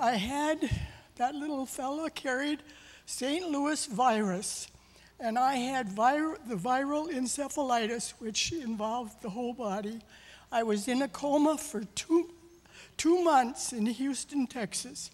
I 0.01 0.13
had 0.13 0.71
that 1.17 1.35
little 1.35 1.67
fella 1.67 2.09
carried 2.09 2.61
St. 3.05 3.51
Louis 3.51 3.85
virus, 3.87 4.69
and 5.19 5.37
I 5.37 5.57
had 5.57 5.89
vir- 5.89 6.39
the 6.47 6.55
viral 6.55 7.11
encephalitis, 7.13 8.13
which 8.21 8.53
involved 8.53 9.21
the 9.23 9.31
whole 9.31 9.53
body. 9.53 10.01
I 10.53 10.63
was 10.63 10.87
in 10.87 11.03
a 11.03 11.09
coma 11.09 11.59
for 11.59 11.83
two, 11.97 12.31
two 12.97 13.25
months 13.25 13.73
in 13.73 13.87
Houston, 13.87 14.47
Texas. 14.47 15.11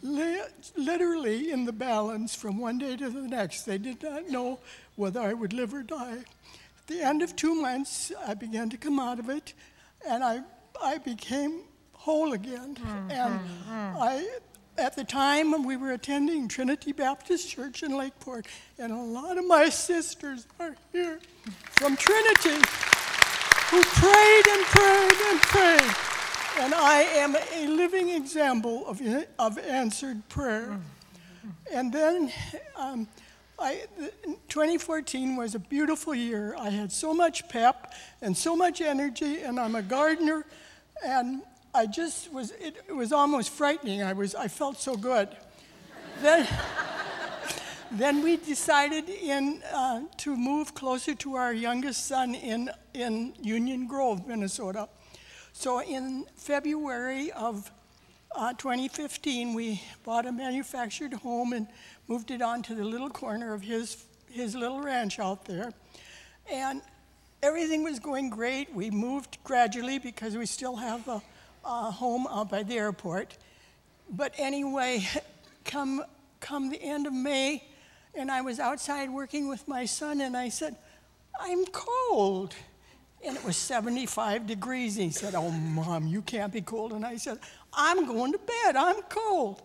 Li- 0.00 0.40
literally 0.76 1.50
in 1.50 1.66
the 1.66 1.72
balance 1.72 2.34
from 2.34 2.56
one 2.56 2.78
day 2.78 2.96
to 2.96 3.10
the 3.10 3.28
next. 3.28 3.64
They 3.64 3.76
did 3.76 4.02
not 4.02 4.30
know 4.30 4.60
whether 4.94 5.20
I 5.20 5.34
would 5.34 5.52
live 5.52 5.74
or 5.74 5.82
die. 5.82 6.20
At 6.20 6.86
the 6.86 7.02
end 7.02 7.20
of 7.20 7.36
two 7.36 7.54
months, 7.54 8.12
I 8.26 8.32
began 8.32 8.70
to 8.70 8.78
come 8.78 8.98
out 8.98 9.18
of 9.18 9.28
it, 9.28 9.52
and 10.08 10.24
I, 10.24 10.40
I 10.82 10.96
became 10.96 11.64
whole 12.06 12.34
again. 12.34 12.76
Mm-hmm. 12.76 13.10
and 13.10 13.40
mm-hmm. 13.40 14.00
I, 14.00 14.28
at 14.78 14.94
the 14.94 15.02
time, 15.02 15.64
we 15.64 15.76
were 15.76 15.90
attending 15.90 16.46
Trinity 16.46 16.92
Baptist 16.92 17.50
Church 17.50 17.82
in 17.82 17.96
Lakeport, 17.96 18.46
and 18.78 18.92
a 18.92 19.02
lot 19.02 19.36
of 19.38 19.44
my 19.44 19.68
sisters 19.68 20.46
are 20.60 20.76
here 20.92 21.18
from 21.72 21.96
Trinity 21.96 22.62
who 23.70 23.82
prayed 23.82 24.46
and 24.54 24.64
prayed 24.66 25.18
and 25.30 25.40
prayed. 25.40 25.96
And 26.60 26.74
I 26.74 27.02
am 27.16 27.34
a 27.34 27.66
living 27.66 28.10
example 28.10 28.86
of, 28.86 29.02
of 29.40 29.58
answered 29.58 30.28
prayer. 30.28 30.78
Mm-hmm. 30.78 31.50
And 31.72 31.92
then 31.92 32.32
um, 32.76 33.08
I, 33.58 33.82
2014 34.48 35.34
was 35.34 35.56
a 35.56 35.58
beautiful 35.58 36.14
year. 36.14 36.54
I 36.56 36.70
had 36.70 36.92
so 36.92 37.12
much 37.12 37.48
pep 37.48 37.94
and 38.22 38.36
so 38.36 38.54
much 38.54 38.80
energy, 38.80 39.40
and 39.40 39.58
I'm 39.58 39.74
a 39.74 39.82
gardener, 39.82 40.46
and 41.04 41.42
I 41.76 41.84
just 41.84 42.32
was, 42.32 42.52
it, 42.52 42.82
it 42.88 42.96
was 42.96 43.12
almost 43.12 43.50
frightening. 43.50 44.02
I, 44.02 44.14
was, 44.14 44.34
I 44.34 44.48
felt 44.48 44.78
so 44.78 44.96
good. 44.96 45.28
then, 46.22 46.48
then 47.92 48.22
we 48.22 48.38
decided 48.38 49.10
in, 49.10 49.62
uh, 49.74 50.00
to 50.18 50.34
move 50.34 50.74
closer 50.74 51.14
to 51.16 51.34
our 51.34 51.52
youngest 51.52 52.06
son 52.06 52.34
in, 52.34 52.70
in 52.94 53.34
Union 53.42 53.86
Grove, 53.86 54.26
Minnesota. 54.26 54.88
So 55.52 55.82
in 55.82 56.24
February 56.36 57.30
of 57.32 57.70
uh, 58.34 58.54
2015, 58.54 59.52
we 59.52 59.82
bought 60.02 60.24
a 60.24 60.32
manufactured 60.32 61.12
home 61.12 61.52
and 61.52 61.68
moved 62.08 62.30
it 62.30 62.40
onto 62.40 62.74
the 62.74 62.84
little 62.84 63.10
corner 63.10 63.52
of 63.52 63.60
his, 63.60 64.02
his 64.30 64.54
little 64.54 64.80
ranch 64.80 65.18
out 65.18 65.44
there. 65.44 65.74
And 66.50 66.80
everything 67.42 67.82
was 67.82 67.98
going 67.98 68.30
great. 68.30 68.74
We 68.74 68.90
moved 68.90 69.36
gradually 69.44 69.98
because 69.98 70.38
we 70.38 70.46
still 70.46 70.76
have 70.76 71.06
a, 71.06 71.20
a 71.66 71.90
home 71.90 72.26
by 72.50 72.62
the 72.62 72.74
airport. 72.74 73.36
But 74.08 74.32
anyway, 74.38 75.06
come, 75.64 76.04
come 76.40 76.70
the 76.70 76.80
end 76.80 77.06
of 77.06 77.12
May, 77.12 77.64
and 78.14 78.30
I 78.30 78.40
was 78.40 78.60
outside 78.60 79.10
working 79.10 79.48
with 79.48 79.66
my 79.68 79.84
son, 79.84 80.20
and 80.20 80.36
I 80.36 80.48
said, 80.48 80.76
I'm 81.38 81.66
cold. 81.66 82.54
And 83.24 83.36
it 83.36 83.44
was 83.44 83.56
75 83.56 84.46
degrees. 84.46 84.96
And 84.96 85.06
He 85.06 85.10
said, 85.10 85.34
Oh, 85.34 85.50
mom, 85.50 86.06
you 86.06 86.22
can't 86.22 86.52
be 86.52 86.60
cold. 86.60 86.92
And 86.92 87.04
I 87.04 87.16
said, 87.16 87.38
I'm 87.72 88.06
going 88.06 88.32
to 88.32 88.38
bed. 88.38 88.76
I'm 88.76 89.02
cold. 89.02 89.62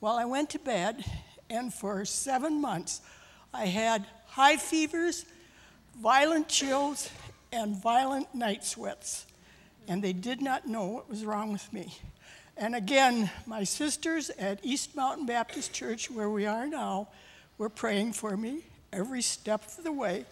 Well, 0.00 0.16
I 0.16 0.24
went 0.24 0.50
to 0.50 0.58
bed, 0.58 1.04
and 1.50 1.72
for 1.72 2.04
seven 2.04 2.60
months, 2.60 3.00
I 3.52 3.66
had 3.66 4.06
high 4.26 4.56
fevers, 4.56 5.24
violent 5.98 6.48
chills, 6.48 7.10
and 7.52 7.74
violent 7.74 8.34
night 8.34 8.64
sweats. 8.64 9.26
And 9.88 10.02
they 10.02 10.12
did 10.12 10.42
not 10.42 10.66
know 10.66 10.86
what 10.86 11.08
was 11.08 11.24
wrong 11.24 11.52
with 11.52 11.72
me. 11.72 11.94
And 12.56 12.74
again, 12.74 13.30
my 13.46 13.64
sisters 13.64 14.30
at 14.30 14.64
East 14.64 14.96
Mountain 14.96 15.26
Baptist 15.26 15.72
Church, 15.72 16.10
where 16.10 16.30
we 16.30 16.46
are 16.46 16.66
now, 16.66 17.08
were 17.58 17.68
praying 17.68 18.14
for 18.14 18.36
me 18.36 18.62
every 18.92 19.22
step 19.22 19.66
of 19.66 19.84
the 19.84 19.92
way. 19.92 20.24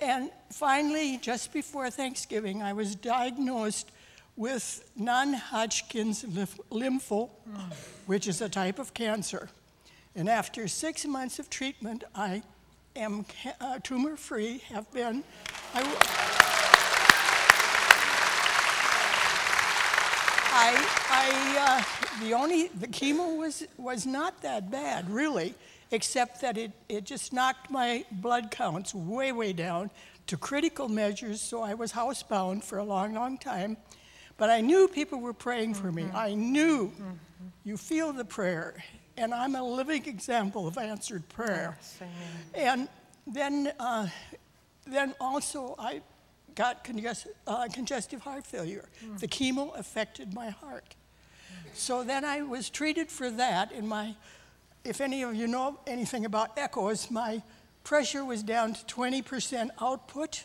And 0.00 0.30
finally, 0.52 1.18
just 1.18 1.52
before 1.52 1.90
Thanksgiving, 1.90 2.62
I 2.62 2.72
was 2.72 2.94
diagnosed 2.94 3.90
with 4.36 4.88
non 4.96 5.32
Hodgkin's 5.32 6.22
lymphoma, 6.22 7.28
which 8.06 8.28
is 8.28 8.40
a 8.40 8.48
type 8.48 8.78
of 8.78 8.94
cancer. 8.94 9.48
And 10.14 10.28
after 10.28 10.68
six 10.68 11.04
months 11.04 11.38
of 11.38 11.50
treatment, 11.50 12.04
I 12.14 12.42
am 12.94 13.26
uh, 13.60 13.80
tumor 13.82 14.16
free, 14.16 14.58
have 14.68 14.90
been. 14.92 15.24
I, 20.50 20.74
I 21.10 21.58
uh, 21.60 22.24
the 22.24 22.34
only, 22.34 22.68
the 22.68 22.88
chemo 22.88 23.36
was, 23.36 23.66
was 23.76 24.06
not 24.06 24.42
that 24.42 24.70
bad, 24.70 25.08
really 25.10 25.54
except 25.90 26.40
that 26.42 26.58
it, 26.58 26.72
it 26.88 27.04
just 27.04 27.32
knocked 27.32 27.70
my 27.70 28.04
blood 28.12 28.50
counts 28.50 28.94
way, 28.94 29.32
way 29.32 29.52
down 29.52 29.90
to 30.26 30.36
critical 30.36 30.88
measures, 30.88 31.40
so 31.40 31.62
I 31.62 31.74
was 31.74 31.92
housebound 31.92 32.62
for 32.62 32.78
a 32.78 32.84
long, 32.84 33.14
long 33.14 33.38
time. 33.38 33.78
But 34.36 34.50
I 34.50 34.60
knew 34.60 34.86
people 34.86 35.20
were 35.20 35.32
praying 35.32 35.74
for 35.74 35.90
me. 35.90 36.04
I 36.14 36.34
knew 36.34 36.92
you 37.64 37.76
feel 37.76 38.12
the 38.12 38.24
prayer, 38.24 38.82
and 39.16 39.32
I'm 39.32 39.54
a 39.56 39.62
living 39.62 40.06
example 40.06 40.68
of 40.68 40.76
answered 40.78 41.28
prayer. 41.30 41.78
And 42.54 42.88
then, 43.26 43.72
uh, 43.80 44.08
then 44.86 45.14
also, 45.20 45.74
I 45.78 46.02
got 46.58 46.82
congest- 46.82 47.28
uh, 47.46 47.68
congestive 47.72 48.20
heart 48.22 48.44
failure. 48.44 48.88
The 49.20 49.28
chemo 49.28 49.78
affected 49.78 50.34
my 50.34 50.50
heart. 50.50 50.96
So 51.72 52.02
then 52.02 52.24
I 52.24 52.42
was 52.42 52.68
treated 52.68 53.10
for 53.10 53.30
that, 53.30 53.70
and 53.72 53.88
my 53.88 54.16
if 54.84 55.00
any 55.00 55.22
of 55.22 55.34
you 55.34 55.46
know 55.46 55.78
anything 55.86 56.24
about 56.24 56.56
echoes, 56.56 57.10
my 57.10 57.42
pressure 57.84 58.24
was 58.24 58.42
down 58.42 58.74
to 58.74 58.84
20% 58.86 59.70
output. 59.80 60.44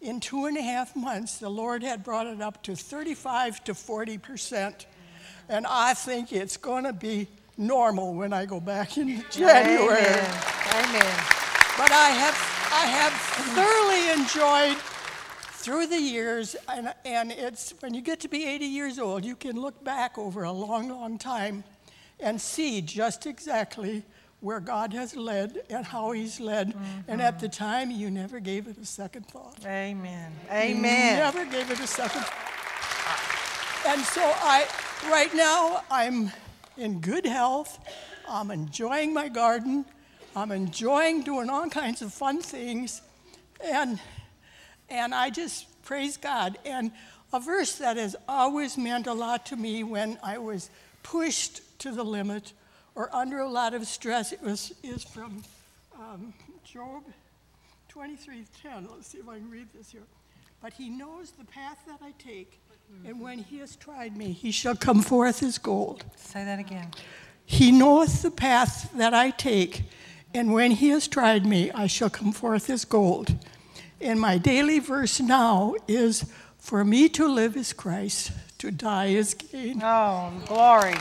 In 0.00 0.20
two 0.20 0.46
and 0.46 0.56
a 0.56 0.62
half 0.62 0.96
months, 0.96 1.38
the 1.38 1.48
Lord 1.48 1.82
had 1.82 2.02
brought 2.02 2.26
it 2.26 2.40
up 2.40 2.62
to 2.64 2.74
35 2.74 3.64
to 3.64 3.72
40%. 3.72 4.86
And 5.48 5.66
I 5.66 5.94
think 5.94 6.32
it's 6.32 6.56
going 6.56 6.84
to 6.84 6.92
be 6.92 7.28
normal 7.58 8.14
when 8.14 8.32
I 8.32 8.46
go 8.46 8.60
back 8.60 8.96
in 8.98 9.24
January. 9.30 9.98
Amen. 9.98 10.30
Amen. 10.74 11.16
But 11.76 11.92
I 11.92 12.08
have, 12.22 12.36
I 12.72 12.86
have 12.86 13.12
thoroughly 13.56 14.22
enjoyed 14.22 14.95
through 15.66 15.88
the 15.88 16.00
years, 16.00 16.54
and, 16.68 16.94
and 17.04 17.32
it's 17.32 17.74
when 17.80 17.92
you 17.92 18.00
get 18.00 18.20
to 18.20 18.28
be 18.28 18.46
80 18.46 18.66
years 18.66 19.00
old, 19.00 19.24
you 19.24 19.34
can 19.34 19.60
look 19.60 19.82
back 19.82 20.16
over 20.16 20.44
a 20.44 20.52
long, 20.52 20.88
long 20.88 21.18
time 21.18 21.64
and 22.20 22.40
see 22.40 22.80
just 22.80 23.26
exactly 23.26 24.04
where 24.38 24.60
God 24.60 24.92
has 24.92 25.16
led 25.16 25.62
and 25.68 25.84
how 25.84 26.12
He's 26.12 26.38
led. 26.38 26.72
And 27.08 27.20
at 27.20 27.40
the 27.40 27.48
time, 27.48 27.90
you 27.90 28.12
never 28.12 28.38
gave 28.38 28.68
it 28.68 28.78
a 28.78 28.84
second 28.84 29.26
thought. 29.26 29.58
Amen. 29.66 30.30
Amen. 30.52 31.16
You 31.16 31.22
never 31.24 31.44
gave 31.44 31.68
it 31.68 31.80
a 31.80 31.86
second. 31.88 32.24
And 33.88 34.00
so 34.02 34.22
I, 34.22 34.68
right 35.10 35.34
now, 35.34 35.82
I'm 35.90 36.30
in 36.76 37.00
good 37.00 37.26
health. 37.26 37.80
I'm 38.28 38.52
enjoying 38.52 39.12
my 39.12 39.28
garden. 39.28 39.84
I'm 40.36 40.52
enjoying 40.52 41.22
doing 41.22 41.50
all 41.50 41.68
kinds 41.68 42.02
of 42.02 42.14
fun 42.14 42.40
things. 42.40 43.02
And, 43.60 43.98
and 44.88 45.14
I 45.14 45.30
just 45.30 45.66
praise 45.82 46.16
God. 46.16 46.58
And 46.64 46.92
a 47.32 47.40
verse 47.40 47.76
that 47.76 47.96
has 47.96 48.16
always 48.28 48.78
meant 48.78 49.06
a 49.06 49.12
lot 49.12 49.46
to 49.46 49.56
me 49.56 49.82
when 49.82 50.18
I 50.22 50.38
was 50.38 50.70
pushed 51.02 51.60
to 51.80 51.92
the 51.92 52.04
limit 52.04 52.52
or 52.94 53.14
under 53.14 53.40
a 53.40 53.48
lot 53.48 53.74
of 53.74 53.86
stress 53.86 54.32
it 54.32 54.42
was, 54.42 54.72
is 54.82 55.04
from 55.04 55.42
um, 55.98 56.32
Job 56.64 57.04
23:10. 57.92 58.90
Let's 58.90 59.08
see 59.08 59.18
if 59.18 59.28
I 59.28 59.38
can 59.38 59.50
read 59.50 59.68
this 59.74 59.90
here. 59.90 60.02
But 60.62 60.72
he 60.72 60.88
knows 60.88 61.32
the 61.32 61.44
path 61.44 61.78
that 61.86 62.00
I 62.02 62.12
take, 62.18 62.60
and 63.04 63.20
when 63.20 63.38
he 63.38 63.58
has 63.58 63.76
tried 63.76 64.16
me, 64.16 64.32
he 64.32 64.50
shall 64.50 64.74
come 64.74 65.02
forth 65.02 65.42
as 65.42 65.58
gold. 65.58 66.04
Say 66.16 66.44
that 66.44 66.58
again. 66.58 66.90
He 67.44 67.70
knoweth 67.70 68.22
the 68.22 68.30
path 68.30 68.90
that 68.94 69.14
I 69.14 69.30
take, 69.30 69.84
and 70.34 70.52
when 70.52 70.72
he 70.72 70.88
has 70.88 71.06
tried 71.06 71.46
me, 71.46 71.70
I 71.70 71.86
shall 71.86 72.10
come 72.10 72.32
forth 72.32 72.68
as 72.70 72.84
gold. 72.84 73.34
And 74.00 74.20
my 74.20 74.38
daily 74.38 74.78
verse 74.78 75.20
now 75.20 75.74
is 75.88 76.30
For 76.58 76.84
me 76.84 77.08
to 77.10 77.26
live 77.26 77.56
is 77.56 77.72
Christ, 77.72 78.32
to 78.58 78.70
die 78.70 79.06
is 79.06 79.34
gain. 79.34 79.80
Oh, 79.82 80.32
glory. 80.46 80.94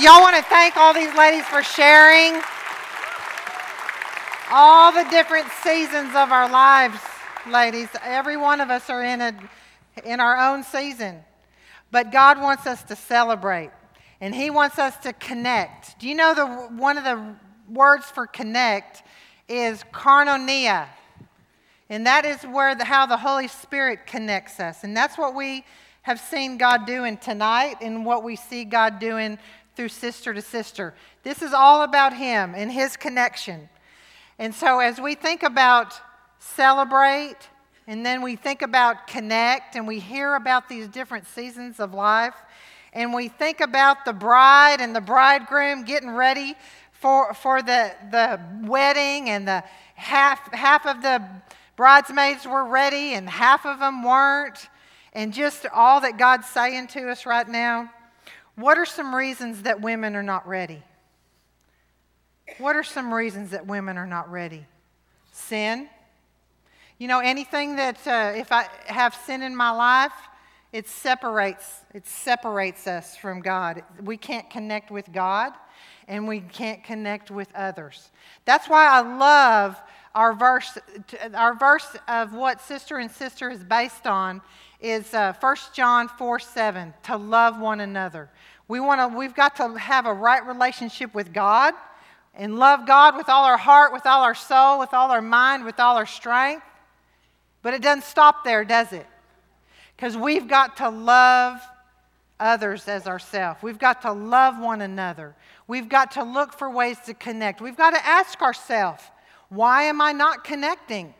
Y'all 0.00 0.20
want 0.20 0.36
to 0.36 0.42
thank 0.42 0.76
all 0.76 0.92
these 0.92 1.14
ladies 1.14 1.44
for 1.44 1.62
sharing 1.62 2.40
all 4.50 4.92
the 4.92 5.04
different 5.10 5.48
seasons 5.62 6.14
of 6.14 6.30
our 6.30 6.48
lives, 6.48 6.98
ladies. 7.50 7.88
Every 8.02 8.36
one 8.36 8.60
of 8.60 8.70
us 8.70 8.88
are 8.90 9.02
in 9.02 9.20
a 9.20 9.34
in 10.04 10.20
our 10.20 10.52
own 10.52 10.62
season. 10.62 11.20
But 11.90 12.12
God 12.12 12.40
wants 12.40 12.66
us 12.66 12.82
to 12.84 12.96
celebrate 12.96 13.70
and 14.20 14.34
he 14.34 14.50
wants 14.50 14.78
us 14.78 14.96
to 14.98 15.12
connect. 15.12 15.98
Do 15.98 16.08
you 16.08 16.14
know 16.14 16.34
the 16.34 16.46
one 16.76 16.98
of 16.98 17.04
the 17.04 17.34
words 17.68 18.06
for 18.06 18.26
connect 18.26 19.02
is 19.48 19.82
koinonia? 19.92 20.88
And 21.94 22.04
that 22.08 22.24
is 22.24 22.42
where 22.42 22.74
the, 22.74 22.84
how 22.84 23.06
the 23.06 23.16
Holy 23.16 23.46
Spirit 23.46 24.04
connects 24.04 24.58
us. 24.58 24.82
And 24.82 24.96
that's 24.96 25.16
what 25.16 25.32
we 25.32 25.64
have 26.02 26.18
seen 26.18 26.58
God 26.58 26.86
doing 26.86 27.16
tonight 27.16 27.76
and 27.80 28.04
what 28.04 28.24
we 28.24 28.34
see 28.34 28.64
God 28.64 28.98
doing 28.98 29.38
through 29.76 29.90
sister 29.90 30.34
to 30.34 30.42
sister. 30.42 30.92
This 31.22 31.40
is 31.40 31.52
all 31.52 31.82
about 31.82 32.12
Him 32.12 32.52
and 32.56 32.72
His 32.72 32.96
connection. 32.96 33.68
And 34.40 34.52
so 34.52 34.80
as 34.80 35.00
we 35.00 35.14
think 35.14 35.44
about 35.44 35.94
celebrate, 36.40 37.36
and 37.86 38.04
then 38.04 38.22
we 38.22 38.34
think 38.34 38.62
about 38.62 39.06
connect, 39.06 39.76
and 39.76 39.86
we 39.86 40.00
hear 40.00 40.34
about 40.34 40.68
these 40.68 40.88
different 40.88 41.28
seasons 41.28 41.78
of 41.78 41.94
life, 41.94 42.34
and 42.92 43.14
we 43.14 43.28
think 43.28 43.60
about 43.60 44.04
the 44.04 44.12
bride 44.12 44.80
and 44.80 44.96
the 44.96 45.00
bridegroom 45.00 45.84
getting 45.84 46.10
ready 46.10 46.56
for, 46.90 47.32
for 47.34 47.62
the, 47.62 47.94
the 48.10 48.40
wedding, 48.62 49.30
and 49.30 49.46
the 49.46 49.62
half, 49.94 50.52
half 50.52 50.86
of 50.86 51.00
the 51.00 51.22
bridesmaids 51.76 52.46
were 52.46 52.64
ready, 52.64 53.14
and 53.14 53.28
half 53.28 53.66
of 53.66 53.78
them 53.78 54.02
weren't, 54.02 54.68
and 55.12 55.32
just 55.32 55.66
all 55.72 56.00
that 56.00 56.18
God's 56.18 56.46
saying 56.46 56.88
to 56.88 57.10
us 57.10 57.26
right 57.26 57.48
now. 57.48 57.90
What 58.56 58.78
are 58.78 58.86
some 58.86 59.14
reasons 59.14 59.62
that 59.62 59.80
women 59.80 60.14
are 60.14 60.22
not 60.22 60.46
ready? 60.46 60.82
What 62.58 62.76
are 62.76 62.84
some 62.84 63.12
reasons 63.12 63.50
that 63.50 63.66
women 63.66 63.96
are 63.96 64.06
not 64.06 64.30
ready? 64.30 64.64
Sin. 65.32 65.88
You 66.98 67.08
know, 67.08 67.18
anything 67.18 67.76
that, 67.76 68.06
uh, 68.06 68.32
if 68.36 68.52
I 68.52 68.68
have 68.86 69.14
sin 69.26 69.42
in 69.42 69.56
my 69.56 69.70
life, 69.70 70.12
it 70.72 70.88
separates, 70.88 71.80
it 71.92 72.06
separates 72.06 72.86
us 72.86 73.16
from 73.16 73.40
God. 73.40 73.82
We 74.02 74.16
can't 74.16 74.48
connect 74.50 74.90
with 74.90 75.12
God 75.12 75.52
and 76.08 76.28
we 76.28 76.40
can't 76.40 76.82
connect 76.84 77.30
with 77.30 77.48
others. 77.54 78.10
That's 78.44 78.68
why 78.68 78.86
I 78.86 79.00
love 79.00 79.80
our 80.14 80.32
verse, 80.32 80.78
our 81.34 81.54
verse 81.54 81.96
of 82.06 82.34
what 82.34 82.60
sister 82.60 82.98
and 82.98 83.10
sister 83.10 83.50
is 83.50 83.64
based 83.64 84.06
on 84.06 84.40
is 84.80 85.12
uh, 85.14 85.32
1 85.40 85.56
John 85.72 86.08
4 86.08 86.38
7, 86.38 86.94
to 87.04 87.16
love 87.16 87.58
one 87.58 87.80
another. 87.80 88.28
We 88.68 88.80
want 88.80 89.00
to, 89.00 89.16
we've 89.16 89.34
got 89.34 89.56
to 89.56 89.74
have 89.76 90.06
a 90.06 90.12
right 90.12 90.46
relationship 90.46 91.14
with 91.14 91.32
God 91.32 91.74
and 92.34 92.58
love 92.58 92.86
God 92.86 93.16
with 93.16 93.28
all 93.28 93.44
our 93.44 93.56
heart, 93.56 93.92
with 93.92 94.06
all 94.06 94.22
our 94.22 94.34
soul, 94.34 94.78
with 94.78 94.92
all 94.92 95.10
our 95.10 95.22
mind, 95.22 95.64
with 95.64 95.80
all 95.80 95.96
our 95.96 96.06
strength. 96.06 96.64
But 97.62 97.74
it 97.74 97.82
doesn't 97.82 98.04
stop 98.04 98.44
there, 98.44 98.64
does 98.64 98.92
it? 98.92 99.06
Because 99.96 100.16
we've 100.16 100.48
got 100.48 100.76
to 100.78 100.90
love 100.90 101.60
others 102.40 102.88
as 102.88 103.06
ourselves. 103.06 103.62
We've 103.62 103.78
got 103.78 104.02
to 104.02 104.12
love 104.12 104.58
one 104.58 104.80
another. 104.80 105.34
We've 105.66 105.88
got 105.88 106.12
to 106.12 106.24
look 106.24 106.52
for 106.52 106.68
ways 106.68 106.98
to 107.06 107.14
connect. 107.14 107.60
We've 107.60 107.76
got 107.76 107.90
to 107.90 108.06
ask 108.06 108.42
ourselves, 108.42 109.02
why 109.54 109.84
am 109.84 110.00
I 110.00 110.12
not 110.12 110.44
connecting? 110.44 111.14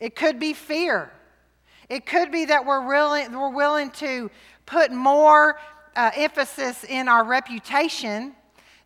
It 0.00 0.14
could 0.14 0.38
be 0.38 0.52
fear. 0.52 1.10
It 1.88 2.06
could 2.06 2.32
be 2.32 2.46
that 2.46 2.66
we're 2.66 2.86
willing, 2.86 3.32
we're 3.32 3.54
willing 3.54 3.90
to 3.92 4.30
put 4.64 4.92
more 4.92 5.58
uh, 5.94 6.10
emphasis 6.14 6.84
in 6.84 7.08
our 7.08 7.24
reputation 7.24 8.34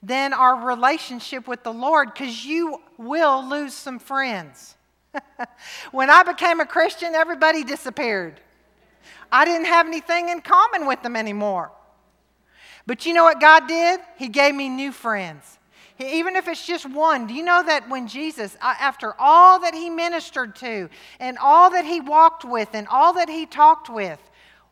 than 0.02 0.32
our 0.32 0.66
relationship 0.66 1.46
with 1.46 1.62
the 1.62 1.72
Lord 1.72 2.12
because 2.12 2.44
you 2.44 2.80
will 2.98 3.46
lose 3.46 3.74
some 3.74 3.98
friends. 3.98 4.76
when 5.90 6.10
I 6.10 6.22
became 6.22 6.60
a 6.60 6.66
Christian, 6.66 7.14
everybody 7.14 7.64
disappeared. 7.64 8.40
I 9.32 9.44
didn't 9.44 9.66
have 9.66 9.86
anything 9.86 10.28
in 10.28 10.40
common 10.40 10.86
with 10.86 11.02
them 11.02 11.16
anymore. 11.16 11.72
But 12.86 13.06
you 13.06 13.12
know 13.12 13.24
what 13.24 13.40
God 13.40 13.66
did? 13.66 14.00
He 14.16 14.28
gave 14.28 14.54
me 14.54 14.68
new 14.68 14.92
friends. 14.92 15.58
Even 16.02 16.36
if 16.36 16.48
it's 16.48 16.66
just 16.66 16.88
one, 16.88 17.26
do 17.26 17.34
you 17.34 17.42
know 17.42 17.62
that 17.62 17.88
when 17.88 18.08
Jesus, 18.08 18.56
uh, 18.60 18.74
after 18.80 19.14
all 19.18 19.60
that 19.60 19.74
he 19.74 19.90
ministered 19.90 20.56
to, 20.56 20.88
and 21.18 21.36
all 21.38 21.70
that 21.70 21.84
he 21.84 22.00
walked 22.00 22.44
with, 22.44 22.68
and 22.72 22.88
all 22.88 23.12
that 23.14 23.28
he 23.28 23.46
talked 23.46 23.90
with, 23.90 24.18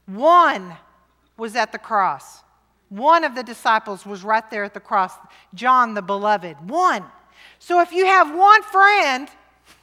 one 0.07 0.77
was 1.37 1.55
at 1.55 1.73
the 1.73 1.79
cross. 1.79 2.43
One 2.89 3.25
of 3.25 3.35
the 3.35 3.43
disciples 3.43 4.07
was 4.07 4.25
right 4.25 4.49
there 4.51 4.65
at 4.65 4.75
the 4.75 4.81
cross, 4.81 5.13
John 5.55 5.95
the 5.95 6.03
beloved. 6.03 6.69
One. 6.69 7.05
So 7.59 7.81
if 7.81 7.93
you 7.93 8.07
have 8.07 8.35
one 8.35 8.63
friend, 8.63 9.29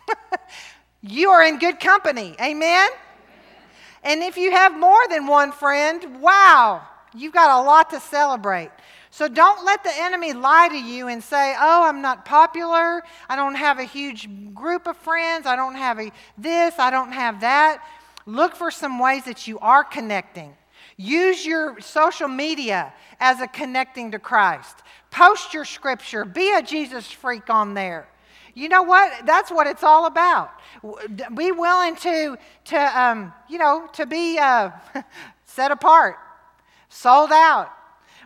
you 1.02 1.30
are 1.30 1.44
in 1.44 1.60
good 1.60 1.80
company. 1.80 2.36
Amen? 2.42 2.90
And 4.04 4.22
if 4.22 4.38
you 4.38 4.52
have 4.52 4.78
more 4.78 5.08
than 5.10 5.28
one 5.28 5.52
friend, 5.52 6.22
wow, 6.22 6.88
you've 7.14 7.34
got 7.34 7.62
a 7.62 7.66
lot 7.66 7.90
to 7.92 8.00
celebrate. 8.00 8.70
So 9.16 9.30
don't 9.30 9.64
let 9.64 9.82
the 9.82 9.94
enemy 9.96 10.34
lie 10.34 10.68
to 10.68 10.78
you 10.78 11.08
and 11.08 11.24
say, 11.24 11.56
"Oh, 11.58 11.86
I'm 11.86 12.02
not 12.02 12.26
popular. 12.26 13.02
I 13.30 13.38
don't 13.38 13.56
have 13.56 13.80
a 13.80 13.86
huge 13.86 14.28
group 14.54 14.88
of 14.88 14.98
friends. 14.98 15.46
I 15.46 15.56
don't 15.56 15.76
have 15.76 16.02
a 16.02 16.12
this, 16.38 16.78
I 16.80 16.90
don't 16.90 17.14
have 17.14 17.40
that." 17.40 17.82
Look 18.26 18.58
for 18.58 18.70
some 18.70 19.00
ways 19.00 19.24
that 19.24 19.48
you 19.48 19.58
are 19.60 19.86
connecting. 19.86 20.54
Use 20.98 21.46
your 21.46 21.80
social 21.80 22.28
media 22.28 22.92
as 23.18 23.40
a 23.40 23.48
connecting 23.48 24.12
to 24.12 24.20
Christ. 24.20 24.84
Post 25.12 25.54
your 25.54 25.64
scripture. 25.64 26.26
Be 26.26 26.54
a 26.54 26.62
Jesus 26.62 27.10
freak 27.10 27.50
on 27.50 27.74
there. 27.74 28.10
You 28.54 28.68
know 28.68 28.84
what? 28.84 29.26
That's 29.26 29.50
what 29.50 29.66
it's 29.66 29.84
all 29.84 30.08
about. 30.08 30.52
Be 31.34 31.54
willing 31.54 31.96
to, 32.08 32.38
to 32.66 33.02
um, 33.02 33.32
you 33.48 33.60
know, 33.60 33.88
to 33.94 34.06
be 34.06 34.38
uh, 34.40 34.72
set 35.46 35.72
apart, 35.72 36.18
sold 36.90 37.32
out, 37.32 37.72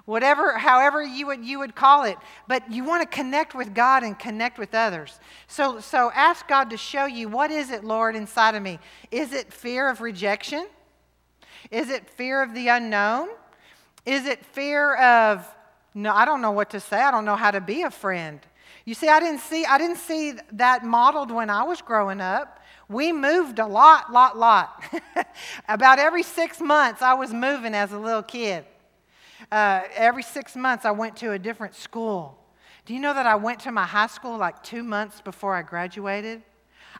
whatever, 0.10 0.58
however 0.58 1.04
you 1.04 1.28
would, 1.28 1.46
you 1.46 1.60
would 1.60 1.76
call 1.76 2.04
it. 2.04 2.18
But 2.48 2.72
you 2.72 2.84
want 2.84 3.04
to 3.04 3.16
connect 3.16 3.54
with 3.54 3.76
God 3.76 4.02
and 4.02 4.18
connect 4.18 4.58
with 4.58 4.74
others. 4.74 5.20
So, 5.48 5.80
so 5.80 6.12
ask 6.16 6.48
God 6.48 6.72
to 6.72 6.78
show 6.78 7.06
you 7.06 7.30
what 7.30 7.52
is 7.52 7.70
it, 7.70 7.84
Lord, 7.84 8.16
inside 8.16 8.56
of 8.56 8.64
me? 8.64 8.80
Is 9.12 9.34
it 9.34 9.54
fear 9.54 9.88
of 9.88 10.02
rejection? 10.02 10.68
Is 11.70 11.92
it 11.92 12.10
fear 12.10 12.42
of 12.42 12.56
the 12.56 12.70
unknown? 12.70 13.30
Is 14.04 14.26
it 14.26 14.44
fear 14.44 14.96
of, 14.96 15.46
no, 15.94 16.12
I 16.12 16.26
don't 16.26 16.42
know 16.42 16.54
what 16.54 16.72
to 16.72 16.80
say. 16.80 17.00
I 17.00 17.12
don't 17.12 17.26
know 17.26 17.36
how 17.36 17.52
to 17.52 17.62
be 17.62 17.84
a 17.84 17.92
friend. 17.92 18.40
You 18.86 18.96
see, 18.96 19.10
I 19.10 19.20
didn't 19.20 19.42
see, 19.42 19.64
I 19.64 19.78
didn't 19.78 19.98
see 19.98 20.34
that 20.54 20.84
modeled 20.84 21.30
when 21.30 21.52
I 21.52 21.62
was 21.62 21.84
growing 21.84 22.20
up. 22.20 22.60
We 22.88 23.12
moved 23.12 23.60
a 23.60 23.68
lot, 23.68 24.12
lot, 24.12 24.36
lot. 24.36 24.84
About 25.70 26.00
every 26.00 26.24
six 26.24 26.60
months, 26.60 27.04
I 27.04 27.14
was 27.14 27.32
moving 27.32 27.76
as 27.76 27.92
a 27.92 28.00
little 28.00 28.24
kid. 28.24 28.66
Uh, 29.52 29.82
every 29.96 30.24
six 30.24 30.56
months, 30.56 30.86
I 30.86 30.92
went 30.92 31.16
to 31.18 31.32
a 31.32 31.40
different 31.40 31.74
school. 31.74 32.38
Do 32.86 32.94
you 32.94 33.00
know 33.00 33.14
that 33.14 33.26
I 33.26 33.36
went 33.36 33.60
to 33.62 33.72
my 33.72 33.86
high 33.86 34.08
school 34.08 34.38
like 34.38 34.64
two 34.64 34.84
months 34.84 35.22
before 35.22 35.56
I 35.56 35.62
graduated? 35.64 36.44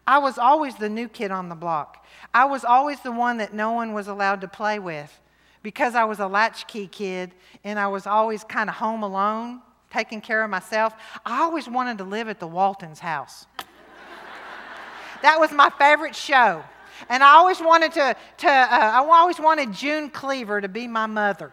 I 0.08 0.18
was 0.18 0.38
always 0.38 0.76
the 0.76 0.90
new 0.90 1.08
kid 1.08 1.32
on 1.32 1.50
the 1.50 1.56
block. 1.56 2.06
I 2.34 2.46
was 2.46 2.64
always 2.64 3.00
the 3.02 3.12
one 3.12 3.38
that 3.38 3.54
no 3.54 3.72
one 3.74 3.94
was 3.94 4.08
allowed 4.08 4.42
to 4.42 4.48
play 4.48 4.80
with 4.80 5.20
because 5.62 5.94
I 5.96 6.06
was 6.06 6.20
a 6.20 6.28
latchkey 6.28 6.88
kid 6.88 7.34
and 7.64 7.78
I 7.78 7.88
was 7.88 8.08
always 8.08 8.44
kind 8.44 8.70
of 8.70 8.76
home 8.76 9.04
alone, 9.04 9.62
taking 9.92 10.22
care 10.22 10.44
of 10.44 10.50
myself. 10.50 10.94
I 11.26 11.42
always 11.42 11.70
wanted 11.70 11.98
to 12.00 12.04
live 12.04 12.30
at 12.30 12.40
the 12.40 12.48
Waltons' 12.48 13.00
house. 13.00 13.46
that 15.22 15.40
was 15.40 15.52
my 15.52 15.70
favorite 15.78 16.16
show. 16.16 16.64
And 17.08 17.24
I 17.24 17.34
always 17.34 17.62
wanted 17.62 17.94
to, 17.94 18.16
to 18.38 18.48
uh, 18.48 18.68
I 18.70 19.06
always 19.06 19.40
wanted 19.40 19.72
June 19.74 20.10
Cleaver 20.10 20.62
to 20.62 20.68
be 20.68 20.88
my 20.88 21.06
mother. 21.06 21.52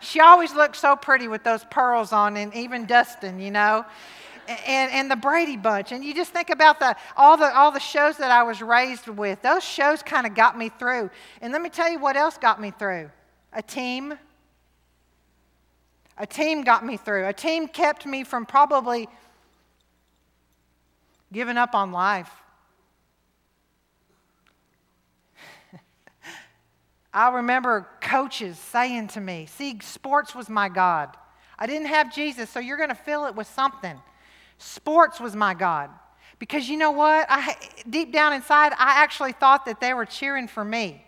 She 0.00 0.20
always 0.20 0.54
looked 0.54 0.76
so 0.76 0.96
pretty 0.96 1.28
with 1.28 1.44
those 1.44 1.64
pearls 1.64 2.12
on, 2.12 2.36
and 2.36 2.54
even 2.54 2.86
Dustin, 2.86 3.40
you 3.40 3.50
know 3.50 3.84
and, 4.48 4.90
and 4.90 5.10
the 5.10 5.16
Brady 5.16 5.56
Bunch. 5.56 5.92
And 5.92 6.04
you 6.04 6.14
just 6.14 6.32
think 6.32 6.50
about 6.50 6.80
the, 6.80 6.96
all, 7.16 7.36
the, 7.36 7.54
all 7.54 7.70
the 7.70 7.80
shows 7.80 8.16
that 8.16 8.30
I 8.30 8.42
was 8.42 8.62
raised 8.62 9.06
with. 9.08 9.42
Those 9.42 9.62
shows 9.62 10.02
kind 10.02 10.26
of 10.26 10.34
got 10.34 10.56
me 10.58 10.70
through. 10.70 11.10
And 11.40 11.52
let 11.52 11.62
me 11.62 11.68
tell 11.68 11.90
you 11.90 11.98
what 11.98 12.16
else 12.16 12.38
got 12.38 12.60
me 12.60 12.70
through 12.70 13.10
a 13.52 13.62
team. 13.62 14.14
A 16.16 16.26
team 16.26 16.62
got 16.62 16.84
me 16.84 16.96
through. 16.96 17.26
A 17.26 17.32
team 17.32 17.68
kept 17.68 18.04
me 18.04 18.24
from 18.24 18.44
probably 18.44 19.08
giving 21.32 21.56
up 21.56 21.74
on 21.74 21.92
life. 21.92 22.30
I 27.12 27.30
remember 27.30 27.86
coaches 28.08 28.58
saying 28.58 29.08
to 29.08 29.20
me, 29.20 29.46
See, 29.46 29.78
sports 29.82 30.34
was 30.34 30.48
my 30.48 30.68
God. 30.68 31.14
I 31.58 31.66
didn't 31.66 31.88
have 31.88 32.14
Jesus, 32.14 32.48
so 32.48 32.60
you're 32.60 32.76
going 32.76 32.88
to 32.88 32.94
fill 32.94 33.26
it 33.26 33.34
with 33.34 33.46
something. 33.48 34.00
Sports 34.58 35.20
was 35.20 35.36
my 35.36 35.54
God. 35.54 35.90
Because 36.38 36.68
you 36.68 36.76
know 36.76 36.92
what? 36.92 37.26
I, 37.28 37.56
deep 37.88 38.12
down 38.12 38.32
inside, 38.32 38.72
I 38.72 39.02
actually 39.02 39.32
thought 39.32 39.66
that 39.66 39.80
they 39.80 39.92
were 39.92 40.06
cheering 40.06 40.48
for 40.48 40.64
me. 40.64 41.04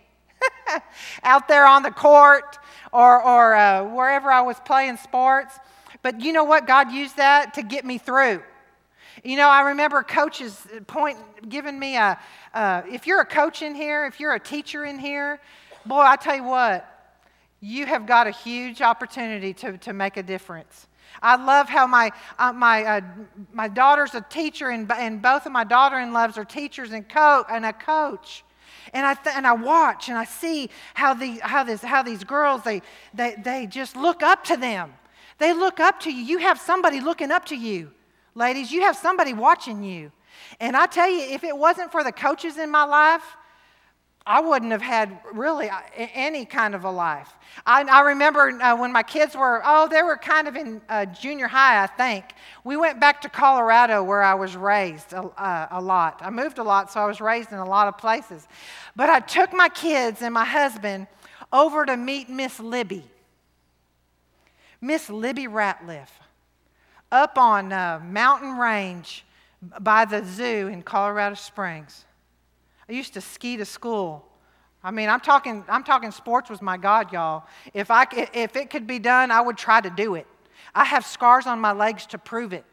Out 1.23 1.47
there 1.47 1.65
on 1.65 1.83
the 1.83 1.91
court 1.91 2.57
or, 2.91 3.23
or 3.23 3.55
uh, 3.55 3.83
wherever 3.85 4.31
I 4.31 4.41
was 4.41 4.57
playing 4.65 4.97
sports. 4.97 5.57
But 6.01 6.21
you 6.21 6.33
know 6.33 6.43
what? 6.43 6.67
God 6.67 6.91
used 6.91 7.17
that 7.17 7.53
to 7.55 7.63
get 7.63 7.85
me 7.85 7.97
through. 7.97 8.41
You 9.23 9.37
know, 9.37 9.49
I 9.49 9.69
remember 9.69 10.03
coaches 10.03 10.67
point 10.87 11.17
giving 11.47 11.77
me 11.77 11.95
a. 11.95 12.19
Uh, 12.53 12.81
if 12.89 13.07
you're 13.07 13.21
a 13.21 13.25
coach 13.25 13.61
in 13.61 13.75
here, 13.75 14.05
if 14.05 14.19
you're 14.19 14.33
a 14.33 14.39
teacher 14.39 14.83
in 14.83 14.97
here, 14.97 15.39
boy, 15.85 16.01
I 16.01 16.15
tell 16.15 16.35
you 16.35 16.43
what, 16.43 16.90
you 17.61 17.85
have 17.85 18.05
got 18.07 18.27
a 18.27 18.31
huge 18.31 18.81
opportunity 18.81 19.53
to, 19.53 19.77
to 19.77 19.93
make 19.93 20.17
a 20.17 20.23
difference. 20.23 20.87
I 21.21 21.35
love 21.35 21.69
how 21.69 21.85
my, 21.87 22.11
uh, 22.39 22.51
my, 22.51 22.83
uh, 22.83 23.01
my 23.53 23.67
daughter's 23.67 24.15
a 24.15 24.21
teacher, 24.21 24.69
and, 24.69 24.91
and 24.91 25.21
both 25.21 25.45
of 25.45 25.51
my 25.51 25.63
daughter 25.63 25.99
in 25.99 26.11
laws 26.11 26.37
are 26.37 26.45
teachers 26.45 26.91
and, 26.91 27.07
co- 27.07 27.45
and 27.49 27.65
a 27.65 27.73
coach. 27.73 28.43
And 28.93 29.05
I, 29.05 29.13
th- 29.13 29.35
and 29.35 29.45
I 29.45 29.53
watch 29.53 30.09
and 30.09 30.17
I 30.17 30.25
see 30.25 30.69
how, 30.95 31.13
the, 31.13 31.39
how, 31.43 31.63
this, 31.63 31.81
how 31.81 32.01
these 32.01 32.23
girls, 32.23 32.63
they, 32.63 32.81
they, 33.13 33.35
they 33.35 33.67
just 33.67 33.95
look 33.95 34.23
up 34.23 34.43
to 34.45 34.57
them. 34.57 34.93
They 35.37 35.53
look 35.53 35.79
up 35.79 35.99
to 36.01 36.11
you. 36.11 36.23
You 36.23 36.37
have 36.39 36.59
somebody 36.59 36.99
looking 36.99 37.31
up 37.31 37.45
to 37.45 37.55
you. 37.55 37.91
Ladies, 38.33 38.71
you 38.71 38.81
have 38.81 38.95
somebody 38.95 39.33
watching 39.33 39.83
you. 39.83 40.11
And 40.59 40.75
I 40.75 40.87
tell 40.87 41.09
you, 41.09 41.19
if 41.19 41.43
it 41.43 41.55
wasn't 41.55 41.91
for 41.91 42.03
the 42.03 42.11
coaches 42.11 42.57
in 42.57 42.71
my 42.71 42.83
life, 42.83 43.23
I 44.25 44.39
wouldn't 44.39 44.71
have 44.71 44.83
had 44.83 45.19
really 45.33 45.69
uh, 45.69 45.79
any 45.95 46.45
kind 46.45 46.75
of 46.75 46.83
a 46.83 46.91
life. 46.91 47.33
I, 47.65 47.81
I 47.83 48.01
remember 48.01 48.49
uh, 48.49 48.75
when 48.77 48.91
my 48.91 49.01
kids 49.01 49.35
were, 49.35 49.61
oh, 49.65 49.87
they 49.87 50.03
were 50.03 50.15
kind 50.15 50.47
of 50.47 50.55
in 50.55 50.79
uh, 50.89 51.05
junior 51.05 51.47
high, 51.47 51.83
I 51.83 51.87
think. 51.87 52.25
We 52.63 52.77
went 52.77 52.99
back 52.99 53.21
to 53.21 53.29
Colorado 53.29 54.03
where 54.03 54.21
I 54.21 54.35
was 54.35 54.55
raised 54.55 55.13
a, 55.13 55.23
uh, 55.23 55.67
a 55.71 55.81
lot. 55.81 56.19
I 56.21 56.29
moved 56.29 56.59
a 56.59 56.63
lot, 56.63 56.91
so 56.91 56.99
I 56.99 57.05
was 57.05 57.19
raised 57.19 57.51
in 57.51 57.57
a 57.57 57.65
lot 57.65 57.87
of 57.87 57.97
places. 57.97 58.47
But 58.95 59.09
I 59.09 59.21
took 59.21 59.53
my 59.53 59.69
kids 59.69 60.21
and 60.21 60.33
my 60.33 60.45
husband 60.45 61.07
over 61.51 61.83
to 61.85 61.97
meet 61.97 62.29
Miss 62.29 62.59
Libby. 62.59 63.03
Miss 64.79 65.09
Libby 65.09 65.47
Ratliff 65.47 66.09
up 67.11 67.37
on 67.37 67.73
uh, 67.73 67.99
Mountain 68.03 68.57
Range 68.57 69.25
by 69.79 70.05
the 70.05 70.23
zoo 70.23 70.67
in 70.67 70.81
Colorado 70.83 71.35
Springs. 71.35 72.05
I 72.91 72.93
used 72.93 73.13
to 73.13 73.21
ski 73.21 73.55
to 73.55 73.63
school. 73.63 74.21
I 74.83 74.91
mean, 74.91 75.07
I'm 75.07 75.21
talking, 75.21 75.63
I'm 75.69 75.85
talking 75.85 76.11
sports 76.11 76.49
was 76.49 76.61
my 76.61 76.75
God, 76.75 77.13
y'all. 77.13 77.45
If, 77.73 77.89
I, 77.89 78.05
if 78.33 78.57
it 78.57 78.69
could 78.69 78.85
be 78.85 78.99
done, 78.99 79.31
I 79.31 79.39
would 79.39 79.57
try 79.57 79.79
to 79.79 79.89
do 79.89 80.15
it. 80.15 80.27
I 80.75 80.83
have 80.83 81.05
scars 81.05 81.47
on 81.47 81.61
my 81.61 81.71
legs 81.71 82.05
to 82.07 82.17
prove 82.17 82.51
it. 82.51 82.65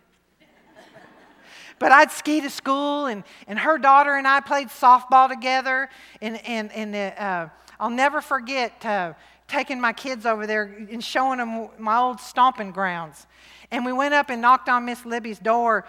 but 1.79 1.93
I'd 1.93 2.11
ski 2.11 2.41
to 2.41 2.51
school, 2.51 3.07
and, 3.07 3.23
and 3.47 3.61
her 3.61 3.79
daughter 3.79 4.15
and 4.15 4.27
I 4.27 4.41
played 4.41 4.71
softball 4.71 5.29
together. 5.29 5.89
And, 6.21 6.45
and, 6.45 6.73
and 6.73 6.97
uh, 6.97 7.49
I'll 7.79 7.89
never 7.89 8.21
forget 8.21 8.85
uh, 8.85 9.13
taking 9.47 9.81
my 9.81 9.93
kids 9.93 10.27
over 10.27 10.49
there 10.49 10.65
and 10.91 11.05
showing 11.05 11.39
them 11.39 11.69
my 11.79 11.97
old 11.97 12.19
stomping 12.19 12.73
grounds. 12.73 13.29
And 13.71 13.85
we 13.85 13.93
went 13.93 14.15
up 14.15 14.31
and 14.31 14.43
knocked 14.43 14.69
on 14.69 14.85
Miss 14.85 15.07
Libby's 15.07 15.39
door 15.39 15.85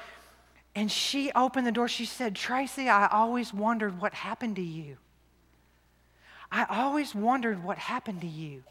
and 0.80 0.89
she 0.89 1.30
opened 1.36 1.67
the 1.67 1.73
door. 1.73 1.89
She 1.89 2.05
said, 2.05 2.38
Tracy, 2.38 2.88
I 2.88 3.07
always 3.07 3.53
wondered 3.53 3.99
what 3.99 4.13
happened 4.13 4.55
to 4.55 4.61
you. 4.61 4.95
I 6.49 6.65
always 6.69 7.13
wondered 7.13 7.61
what 7.61 7.77
happened 7.77 8.21
to 8.21 8.27
you. 8.27 8.63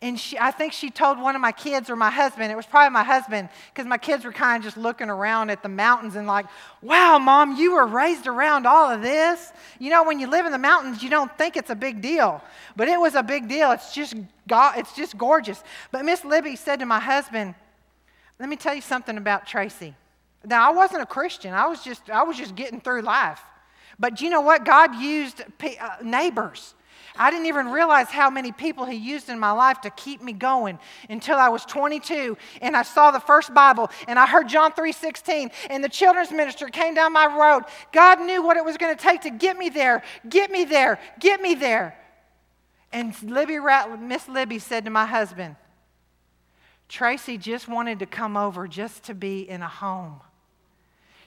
And 0.00 0.18
she, 0.18 0.38
I 0.38 0.52
think 0.52 0.72
she 0.72 0.88
told 0.88 1.20
one 1.20 1.34
of 1.34 1.42
my 1.42 1.52
kids 1.52 1.90
or 1.90 1.96
my 1.96 2.08
husband, 2.08 2.50
it 2.50 2.54
was 2.54 2.64
probably 2.64 2.94
my 2.94 3.04
husband, 3.04 3.50
because 3.68 3.86
my 3.86 3.98
kids 3.98 4.24
were 4.24 4.32
kind 4.32 4.56
of 4.56 4.64
just 4.64 4.78
looking 4.78 5.10
around 5.10 5.50
at 5.50 5.62
the 5.62 5.68
mountains 5.68 6.16
and 6.16 6.26
like, 6.26 6.46
wow, 6.80 7.18
mom, 7.18 7.56
you 7.56 7.74
were 7.74 7.86
raised 7.86 8.26
around 8.26 8.66
all 8.66 8.90
of 8.90 9.02
this. 9.02 9.52
You 9.78 9.90
know, 9.90 10.02
when 10.02 10.18
you 10.18 10.28
live 10.28 10.46
in 10.46 10.52
the 10.52 10.56
mountains, 10.56 11.02
you 11.02 11.10
don't 11.10 11.36
think 11.36 11.58
it's 11.58 11.68
a 11.68 11.76
big 11.76 12.00
deal. 12.00 12.42
But 12.74 12.88
it 12.88 12.98
was 12.98 13.14
a 13.16 13.22
big 13.22 13.50
deal. 13.50 13.70
It's 13.72 13.92
just, 13.92 14.14
it's 14.48 14.96
just 14.96 15.18
gorgeous. 15.18 15.62
But 15.92 16.06
Miss 16.06 16.24
Libby 16.24 16.56
said 16.56 16.80
to 16.80 16.86
my 16.86 17.00
husband, 17.00 17.54
let 18.40 18.48
me 18.48 18.56
tell 18.56 18.74
you 18.74 18.80
something 18.80 19.18
about 19.18 19.46
Tracy. 19.46 19.94
Now, 20.44 20.70
I 20.70 20.74
wasn't 20.74 21.02
a 21.02 21.06
Christian. 21.06 21.54
I 21.54 21.66
was 21.66 21.82
just, 21.82 22.10
I 22.10 22.22
was 22.22 22.36
just 22.36 22.54
getting 22.54 22.80
through 22.80 23.02
life. 23.02 23.40
But 23.98 24.20
you 24.20 24.30
know 24.30 24.40
what? 24.40 24.64
God 24.64 24.96
used 24.96 25.40
uh, 25.40 25.96
neighbors. 26.02 26.74
I 27.16 27.30
didn't 27.30 27.46
even 27.46 27.68
realize 27.68 28.08
how 28.08 28.28
many 28.28 28.50
people 28.50 28.84
He 28.84 28.96
used 28.96 29.28
in 29.28 29.38
my 29.38 29.52
life 29.52 29.80
to 29.82 29.90
keep 29.90 30.20
me 30.20 30.32
going 30.32 30.80
until 31.08 31.36
I 31.36 31.48
was 31.48 31.64
22 31.64 32.36
and 32.60 32.76
I 32.76 32.82
saw 32.82 33.12
the 33.12 33.20
first 33.20 33.54
Bible 33.54 33.88
and 34.08 34.18
I 34.18 34.26
heard 34.26 34.48
John 34.48 34.72
3:16 34.72 35.52
and 35.70 35.84
the 35.84 35.88
children's 35.88 36.32
minister 36.32 36.68
came 36.68 36.94
down 36.94 37.12
my 37.12 37.26
road. 37.26 37.64
God 37.92 38.20
knew 38.20 38.42
what 38.42 38.56
it 38.56 38.64
was 38.64 38.76
going 38.76 38.96
to 38.96 39.00
take 39.00 39.20
to 39.22 39.30
get 39.30 39.56
me 39.56 39.68
there, 39.68 40.02
get 40.28 40.50
me 40.50 40.64
there, 40.64 40.98
get 41.20 41.40
me 41.40 41.54
there. 41.54 41.96
And 42.92 43.14
Libby 43.22 43.60
Miss 44.00 44.28
Libby 44.28 44.58
said 44.58 44.84
to 44.84 44.90
my 44.90 45.06
husband, 45.06 45.54
Tracy 46.88 47.38
just 47.38 47.68
wanted 47.68 48.00
to 48.00 48.06
come 48.06 48.36
over 48.36 48.66
just 48.66 49.04
to 49.04 49.14
be 49.14 49.48
in 49.48 49.62
a 49.62 49.68
home 49.68 50.20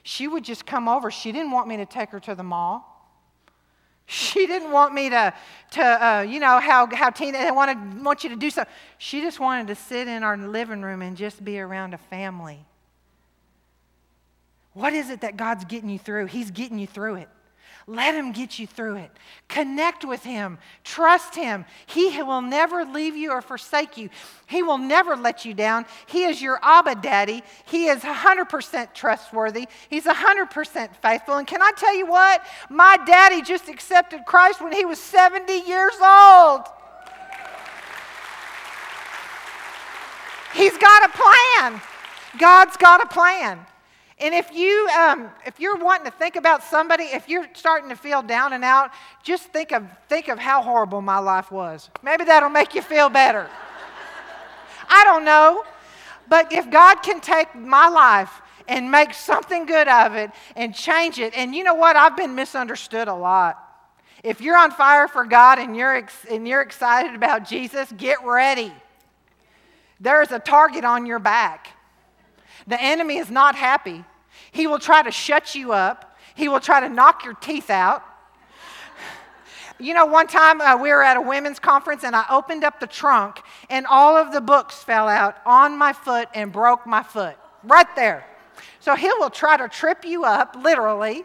she 0.08 0.26
would 0.26 0.42
just 0.42 0.64
come 0.64 0.88
over. 0.88 1.10
She 1.10 1.32
didn't 1.32 1.50
want 1.50 1.68
me 1.68 1.76
to 1.76 1.84
take 1.84 2.08
her 2.12 2.20
to 2.20 2.34
the 2.34 2.42
mall. 2.42 2.82
She 4.06 4.46
didn't 4.46 4.72
want 4.72 4.94
me 4.94 5.10
to, 5.10 5.34
to 5.72 5.82
uh, 5.82 6.20
you 6.22 6.40
know, 6.40 6.58
how, 6.60 6.88
how 6.90 7.10
Tina 7.10 7.36
they 7.44 7.50
wanted, 7.50 8.02
want 8.02 8.24
you 8.24 8.30
to 8.30 8.36
do 8.36 8.48
something. 8.48 8.72
She 8.96 9.20
just 9.20 9.38
wanted 9.38 9.66
to 9.66 9.74
sit 9.74 10.08
in 10.08 10.22
our 10.22 10.38
living 10.38 10.80
room 10.80 11.02
and 11.02 11.14
just 11.14 11.44
be 11.44 11.60
around 11.60 11.92
a 11.92 11.98
family. 11.98 12.64
What 14.72 14.94
is 14.94 15.10
it 15.10 15.20
that 15.20 15.36
God's 15.36 15.66
getting 15.66 15.90
you 15.90 15.98
through? 15.98 16.24
He's 16.24 16.50
getting 16.50 16.78
you 16.78 16.86
through 16.86 17.16
it. 17.16 17.28
Let 17.88 18.14
Him 18.14 18.32
get 18.32 18.58
you 18.58 18.66
through 18.66 18.96
it. 18.96 19.10
Connect 19.48 20.04
with 20.04 20.22
Him. 20.22 20.58
Trust 20.84 21.34
Him. 21.34 21.64
He 21.86 22.22
will 22.22 22.42
never 22.42 22.84
leave 22.84 23.16
you 23.16 23.32
or 23.32 23.40
forsake 23.40 23.96
you. 23.96 24.10
He 24.46 24.62
will 24.62 24.76
never 24.76 25.16
let 25.16 25.46
you 25.46 25.54
down. 25.54 25.86
He 26.06 26.24
is 26.24 26.42
your 26.42 26.58
Abba 26.62 26.96
Daddy. 26.96 27.42
He 27.64 27.86
is 27.86 28.02
100% 28.02 28.92
trustworthy. 28.92 29.68
He's 29.88 30.04
100% 30.04 30.96
faithful. 30.96 31.36
And 31.36 31.46
can 31.46 31.62
I 31.62 31.72
tell 31.78 31.96
you 31.96 32.04
what? 32.04 32.44
My 32.68 32.98
daddy 33.06 33.40
just 33.40 33.70
accepted 33.70 34.26
Christ 34.26 34.60
when 34.60 34.72
he 34.72 34.84
was 34.84 34.98
70 34.98 35.50
years 35.50 35.94
old. 36.02 36.66
He's 40.52 40.76
got 40.76 41.08
a 41.08 41.12
plan. 41.16 41.80
God's 42.38 42.76
got 42.76 43.02
a 43.02 43.06
plan. 43.06 43.60
And 44.20 44.34
if 44.34 44.52
you 44.52 44.88
um, 44.88 45.30
if 45.46 45.60
you're 45.60 45.76
wanting 45.76 46.10
to 46.10 46.16
think 46.18 46.36
about 46.36 46.64
somebody, 46.64 47.04
if 47.04 47.28
you're 47.28 47.46
starting 47.54 47.88
to 47.90 47.96
feel 47.96 48.20
down 48.20 48.52
and 48.52 48.64
out, 48.64 48.90
just 49.22 49.44
think 49.44 49.72
of 49.72 49.84
think 50.08 50.28
of 50.28 50.38
how 50.38 50.60
horrible 50.60 51.00
my 51.00 51.18
life 51.18 51.52
was. 51.52 51.88
Maybe 52.02 52.24
that'll 52.24 52.48
make 52.48 52.74
you 52.74 52.82
feel 52.82 53.08
better. 53.08 53.48
I 54.88 55.04
don't 55.04 55.24
know. 55.24 55.64
But 56.28 56.52
if 56.52 56.70
God 56.70 56.96
can 56.96 57.20
take 57.20 57.54
my 57.54 57.88
life 57.88 58.42
and 58.66 58.90
make 58.90 59.14
something 59.14 59.66
good 59.66 59.88
of 59.88 60.14
it 60.14 60.30
and 60.56 60.74
change 60.74 61.18
it, 61.18 61.32
and 61.34 61.54
you 61.54 61.64
know 61.64 61.74
what? 61.74 61.96
I've 61.96 62.16
been 62.16 62.34
misunderstood 62.34 63.08
a 63.08 63.14
lot. 63.14 63.64
If 64.22 64.40
you're 64.40 64.58
on 64.58 64.72
fire 64.72 65.08
for 65.08 65.24
God 65.24 65.58
and 65.58 65.76
you're, 65.76 65.96
ex- 65.96 66.26
and 66.30 66.46
you're 66.46 66.60
excited 66.60 67.14
about 67.14 67.48
Jesus, 67.48 67.90
get 67.96 68.22
ready. 68.24 68.72
There 70.00 70.22
is 70.22 70.32
a 70.32 70.38
target 70.38 70.84
on 70.84 71.06
your 71.06 71.18
back. 71.18 71.68
The 72.68 72.80
enemy 72.80 73.16
is 73.16 73.30
not 73.30 73.56
happy. 73.56 74.04
He 74.52 74.66
will 74.66 74.78
try 74.78 75.02
to 75.02 75.10
shut 75.10 75.54
you 75.54 75.72
up, 75.72 76.16
he 76.34 76.48
will 76.48 76.60
try 76.60 76.80
to 76.80 76.88
knock 76.88 77.24
your 77.24 77.34
teeth 77.34 77.70
out. 77.70 78.04
You 79.80 79.94
know, 79.94 80.06
one 80.06 80.26
time 80.26 80.60
uh, 80.60 80.76
we 80.76 80.90
were 80.90 81.04
at 81.04 81.16
a 81.16 81.20
women's 81.20 81.60
conference 81.60 82.02
and 82.02 82.14
I 82.14 82.24
opened 82.30 82.64
up 82.64 82.80
the 82.80 82.86
trunk 82.88 83.40
and 83.70 83.86
all 83.86 84.16
of 84.16 84.32
the 84.32 84.40
books 84.40 84.82
fell 84.82 85.08
out 85.08 85.36
on 85.46 85.78
my 85.78 85.92
foot 85.92 86.28
and 86.34 86.52
broke 86.52 86.84
my 86.84 87.02
foot 87.02 87.36
right 87.62 87.86
there. 87.94 88.26
So 88.80 88.96
he 88.96 89.06
will 89.18 89.30
try 89.30 89.56
to 89.56 89.68
trip 89.68 90.04
you 90.04 90.24
up, 90.24 90.56
literally. 90.60 91.24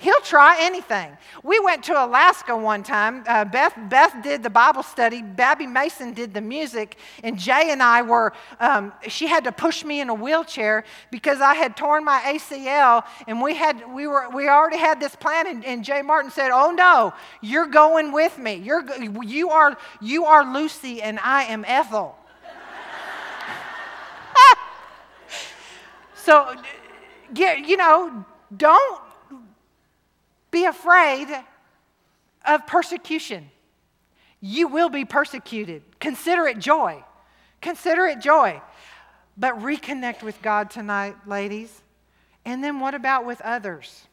He'll 0.00 0.22
try 0.22 0.56
anything. 0.60 1.14
We 1.42 1.60
went 1.60 1.84
to 1.84 1.92
Alaska 1.92 2.56
one 2.56 2.82
time. 2.82 3.22
Uh, 3.28 3.44
Beth, 3.44 3.74
Beth 3.90 4.22
did 4.22 4.42
the 4.42 4.48
Bible 4.48 4.82
study. 4.82 5.20
Babbie 5.20 5.70
Mason 5.70 6.14
did 6.14 6.32
the 6.32 6.40
music. 6.40 6.96
And 7.22 7.38
Jay 7.38 7.68
and 7.68 7.82
I 7.82 8.00
were, 8.00 8.32
um, 8.60 8.94
she 9.08 9.26
had 9.26 9.44
to 9.44 9.52
push 9.52 9.84
me 9.84 10.00
in 10.00 10.08
a 10.08 10.14
wheelchair 10.14 10.84
because 11.10 11.42
I 11.42 11.52
had 11.52 11.76
torn 11.76 12.02
my 12.02 12.18
ACL. 12.20 13.04
And 13.28 13.42
we, 13.42 13.54
had, 13.54 13.92
we, 13.92 14.06
were, 14.06 14.30
we 14.30 14.48
already 14.48 14.78
had 14.78 15.00
this 15.00 15.14
plan. 15.14 15.46
And, 15.46 15.62
and 15.66 15.84
Jay 15.84 16.00
Martin 16.00 16.30
said, 16.30 16.50
Oh 16.50 16.70
no, 16.70 17.12
you're 17.42 17.66
going 17.66 18.10
with 18.10 18.38
me. 18.38 18.54
You're, 18.54 18.86
you, 19.22 19.50
are, 19.50 19.76
you 20.00 20.24
are 20.24 20.50
Lucy 20.50 21.02
and 21.02 21.20
I 21.22 21.42
am 21.42 21.62
Ethel. 21.68 22.16
so, 26.14 26.56
you 27.34 27.76
know, 27.76 28.24
don't 28.56 29.09
be 30.50 30.64
afraid 30.64 31.28
of 32.46 32.66
persecution. 32.66 33.50
You 34.40 34.68
will 34.68 34.88
be 34.88 35.04
persecuted. 35.04 35.82
Consider 36.00 36.46
it 36.46 36.58
joy. 36.58 37.04
Consider 37.60 38.06
it 38.06 38.20
joy. 38.20 38.60
But 39.36 39.58
reconnect 39.60 40.22
with 40.22 40.40
God 40.42 40.70
tonight, 40.70 41.16
ladies. 41.26 41.82
And 42.44 42.64
then 42.64 42.80
what 42.80 42.94
about 42.94 43.26
with 43.26 43.40
others? 43.42 44.06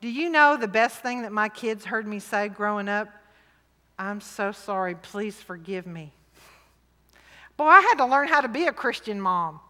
Do 0.00 0.08
you 0.08 0.30
know 0.30 0.56
the 0.56 0.68
best 0.68 1.00
thing 1.00 1.22
that 1.22 1.32
my 1.32 1.48
kids 1.48 1.84
heard 1.84 2.06
me 2.06 2.18
say 2.18 2.48
growing 2.48 2.88
up? 2.88 3.08
I'm 3.98 4.20
so 4.20 4.50
sorry. 4.50 4.94
Please 4.96 5.36
forgive 5.36 5.86
me. 5.86 6.12
Boy, 7.56 7.66
I 7.66 7.80
had 7.80 7.94
to 7.96 8.06
learn 8.06 8.26
how 8.26 8.40
to 8.40 8.48
be 8.48 8.66
a 8.66 8.72
Christian 8.72 9.20
mom. 9.20 9.60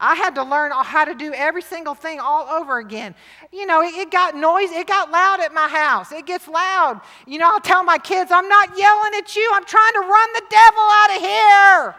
I 0.00 0.14
had 0.14 0.34
to 0.36 0.42
learn 0.42 0.72
how 0.72 1.04
to 1.04 1.14
do 1.14 1.34
every 1.34 1.60
single 1.60 1.94
thing 1.94 2.20
all 2.20 2.48
over 2.48 2.78
again. 2.78 3.14
You 3.52 3.66
know, 3.66 3.82
it, 3.82 3.94
it 3.94 4.10
got 4.10 4.34
noisy, 4.34 4.76
it 4.76 4.86
got 4.86 5.10
loud 5.10 5.40
at 5.40 5.52
my 5.52 5.68
house. 5.68 6.10
It 6.10 6.24
gets 6.24 6.48
loud. 6.48 7.02
You 7.26 7.38
know, 7.38 7.50
I'll 7.50 7.60
tell 7.60 7.84
my 7.84 7.98
kids, 7.98 8.30
I'm 8.32 8.48
not 8.48 8.78
yelling 8.78 9.12
at 9.18 9.36
you, 9.36 9.50
I'm 9.54 9.64
trying 9.66 9.92
to 9.92 10.00
run 10.00 10.32
the 10.32 10.42
devil 10.48 10.82
out 10.82 11.10
of 11.16 11.20
here. 11.20 11.94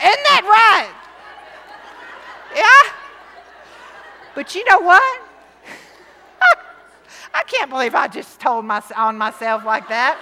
Isn't 0.00 0.24
that 0.24 0.42
right? 0.44 0.94
Yeah? 2.56 2.92
But 4.34 4.54
you 4.54 4.64
know 4.64 4.80
what? 4.80 5.22
I 7.34 7.44
can't 7.44 7.70
believe 7.70 7.94
I 7.94 8.08
just 8.08 8.40
told 8.40 8.64
my, 8.64 8.82
on 8.96 9.16
myself 9.16 9.64
like 9.64 9.88
that. 9.88 10.18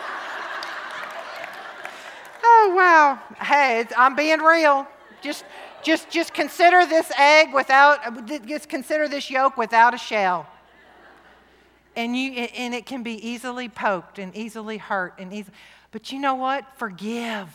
Oh, 2.48 2.74
wow. 2.76 3.18
Hey, 3.42 3.84
I'm 3.96 4.14
being 4.14 4.38
real. 4.38 4.86
Just, 5.20 5.44
just, 5.82 6.08
just 6.10 6.32
consider 6.32 6.86
this 6.86 7.10
egg 7.18 7.52
without, 7.52 8.28
just 8.46 8.68
consider 8.68 9.08
this 9.08 9.28
yolk 9.28 9.56
without 9.56 9.94
a 9.94 9.98
shell. 9.98 10.46
And, 11.96 12.16
you, 12.16 12.30
and 12.30 12.72
it 12.72 12.86
can 12.86 13.02
be 13.02 13.14
easily 13.14 13.68
poked 13.68 14.20
and 14.20 14.34
easily 14.36 14.76
hurt 14.78 15.14
and 15.18 15.32
easy. 15.32 15.50
But 15.90 16.12
you 16.12 16.20
know 16.20 16.34
what? 16.34 16.64
Forgive. 16.76 17.48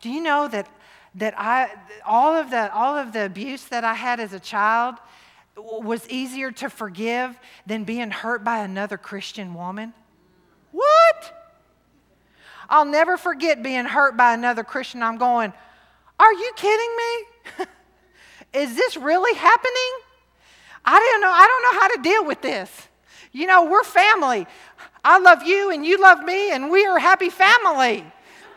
Do 0.00 0.08
you 0.08 0.22
know 0.22 0.46
that, 0.46 0.68
that 1.16 1.34
I, 1.36 1.70
all, 2.06 2.34
of 2.34 2.50
the, 2.50 2.72
all 2.72 2.96
of 2.96 3.12
the 3.12 3.24
abuse 3.24 3.64
that 3.66 3.82
I 3.82 3.94
had 3.94 4.20
as 4.20 4.32
a 4.32 4.40
child 4.40 4.96
was 5.56 6.08
easier 6.08 6.52
to 6.52 6.70
forgive 6.70 7.36
than 7.66 7.82
being 7.82 8.12
hurt 8.12 8.44
by 8.44 8.58
another 8.58 8.98
Christian 8.98 9.54
woman? 9.54 9.94
What? 10.70 11.41
I'll 12.72 12.86
never 12.86 13.18
forget 13.18 13.62
being 13.62 13.84
hurt 13.84 14.16
by 14.16 14.32
another 14.32 14.64
Christian. 14.64 15.02
I'm 15.02 15.18
going, 15.18 15.52
Are 16.18 16.32
you 16.32 16.52
kidding 16.56 16.96
me? 16.96 17.66
Is 18.62 18.74
this 18.74 18.96
really 18.96 19.34
happening? 19.34 19.92
I 20.82 20.98
don't 20.98 21.20
know. 21.20 21.30
I 21.30 21.46
don't 21.46 21.62
know 21.62 21.80
how 21.80 21.88
to 21.96 22.02
deal 22.02 22.24
with 22.26 22.40
this. 22.40 22.88
You 23.30 23.46
know, 23.46 23.66
we're 23.66 23.84
family. 23.84 24.46
I 25.04 25.18
love 25.18 25.42
you 25.42 25.70
and 25.70 25.84
you 25.84 26.00
love 26.00 26.24
me 26.24 26.50
and 26.50 26.70
we 26.70 26.86
are 26.86 26.96
a 26.96 27.00
happy 27.00 27.28
family. 27.28 28.04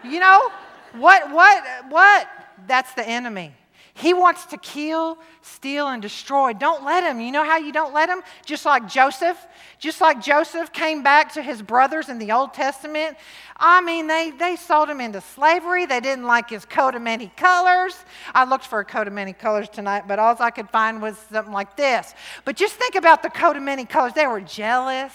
You 0.04 0.20
know, 0.22 0.50
what, 0.94 1.32
what, 1.32 1.64
what? 1.90 2.28
That's 2.68 2.94
the 2.94 3.08
enemy. 3.08 3.54
He 3.98 4.14
wants 4.14 4.46
to 4.48 4.58
kill, 4.58 5.18
steal, 5.42 5.88
and 5.88 6.02
destroy. 6.02 6.52
Don't 6.52 6.84
let 6.84 7.06
him. 7.06 7.22
You 7.22 7.32
know 7.32 7.46
how 7.46 7.58
you 7.58 7.72
don't 7.72 7.94
let 7.94 8.10
him? 8.10 8.24
Just 8.46 8.66
like 8.66 8.90
Joseph. 8.90 9.38
Just 9.80 10.02
like 10.02 10.22
Joseph 10.22 10.74
came 10.74 11.02
back 11.02 11.34
to 11.36 11.42
his 11.42 11.62
brothers 11.62 12.10
in 12.10 12.20
the 12.20 12.34
Old 12.34 12.54
Testament. 12.54 13.16
I 13.56 13.80
mean, 13.80 14.08
they, 14.08 14.32
they 14.32 14.58
sold 14.58 14.90
him 14.90 15.00
into 15.00 15.22
slavery. 15.22 15.86
They 15.86 16.02
didn't 16.02 16.26
like 16.26 16.50
his 16.50 16.66
coat 16.66 16.96
of 16.96 17.04
many 17.04 17.32
colors. 17.38 17.96
I 18.34 18.44
looked 18.44 18.66
for 18.66 18.82
a 18.82 18.86
coat 18.86 19.08
of 19.08 19.14
many 19.14 19.32
colors 19.32 19.70
tonight, 19.70 20.10
but 20.10 20.20
all 20.20 20.36
I 20.42 20.52
could 20.52 20.70
find 20.72 21.02
was 21.02 21.18
something 21.32 21.54
like 21.54 21.78
this. 21.78 22.14
But 22.44 22.58
just 22.58 22.76
think 22.76 22.96
about 22.96 23.24
the 23.24 23.30
coat 23.30 23.56
of 23.56 23.64
many 23.64 23.86
colors. 23.86 24.12
They 24.12 24.28
were 24.28 24.42
jealous. 24.42 25.14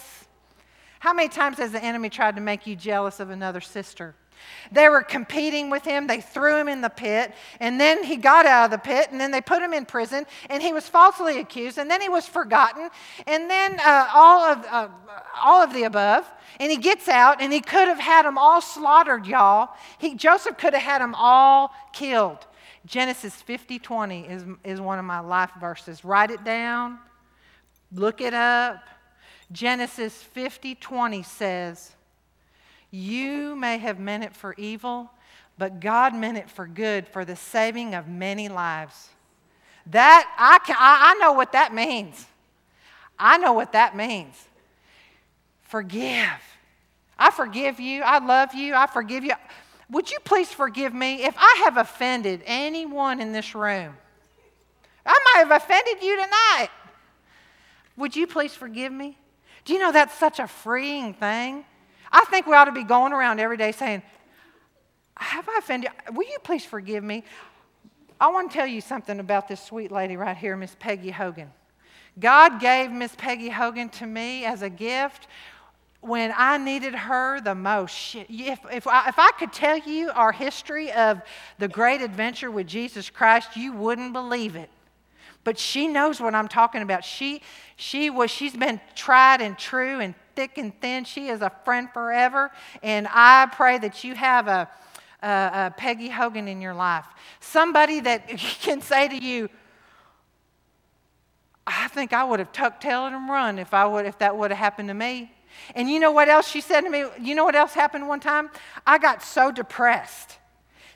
How 1.01 1.13
many 1.13 1.29
times 1.29 1.59
has 1.59 1.73
the 1.73 1.85
enemy 1.85 2.09
tried 2.09 2.37
to 2.37 2.41
make 2.41 2.67
you 2.67 2.77
jealous 2.77 3.21
of 3.21 3.29
another 3.29 3.61
sister? 3.61 4.15
They 4.73 4.89
were 4.89 5.03
competing 5.03 5.71
with 5.71 5.85
him. 5.85 6.07
They 6.07 6.21
threw 6.21 6.57
him 6.57 6.69
in 6.69 6.81
the 6.81 6.89
pit, 6.89 7.33
and 7.59 7.81
then 7.81 8.05
he 8.05 8.17
got 8.17 8.47
out 8.47 8.67
of 8.67 8.71
the 8.71 8.79
pit, 8.79 9.09
and 9.11 9.21
then 9.21 9.31
they 9.31 9.41
put 9.41 9.63
him 9.63 9.73
in 9.73 9.85
prison, 9.85 10.27
and 10.49 10.63
he 10.63 10.73
was 10.73 10.89
falsely 10.89 11.41
accused, 11.41 11.79
and 11.79 11.91
then 11.91 12.01
he 12.01 12.09
was 12.09 12.27
forgotten, 12.27 12.89
and 13.27 13.51
then 13.51 13.81
uh, 13.81 14.09
all, 14.15 14.45
of, 14.45 14.65
uh, 14.67 14.89
all 15.41 15.63
of 15.63 15.73
the 15.73 15.85
above. 15.85 16.31
And 16.59 16.71
he 16.71 16.77
gets 16.77 17.09
out, 17.09 17.41
and 17.41 17.53
he 17.53 17.61
could 17.61 17.89
have 17.89 17.99
had 17.99 18.25
them 18.25 18.37
all 18.37 18.61
slaughtered, 18.61 19.27
y'all. 19.27 19.71
He, 19.99 20.15
Joseph 20.15 20.59
could 20.59 20.75
have 20.75 20.83
had 20.83 21.01
them 21.01 21.15
all 21.15 21.73
killed. 21.93 22.47
Genesis 22.87 23.35
50 23.35 23.79
20 23.79 24.27
is, 24.27 24.45
is 24.65 24.81
one 24.81 24.99
of 24.99 25.05
my 25.05 25.21
life 25.21 25.51
verses. 25.61 26.05
Write 26.05 26.31
it 26.31 26.45
down, 26.45 26.99
look 27.93 28.21
it 28.21 28.35
up. 28.35 28.83
Genesis 29.53 30.15
50 30.23 30.77
20 30.77 31.23
says, 31.23 31.93
you 32.91 33.55
may 33.57 33.79
have 33.79 33.99
meant 33.99 34.25
it 34.25 34.35
for 34.35 34.55
evil, 34.59 35.11
but 35.59 35.81
God 35.81 36.15
meant 36.15 36.39
it 36.39 36.51
for 36.51 36.67
good, 36.67 37.07
for 37.07 37.25
the 37.25 37.37
saving 37.37 37.95
of 37.95 38.09
many 38.09 38.49
lives. 38.49 39.11
That, 39.87 40.27
I, 40.39 40.59
can, 40.67 40.77
I, 40.79 41.13
I 41.13 41.19
know 41.21 41.33
what 41.33 41.53
that 41.53 41.75
means. 41.75 42.27
I 43.19 43.39
know 43.39 43.53
what 43.53 43.73
that 43.73 43.97
means. 43.97 44.35
Forgive. 45.63 46.29
I 47.19 47.31
forgive 47.31 47.79
you. 47.79 48.03
I 48.03 48.19
love 48.19 48.55
you. 48.55 48.75
I 48.75 48.87
forgive 48.87 49.25
you. 49.25 49.35
Would 49.91 50.11
you 50.11 50.19
please 50.25 50.51
forgive 50.51 50.95
me 50.95 51.25
if 51.25 51.35
I 51.37 51.63
have 51.65 51.77
offended 51.77 52.43
anyone 52.47 53.21
in 53.21 53.33
this 53.33 53.55
room? 53.55 53.97
I 55.05 55.19
might 55.35 55.49
have 55.49 55.63
offended 55.63 56.03
you 56.03 56.17
tonight. 56.17 56.71
Would 57.97 58.17
you 58.17 58.27
please 58.27 58.55
forgive 58.55 58.93
me? 58.93 59.19
Do 59.65 59.73
you 59.73 59.79
know 59.79 59.93
that's 59.93 60.17
such 60.17 60.39
a 60.39 60.47
freeing 60.47 61.13
thing? 61.13 61.65
I 62.13 62.25
think 62.27 62.47
we 62.47 62.55
ought 62.55 62.65
to 62.65 62.73
be 62.73 62.85
going 62.85 63.13
around 63.13 63.41
every 63.41 63.57
day 63.57 63.73
saying, 63.73 64.03
Have 65.17 65.49
I 65.49 65.59
offended? 65.59 65.91
Will 66.13 66.29
you 66.29 66.39
please 66.43 66.65
forgive 66.65 67.05
me? 67.05 67.25
I 68.21 68.29
want 68.29 68.51
to 68.51 68.57
tell 68.57 68.67
you 68.67 68.81
something 68.81 69.19
about 69.19 69.49
this 69.49 69.63
sweet 69.63 69.91
lady 69.91 70.17
right 70.17 70.37
here, 70.37 70.57
Miss 70.57 70.77
Peggy 70.79 71.11
Hogan. 71.11 71.51
God 72.19 72.61
gave 72.61 72.91
Miss 72.91 73.15
Peggy 73.17 73.49
Hogan 73.49 73.89
to 73.91 74.07
me 74.07 74.45
as 74.45 74.63
a 74.63 74.69
gift 74.69 75.27
when 76.01 76.33
I 76.37 76.59
needed 76.59 76.95
her 76.95 77.41
the 77.41 77.55
most. 77.55 78.15
If, 78.15 78.59
if, 78.71 78.87
I, 78.87 79.09
if 79.09 79.19
I 79.19 79.31
could 79.39 79.53
tell 79.53 79.79
you 79.79 80.11
our 80.11 80.33
history 80.33 80.93
of 80.93 81.23
the 81.59 81.69
great 81.69 82.01
adventure 82.01 82.51
with 82.51 82.67
Jesus 82.67 83.11
Christ, 83.11 83.57
you 83.57 83.73
wouldn't 83.73 84.13
believe 84.13 84.57
it. 84.57 84.71
But 85.45 85.59
she 85.59 85.89
knows 85.89 86.21
what 86.21 86.35
I'm 86.35 86.49
talking 86.49 86.83
about. 86.83 87.05
She, 87.05 87.43
she 87.77 88.11
was, 88.11 88.31
she's 88.31 88.57
been 88.57 88.81
tried 88.95 89.41
and 89.41 89.57
true 89.59 90.01
and 90.01 90.15
thick 90.41 90.57
and 90.57 90.81
thin. 90.81 91.05
She 91.05 91.29
is 91.29 91.43
a 91.43 91.53
friend 91.67 91.91
forever. 91.93 92.51
And 92.83 93.07
I 93.11 93.47
pray 93.53 93.77
that 93.77 94.05
you 94.05 94.15
have 94.15 94.49
a, 94.49 94.71
a, 95.23 95.29
a 95.29 95.75
Peggy 95.77 96.09
Hogan 96.09 96.49
in 96.49 96.63
your 96.63 96.73
life. 96.73 97.05
Somebody 97.41 98.01
that 98.01 98.27
can 98.63 98.81
say 98.81 99.07
to 99.09 99.23
you, 99.23 99.51
I 101.67 101.89
think 101.89 102.15
I 102.15 102.25
would 102.25 102.39
have 102.39 102.53
tucked 102.53 102.83
tail 102.83 103.05
and 103.05 103.29
run 103.29 103.59
if, 103.59 103.75
I 103.75 103.85
would, 103.85 104.07
if 104.07 104.17
that 104.21 104.35
would 104.35 104.51
have 104.51 104.57
happened 104.57 104.89
to 104.89 104.95
me. 104.95 105.31
And 105.75 105.91
you 105.91 106.01
know 106.01 106.11
what 106.11 106.31
else 106.31 106.49
she 106.49 106.63
said 106.63 106.81
to 106.83 106.89
me? 106.89 107.05
You 107.21 107.35
know 107.35 107.45
what 107.45 107.55
else 107.55 107.75
happened 107.75 108.09
one 108.09 108.21
time? 108.21 108.49
I 108.87 108.97
got 108.97 109.23
so 109.23 109.53
depressed 109.53 110.39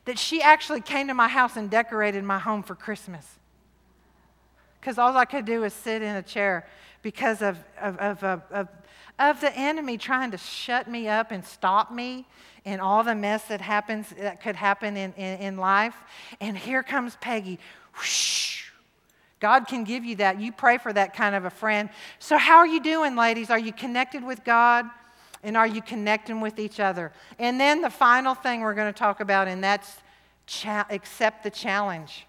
that 0.06 0.18
she 0.18 0.40
actually 0.40 0.80
came 0.80 1.08
to 1.08 1.14
my 1.14 1.28
house 1.28 1.58
and 1.58 1.68
decorated 1.68 2.24
my 2.24 2.38
home 2.38 2.62
for 2.62 2.74
Christmas. 2.74 3.26
Because 4.80 4.96
all 4.96 5.14
I 5.14 5.26
could 5.26 5.44
do 5.44 5.60
was 5.60 5.74
sit 5.74 6.00
in 6.00 6.16
a 6.16 6.22
chair 6.22 6.66
because 7.02 7.42
of, 7.42 7.58
of, 7.78 7.98
of, 7.98 8.42
of, 8.50 8.68
of, 9.18 9.40
the 9.40 9.56
enemy 9.56 9.98
trying 9.98 10.30
to 10.32 10.38
shut 10.38 10.88
me 10.88 11.08
up 11.08 11.30
and 11.30 11.44
stop 11.44 11.92
me 11.92 12.26
and 12.64 12.80
all 12.80 13.04
the 13.04 13.14
mess 13.14 13.44
that 13.44 13.60
happens 13.60 14.08
that 14.18 14.42
could 14.42 14.56
happen 14.56 14.96
in, 14.96 15.12
in, 15.14 15.40
in 15.40 15.56
life. 15.56 15.94
And 16.40 16.56
here 16.56 16.82
comes 16.82 17.16
Peggy. 17.20 17.58
Whoosh. 17.96 18.70
God 19.40 19.66
can 19.66 19.84
give 19.84 20.04
you 20.04 20.16
that. 20.16 20.40
You 20.40 20.52
pray 20.52 20.78
for 20.78 20.92
that 20.92 21.14
kind 21.14 21.34
of 21.34 21.44
a 21.44 21.50
friend. 21.50 21.90
So, 22.18 22.38
how 22.38 22.56
are 22.56 22.66
you 22.66 22.82
doing, 22.82 23.14
ladies? 23.14 23.50
Are 23.50 23.58
you 23.58 23.72
connected 23.72 24.24
with 24.24 24.42
God? 24.44 24.86
And 25.42 25.58
are 25.58 25.66
you 25.66 25.82
connecting 25.82 26.40
with 26.40 26.58
each 26.58 26.80
other? 26.80 27.12
And 27.38 27.60
then 27.60 27.82
the 27.82 27.90
final 27.90 28.34
thing 28.34 28.62
we're 28.62 28.72
going 28.72 28.90
to 28.90 28.98
talk 28.98 29.20
about, 29.20 29.46
and 29.46 29.62
that's 29.62 29.98
cha- 30.46 30.86
accept 30.88 31.44
the 31.44 31.50
challenge. 31.50 32.26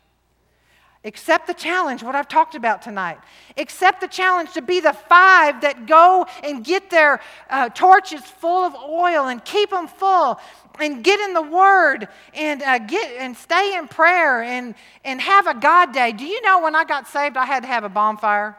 Accept 1.05 1.45
the 1.45 1.53
challenge, 1.53 2.01
what 2.01 2.15
I've 2.15 2.27
talked 2.27 2.55
about 2.55 2.81
tonight. 2.81 3.19
Accept 3.57 4.01
the 4.01 4.07
challenge 4.07 4.53
to 4.53 4.61
be 4.63 4.79
the 4.79 4.91
five 4.91 5.61
that 5.61 5.85
go 5.85 6.25
and 6.43 6.65
get 6.65 6.89
their 6.89 7.21
uh, 7.51 7.69
torches 7.69 8.21
full 8.21 8.65
of 8.65 8.73
oil 8.73 9.27
and 9.27 9.45
keep 9.45 9.69
them 9.69 9.87
full 9.87 10.39
and 10.79 11.03
get 11.03 11.19
in 11.19 11.35
the 11.35 11.43
Word 11.43 12.07
and 12.33 12.63
uh, 12.63 12.79
get 12.79 13.17
and 13.19 13.37
stay 13.37 13.77
in 13.77 13.87
prayer 13.87 14.41
and, 14.41 14.73
and 15.03 15.21
have 15.21 15.45
a 15.45 15.53
God 15.53 15.93
day. 15.93 16.11
Do 16.11 16.25
you 16.25 16.41
know 16.41 16.61
when 16.61 16.75
I 16.75 16.83
got 16.83 17.07
saved, 17.07 17.37
I 17.37 17.45
had 17.45 17.61
to 17.61 17.67
have 17.67 17.83
a 17.83 17.89
bonfire? 17.89 18.57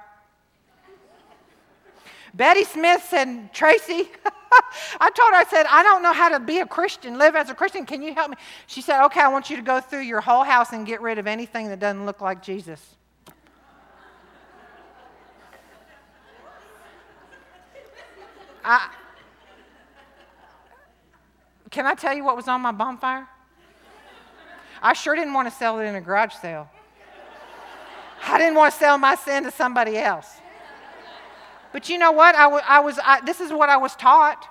Betty 2.33 2.63
Smith 2.63 3.05
said, 3.09 3.53
Tracy, 3.53 4.09
I 5.01 5.11
told 5.11 5.31
her, 5.31 5.37
I 5.37 5.45
said, 5.49 5.67
I 5.69 5.83
don't 5.83 6.03
know 6.03 6.13
how 6.13 6.29
to 6.29 6.41
be 6.41 6.59
a 6.61 6.67
Christian, 6.67 7.19
live 7.19 7.37
as 7.37 7.51
a 7.51 7.55
Christian. 7.55 7.87
Can 7.87 8.03
you 8.03 8.15
help 8.15 8.31
me? 8.31 8.37
She 8.67 8.81
said, 8.81 9.05
Okay, 9.07 9.21
I 9.21 9.29
want 9.29 9.51
you 9.51 9.57
to 9.57 9.63
go 9.63 9.81
through 9.81 10.01
your 10.01 10.21
whole 10.21 10.45
house 10.45 10.73
and 10.73 10.87
get 10.87 11.01
rid 11.01 11.19
of 11.19 11.27
anything 11.27 11.69
that 11.69 11.79
doesn't 11.81 12.07
look 12.07 12.21
like 12.21 12.43
Jesus. 12.43 12.81
I, 18.65 18.91
can 21.71 21.87
I 21.87 21.95
tell 21.95 22.15
you 22.15 22.25
what 22.25 22.37
was 22.37 22.49
on 22.49 22.61
my 22.61 22.73
bonfire? 22.73 23.29
I 24.83 24.93
sure 24.93 25.15
didn't 25.15 25.35
want 25.35 25.49
to 25.49 25.55
sell 25.55 25.79
it 25.79 25.85
in 25.85 25.95
a 25.95 26.01
garage 26.01 26.35
sale. 26.35 26.69
I 28.27 28.39
didn't 28.39 28.55
want 28.55 28.73
to 28.73 28.79
sell 28.79 28.99
my 28.99 29.15
sin 29.15 29.45
to 29.45 29.51
somebody 29.51 29.97
else. 29.97 30.27
But 31.77 31.91
you 31.91 31.99
know 31.99 32.13
what? 32.13 32.35
I, 32.35 32.45
w- 32.45 32.63
I 32.67 32.81
was, 32.81 32.99
I, 33.05 33.21
this 33.21 33.39
is 33.39 33.53
what 33.53 33.69
I 33.69 33.77
was 33.77 33.95
taught. 33.97 34.49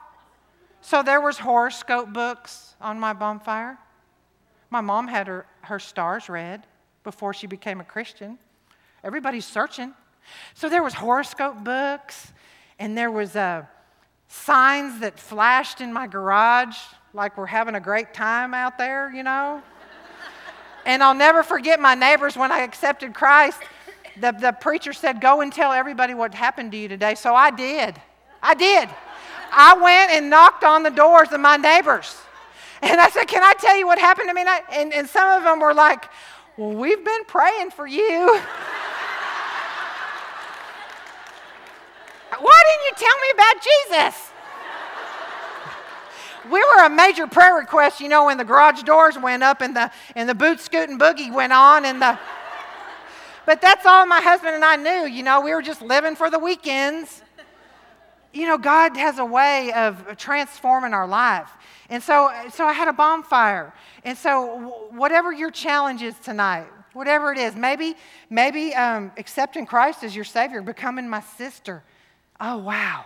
So 0.81 1.01
there 1.01 1.19
was 1.19 1.39
horoscope 1.39 2.13
books 2.13 2.75
on 2.79 2.99
my 2.99 3.13
bonfire. 3.13 3.79
My 4.69 4.81
mom 4.81 5.07
had 5.07 5.25
her, 5.25 5.47
her 5.61 5.79
stars 5.79 6.29
read 6.29 6.67
before 7.03 7.33
she 7.33 7.47
became 7.47 7.81
a 7.81 7.83
Christian. 7.83 8.37
Everybody's 9.03 9.47
searching. 9.47 9.95
So 10.53 10.69
there 10.69 10.83
was 10.83 10.93
horoscope 10.93 11.63
books, 11.63 12.31
and 12.77 12.95
there 12.95 13.09
was 13.09 13.35
uh, 13.35 13.65
signs 14.27 14.99
that 14.99 15.19
flashed 15.19 15.81
in 15.81 15.91
my 15.91 16.05
garage 16.05 16.77
like 17.15 17.39
we're 17.39 17.47
having 17.47 17.73
a 17.73 17.79
great 17.79 18.13
time 18.13 18.53
out 18.53 18.77
there, 18.77 19.11
you 19.11 19.23
know. 19.23 19.63
and 20.85 21.01
I'll 21.01 21.15
never 21.15 21.41
forget 21.41 21.79
my 21.79 21.95
neighbors 21.95 22.37
when 22.37 22.51
I 22.51 22.59
accepted 22.59 23.15
Christ 23.15 23.59
the, 24.19 24.31
the 24.31 24.51
preacher 24.53 24.93
said, 24.93 25.21
Go 25.21 25.41
and 25.41 25.51
tell 25.51 25.71
everybody 25.71 26.13
what 26.13 26.33
happened 26.33 26.71
to 26.71 26.77
you 26.77 26.87
today. 26.87 27.15
So 27.15 27.35
I 27.35 27.51
did. 27.51 27.99
I 28.41 28.53
did. 28.53 28.89
I 29.51 29.73
went 29.75 30.11
and 30.11 30.29
knocked 30.29 30.63
on 30.63 30.83
the 30.83 30.89
doors 30.89 31.31
of 31.31 31.39
my 31.39 31.57
neighbors. 31.57 32.15
And 32.81 32.99
I 32.99 33.09
said, 33.09 33.25
Can 33.25 33.43
I 33.43 33.53
tell 33.53 33.77
you 33.77 33.87
what 33.87 33.99
happened 33.99 34.29
to 34.29 34.33
me? 34.33 34.43
And, 34.71 34.93
and 34.93 35.07
some 35.07 35.29
of 35.37 35.43
them 35.43 35.59
were 35.59 35.73
like, 35.73 36.05
Well, 36.57 36.73
we've 36.73 37.03
been 37.03 37.25
praying 37.25 37.71
for 37.71 37.87
you. 37.87 38.01
Why 42.37 42.63
didn't 42.67 42.85
you 42.85 42.93
tell 42.97 43.17
me 43.17 43.27
about 43.33 43.55
Jesus? 43.63 44.31
we 46.51 46.59
were 46.59 46.85
a 46.85 46.89
major 46.89 47.27
prayer 47.27 47.55
request, 47.55 47.99
you 47.99 48.07
know, 48.07 48.25
when 48.25 48.37
the 48.37 48.43
garage 48.43 48.83
doors 48.83 49.17
went 49.17 49.41
up 49.43 49.61
and 49.61 49.75
the, 49.75 49.91
and 50.15 50.29
the 50.29 50.35
boot 50.35 50.59
scooting 50.59 50.99
boogie 50.99 51.33
went 51.33 51.53
on 51.53 51.85
and 51.85 52.01
the. 52.01 52.19
But 53.45 53.61
that's 53.61 53.85
all 53.85 54.05
my 54.05 54.21
husband 54.21 54.55
and 54.55 54.65
I 54.65 54.75
knew. 54.75 55.07
You 55.07 55.23
know, 55.23 55.41
we 55.41 55.53
were 55.53 55.61
just 55.61 55.81
living 55.81 56.15
for 56.15 56.29
the 56.29 56.39
weekends. 56.39 57.21
You 58.33 58.47
know, 58.47 58.57
God 58.57 58.97
has 58.97 59.19
a 59.19 59.25
way 59.25 59.71
of 59.73 60.17
transforming 60.17 60.93
our 60.93 61.07
life. 61.07 61.49
And 61.89 62.01
so, 62.01 62.31
so 62.51 62.65
I 62.65 62.73
had 62.73 62.87
a 62.87 62.93
bonfire. 62.93 63.73
And 64.03 64.17
so, 64.17 64.87
whatever 64.91 65.31
your 65.31 65.51
challenge 65.51 66.01
is 66.01 66.15
tonight, 66.19 66.65
whatever 66.93 67.31
it 67.31 67.37
is, 67.37 67.55
maybe, 67.55 67.95
maybe 68.29 68.73
um, 68.73 69.11
accepting 69.17 69.65
Christ 69.65 70.03
as 70.03 70.15
your 70.15 70.25
Savior, 70.25 70.61
becoming 70.61 71.07
my 71.07 71.21
sister. 71.21 71.83
Oh, 72.39 72.57
wow. 72.57 73.05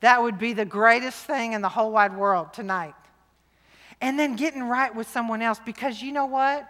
That 0.00 0.22
would 0.22 0.38
be 0.38 0.52
the 0.52 0.64
greatest 0.64 1.18
thing 1.18 1.52
in 1.52 1.60
the 1.60 1.68
whole 1.68 1.92
wide 1.92 2.16
world 2.16 2.52
tonight. 2.52 2.94
And 4.00 4.18
then 4.18 4.34
getting 4.34 4.64
right 4.64 4.92
with 4.92 5.08
someone 5.08 5.42
else 5.42 5.60
because 5.64 6.02
you 6.02 6.10
know 6.10 6.26
what? 6.26 6.68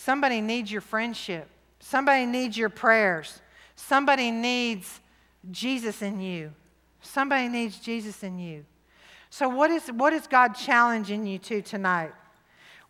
Somebody 0.00 0.40
needs 0.40 0.72
your 0.72 0.80
friendship. 0.80 1.46
Somebody 1.78 2.24
needs 2.24 2.56
your 2.56 2.70
prayers. 2.70 3.42
Somebody 3.76 4.30
needs 4.30 4.98
Jesus 5.50 6.00
in 6.00 6.22
you. 6.22 6.54
Somebody 7.02 7.48
needs 7.48 7.78
Jesus 7.78 8.22
in 8.22 8.38
you. 8.38 8.64
So, 9.28 9.46
what 9.46 9.70
is, 9.70 9.88
what 9.88 10.14
is 10.14 10.26
God 10.26 10.54
challenging 10.54 11.26
you 11.26 11.38
to 11.40 11.60
tonight? 11.60 12.12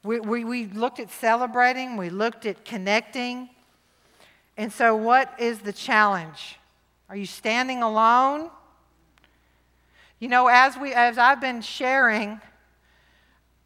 We, 0.05 0.21
we, 0.21 0.45
we 0.45 0.67
looked 0.67 1.01
at 1.01 1.11
celebrating, 1.11 1.97
we 1.97 2.11
looked 2.11 2.47
at 2.47 2.65
connecting. 2.65 3.51
And 4.57 4.73
so, 4.73 4.95
what 4.95 5.35
is 5.41 5.59
the 5.59 5.73
challenge? 5.73 6.61
Are 7.09 7.17
you 7.17 7.27
standing 7.27 7.83
alone? 7.83 8.51
You 10.21 10.29
know, 10.29 10.47
as, 10.47 10.77
we, 10.77 10.93
as 10.93 11.19
I've 11.19 11.41
been 11.41 11.61
sharing, 11.61 12.41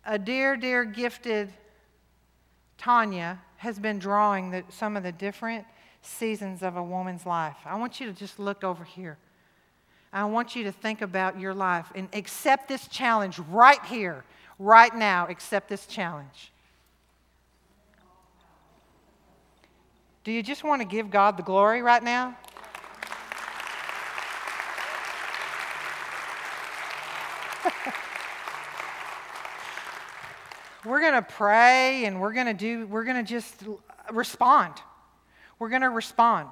a 0.06 0.18
dear, 0.18 0.56
dear 0.56 0.86
gifted 0.86 1.52
Tanya 2.84 3.40
has 3.56 3.78
been 3.78 3.98
drawing 3.98 4.50
the, 4.50 4.62
some 4.68 4.94
of 4.94 5.02
the 5.02 5.12
different 5.12 5.64
seasons 6.02 6.62
of 6.62 6.76
a 6.76 6.82
woman's 6.82 7.24
life. 7.24 7.56
I 7.64 7.76
want 7.76 7.98
you 7.98 8.06
to 8.06 8.12
just 8.12 8.38
look 8.38 8.62
over 8.62 8.84
here. 8.84 9.16
I 10.12 10.26
want 10.26 10.54
you 10.54 10.64
to 10.64 10.72
think 10.72 11.00
about 11.00 11.40
your 11.40 11.54
life 11.54 11.86
and 11.94 12.10
accept 12.12 12.68
this 12.68 12.86
challenge 12.88 13.38
right 13.38 13.82
here, 13.86 14.22
right 14.58 14.94
now. 14.94 15.26
Accept 15.30 15.70
this 15.70 15.86
challenge. 15.86 16.52
Do 20.22 20.30
you 20.30 20.42
just 20.42 20.62
want 20.62 20.82
to 20.82 20.86
give 20.86 21.10
God 21.10 21.38
the 21.38 21.42
glory 21.42 21.80
right 21.80 22.02
now? 22.02 22.36
we're 30.84 31.00
going 31.00 31.14
to 31.14 31.22
pray 31.22 32.04
and 32.04 32.20
we're 32.20 32.32
going 32.32 32.46
to 32.46 32.54
do, 32.54 32.86
we're 32.86 33.04
going 33.04 33.16
to 33.16 33.28
just 33.28 33.54
respond. 34.12 34.74
We're 35.58 35.70
going 35.70 35.82
to 35.82 35.90
respond. 35.90 36.50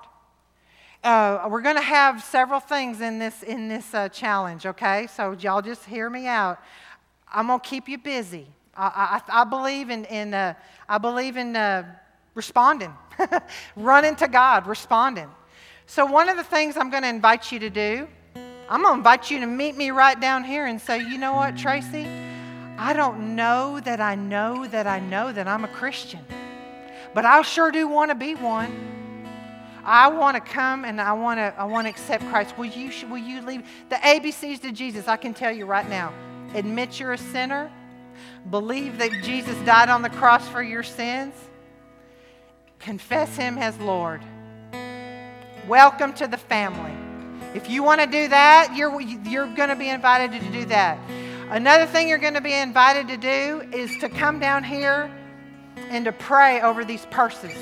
Uh, 1.04 1.48
we're 1.50 1.62
going 1.62 1.76
to 1.76 1.82
have 1.82 2.22
several 2.22 2.60
things 2.60 3.00
in 3.00 3.18
this, 3.18 3.42
in 3.42 3.68
this 3.68 3.92
uh, 3.92 4.08
challenge, 4.08 4.66
okay? 4.66 5.08
So, 5.08 5.32
y'all 5.32 5.60
just 5.60 5.84
hear 5.84 6.08
me 6.08 6.26
out. 6.26 6.60
I'm 7.30 7.48
going 7.48 7.60
to 7.60 7.68
keep 7.68 7.88
you 7.88 7.98
busy. 7.98 8.46
I, 8.76 9.20
I, 9.28 9.42
I 9.42 9.44
believe 9.44 9.90
in, 9.90 10.04
in, 10.04 10.32
uh, 10.32 10.54
I 10.88 10.98
believe 10.98 11.36
in 11.36 11.56
uh, 11.56 11.84
responding, 12.34 12.94
running 13.76 14.14
to 14.16 14.28
God, 14.28 14.66
responding. 14.66 15.28
So, 15.86 16.06
one 16.06 16.28
of 16.28 16.36
the 16.36 16.44
things 16.44 16.76
I'm 16.76 16.88
going 16.88 17.02
to 17.02 17.08
invite 17.08 17.50
you 17.50 17.58
to 17.58 17.70
do, 17.70 18.06
I'm 18.70 18.82
going 18.82 18.94
to 18.94 18.98
invite 18.98 19.30
you 19.30 19.40
to 19.40 19.46
meet 19.46 19.76
me 19.76 19.90
right 19.90 20.18
down 20.18 20.44
here 20.44 20.66
and 20.66 20.80
say, 20.80 21.00
you 21.00 21.18
know 21.18 21.34
what, 21.34 21.56
Tracy? 21.56 22.06
I 22.78 22.92
don't 22.92 23.36
know 23.36 23.80
that 23.80 24.00
I 24.00 24.14
know 24.14 24.66
that 24.66 24.86
I 24.86 25.00
know 25.00 25.32
that 25.32 25.46
I'm 25.46 25.64
a 25.64 25.68
Christian, 25.68 26.24
but 27.14 27.24
I 27.24 27.40
sure 27.42 27.70
do 27.70 27.86
want 27.86 28.10
to 28.10 28.14
be 28.14 28.34
one. 28.34 28.88
I 29.84 30.08
want 30.08 30.36
to 30.36 30.40
come 30.40 30.84
and 30.84 31.00
I 31.00 31.12
want 31.12 31.38
to 31.38 31.54
I 31.58 31.64
want 31.64 31.86
to 31.86 31.90
accept 31.90 32.24
Christ. 32.28 32.56
Will 32.56 32.66
you 32.66 32.90
will 33.08 33.18
you 33.18 33.40
leave 33.42 33.66
the 33.88 33.96
ABCs 33.96 34.60
to 34.62 34.72
Jesus? 34.72 35.08
I 35.08 35.16
can 35.16 35.34
tell 35.34 35.52
you 35.52 35.66
right 35.66 35.88
now. 35.88 36.12
Admit 36.54 37.00
you're 37.00 37.12
a 37.12 37.18
sinner. 37.18 37.70
Believe 38.50 38.98
that 38.98 39.10
Jesus 39.22 39.56
died 39.64 39.88
on 39.88 40.02
the 40.02 40.10
cross 40.10 40.46
for 40.48 40.62
your 40.62 40.82
sins. 40.82 41.34
Confess 42.78 43.36
him 43.36 43.58
as 43.58 43.78
Lord. 43.78 44.22
Welcome 45.68 46.12
to 46.14 46.26
the 46.26 46.36
family. 46.36 46.92
If 47.54 47.70
you 47.70 47.82
want 47.82 48.00
to 48.00 48.06
do 48.06 48.28
that, 48.28 48.74
you're, 48.76 49.00
you're 49.00 49.46
going 49.54 49.68
to 49.68 49.76
be 49.76 49.88
invited 49.88 50.32
to 50.40 50.50
do 50.50 50.64
that. 50.66 50.98
Another 51.52 51.84
thing 51.84 52.08
you're 52.08 52.16
going 52.16 52.32
to 52.32 52.40
be 52.40 52.54
invited 52.54 53.08
to 53.08 53.18
do 53.18 53.68
is 53.76 53.94
to 53.98 54.08
come 54.08 54.38
down 54.38 54.64
here 54.64 55.10
and 55.90 56.06
to 56.06 56.12
pray 56.12 56.62
over 56.62 56.82
these 56.82 57.04
purses. 57.10 57.54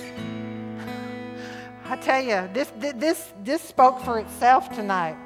I 1.86 1.96
tell 1.96 2.22
you, 2.22 2.48
this, 2.54 2.72
this, 2.78 3.32
this 3.42 3.60
spoke 3.60 4.00
for 4.04 4.20
itself 4.20 4.72
tonight. 4.72 5.16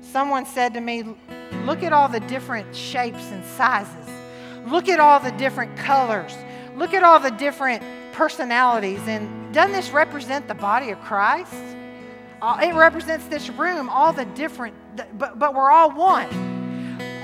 Someone 0.00 0.46
said 0.46 0.72
to 0.72 0.80
me, 0.80 1.14
Look 1.66 1.82
at 1.82 1.92
all 1.92 2.08
the 2.08 2.20
different 2.20 2.74
shapes 2.74 3.30
and 3.32 3.44
sizes. 3.44 4.08
Look 4.66 4.88
at 4.88 4.98
all 4.98 5.20
the 5.20 5.32
different 5.32 5.76
colors. 5.76 6.34
Look 6.74 6.94
at 6.94 7.04
all 7.04 7.20
the 7.20 7.32
different 7.32 7.82
personalities. 8.12 9.00
And 9.06 9.52
doesn't 9.52 9.72
this 9.72 9.90
represent 9.90 10.48
the 10.48 10.54
body 10.54 10.88
of 10.88 10.98
Christ? 11.02 11.52
It 12.42 12.74
represents 12.74 13.26
this 13.26 13.50
room, 13.50 13.90
all 13.90 14.14
the 14.14 14.24
different, 14.24 14.74
but, 15.18 15.38
but 15.38 15.54
we're 15.54 15.70
all 15.70 15.90
one. 15.90 16.57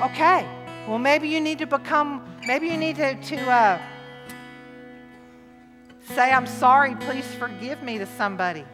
Okay, 0.02 0.46
well, 0.88 0.98
maybe 0.98 1.28
you 1.28 1.40
need 1.40 1.58
to 1.58 1.66
become, 1.66 2.22
maybe 2.46 2.66
you 2.66 2.76
need 2.76 2.96
to, 2.96 3.14
to 3.14 3.36
uh, 3.50 3.80
say, 6.14 6.32
I'm 6.32 6.46
sorry, 6.46 6.96
please 6.96 7.26
forgive 7.36 7.82
me 7.82 7.98
to 7.98 8.06
somebody. 8.06 8.64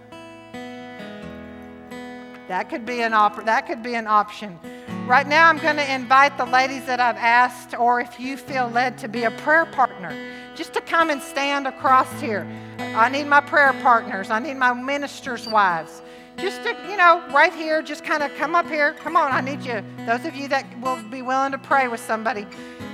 That 2.49 2.69
could 2.69 2.85
be 2.85 3.03
an 3.03 3.13
op- 3.13 3.45
that 3.45 3.69
could 3.69 3.83
be 3.83 3.95
an 3.95 4.09
option. 4.09 4.59
Right 5.07 5.27
now 5.27 5.49
I'm 5.49 5.59
going 5.59 5.77
to 5.77 5.95
invite 5.95 6.37
the 6.37 6.47
ladies 6.47 6.85
that 6.87 6.99
I've 6.99 7.17
asked 7.17 7.79
or 7.79 8.01
if 8.01 8.19
you 8.19 8.37
feel 8.37 8.69
led 8.69 8.99
to 8.99 9.09
be 9.09 9.25
a 9.25 9.31
prayer 9.31 9.67
partner 9.67 10.11
just 10.57 10.73
to 10.73 10.81
come 10.81 11.11
and 11.11 11.23
stand 11.23 11.69
across 11.69 12.11
here. 12.21 12.47
I 12.79 13.09
need 13.09 13.27
my 13.27 13.41
prayer 13.41 13.73
partners. 13.83 14.31
I 14.31 14.41
need 14.41 14.55
my 14.55 14.73
ministers' 14.73 15.47
wives. 15.47 16.03
Just 16.41 16.63
to, 16.63 16.71
you 16.89 16.97
know, 16.97 17.23
right 17.33 17.53
here, 17.53 17.83
just 17.83 18.05
kind 18.05 18.23
of 18.23 18.35
come 18.37 18.55
up 18.55 18.67
here. 18.67 18.95
Come 18.95 19.17
on, 19.17 19.31
I 19.31 19.41
need 19.41 19.63
you. 19.63 19.85
Those 20.07 20.25
of 20.25 20.35
you 20.35 20.49
that 20.49 20.65
will 20.81 21.03
be 21.05 21.23
willing 21.23 21.53
to 21.53 21.59
pray 21.59 21.87
with 21.87 22.01
somebody. 22.01 22.47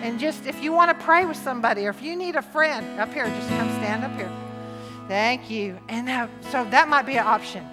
And 0.03 0.19
just 0.19 0.47
if 0.47 0.63
you 0.63 0.73
want 0.73 0.97
to 0.97 1.05
pray 1.05 1.25
with 1.25 1.37
somebody 1.37 1.87
or 1.87 1.91
if 1.91 2.03
you 2.03 2.17
need 2.17 2.35
a 2.35 2.43
friend 2.43 2.99
up 2.99 3.13
here, 3.15 3.27
just 3.27 3.49
come 3.51 3.69
stand 3.77 4.05
up 4.05 4.15
here. 4.17 4.33
Thank 5.09 5.49
you. 5.49 5.79
And 5.89 6.09
uh, 6.09 6.27
so 6.51 6.65
that 6.65 6.89
might 6.89 7.07
be 7.07 7.17
an 7.17 7.27
option. 7.27 7.65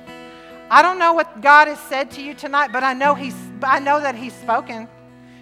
I 0.70 0.82
don't 0.82 1.00
know 1.00 1.14
what 1.14 1.42
God 1.42 1.68
has 1.68 1.80
said 1.80 2.12
to 2.12 2.22
you 2.22 2.34
tonight, 2.34 2.72
but 2.72 2.84
I 2.84 2.94
know 2.94 3.16
He's 3.16 3.36
I 3.62 3.80
know 3.80 4.00
that 4.00 4.16
He's 4.16 4.34
spoken 4.34 4.88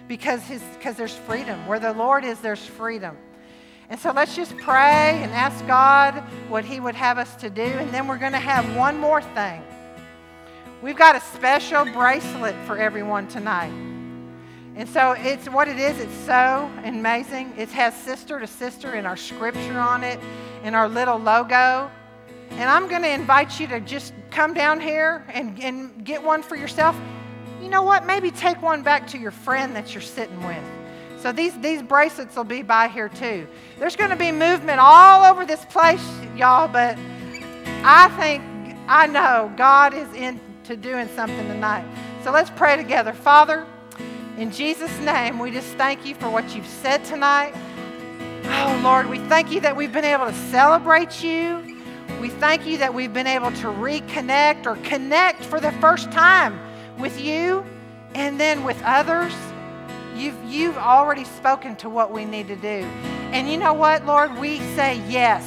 because 0.08 0.42
his 0.44 0.62
because 0.78 0.96
there's 0.96 1.14
freedom. 1.14 1.66
Where 1.66 1.78
the 1.78 1.92
Lord 1.92 2.24
is, 2.24 2.40
there's 2.40 2.64
freedom. 2.64 3.16
And 3.88 4.00
so 4.00 4.10
let's 4.10 4.34
just 4.34 4.56
pray 4.56 5.20
and 5.22 5.32
ask 5.32 5.66
God 5.66 6.14
what 6.48 6.64
He 6.64 6.80
would 6.80 6.94
have 6.94 7.18
us 7.18 7.36
to 7.36 7.50
do. 7.50 7.62
And 7.62 7.90
then 7.92 8.08
we're 8.08 8.18
going 8.18 8.32
to 8.32 8.38
have 8.38 8.74
one 8.74 8.98
more 8.98 9.20
thing. 9.20 9.62
We've 10.82 10.96
got 10.96 11.14
a 11.14 11.20
special 11.20 11.84
bracelet 11.84 12.56
for 12.66 12.76
everyone 12.76 13.28
tonight. 13.28 13.70
And 14.74 14.88
so 14.88 15.12
it's 15.12 15.48
what 15.48 15.68
it 15.68 15.78
is, 15.78 15.96
it's 16.00 16.26
so 16.26 16.68
amazing. 16.82 17.54
It 17.56 17.68
has 17.68 17.94
sister 17.94 18.40
to 18.40 18.48
sister 18.48 18.96
in 18.96 19.06
our 19.06 19.16
scripture 19.16 19.78
on 19.78 20.02
it 20.02 20.18
in 20.64 20.74
our 20.74 20.88
little 20.88 21.18
logo. 21.18 21.88
And 22.50 22.68
I'm 22.68 22.88
going 22.88 23.02
to 23.02 23.08
invite 23.08 23.60
you 23.60 23.68
to 23.68 23.78
just 23.78 24.12
come 24.32 24.54
down 24.54 24.80
here 24.80 25.24
and, 25.28 25.56
and 25.62 26.04
get 26.04 26.20
one 26.20 26.42
for 26.42 26.56
yourself. 26.56 26.98
You 27.62 27.68
know 27.68 27.84
what? 27.84 28.04
Maybe 28.04 28.32
take 28.32 28.60
one 28.60 28.82
back 28.82 29.06
to 29.08 29.18
your 29.18 29.30
friend 29.30 29.76
that 29.76 29.94
you're 29.94 30.02
sitting 30.02 30.44
with. 30.44 30.64
So 31.20 31.30
these, 31.30 31.56
these 31.60 31.80
bracelets 31.80 32.34
will 32.34 32.42
be 32.42 32.62
by 32.62 32.88
here 32.88 33.08
too. 33.08 33.46
There's 33.78 33.94
going 33.94 34.10
to 34.10 34.16
be 34.16 34.32
movement 34.32 34.80
all 34.80 35.24
over 35.24 35.46
this 35.46 35.64
place, 35.66 36.04
y'all, 36.36 36.66
but 36.66 36.98
I 37.84 38.08
think, 38.18 38.42
I 38.88 39.06
know 39.06 39.52
God 39.56 39.94
is 39.94 40.12
into 40.62 40.76
doing 40.76 41.08
something 41.16 41.48
tonight. 41.48 41.84
So 42.22 42.30
let's 42.30 42.50
pray 42.50 42.76
together. 42.76 43.12
Father, 43.12 43.66
in 44.38 44.52
Jesus' 44.52 44.96
name, 45.00 45.40
we 45.40 45.50
just 45.50 45.74
thank 45.74 46.06
you 46.06 46.14
for 46.14 46.30
what 46.30 46.54
you've 46.54 46.68
said 46.68 47.04
tonight. 47.04 47.52
Oh, 48.44 48.80
Lord, 48.84 49.10
we 49.10 49.18
thank 49.18 49.50
you 49.50 49.60
that 49.60 49.76
we've 49.76 49.92
been 49.92 50.04
able 50.04 50.26
to 50.26 50.34
celebrate 50.50 51.20
you. 51.20 51.80
We 52.20 52.28
thank 52.28 52.64
you 52.64 52.78
that 52.78 52.94
we've 52.94 53.12
been 53.12 53.26
able 53.26 53.50
to 53.50 53.66
reconnect 53.66 54.66
or 54.66 54.76
connect 54.84 55.44
for 55.44 55.58
the 55.58 55.72
first 55.72 56.12
time 56.12 56.60
with 56.96 57.20
you 57.20 57.64
and 58.14 58.38
then 58.38 58.62
with 58.62 58.80
others. 58.84 59.34
You've, 60.14 60.40
you've 60.44 60.78
already 60.78 61.24
spoken 61.24 61.74
to 61.76 61.88
what 61.88 62.12
we 62.12 62.24
need 62.24 62.46
to 62.46 62.56
do. 62.56 62.86
And 63.32 63.48
you 63.48 63.56
know 63.56 63.74
what, 63.74 64.06
Lord? 64.06 64.38
We 64.38 64.60
say 64.76 65.02
yes. 65.08 65.44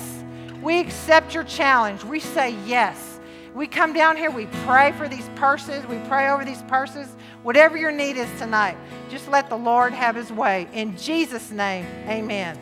We 0.62 0.82
accept 0.82 1.34
your 1.34 1.46
challenge. 1.46 2.04
We 2.04 2.20
say 2.20 2.54
yes. 2.66 3.15
We 3.56 3.68
come 3.68 3.94
down 3.94 4.18
here, 4.18 4.30
we 4.30 4.48
pray 4.66 4.92
for 4.92 5.08
these 5.08 5.30
purses, 5.36 5.88
we 5.88 5.98
pray 6.10 6.30
over 6.30 6.44
these 6.44 6.62
purses. 6.64 7.08
Whatever 7.42 7.78
your 7.78 7.94
need 7.94 8.18
is 8.18 8.28
tonight, 8.38 8.76
just 9.10 9.30
let 9.30 9.50
the 9.50 9.56
Lord 9.56 9.94
have 9.94 10.14
his 10.14 10.30
way. 10.30 10.68
In 10.74 10.98
Jesus' 10.98 11.52
name, 11.52 11.86
amen. 12.06 12.58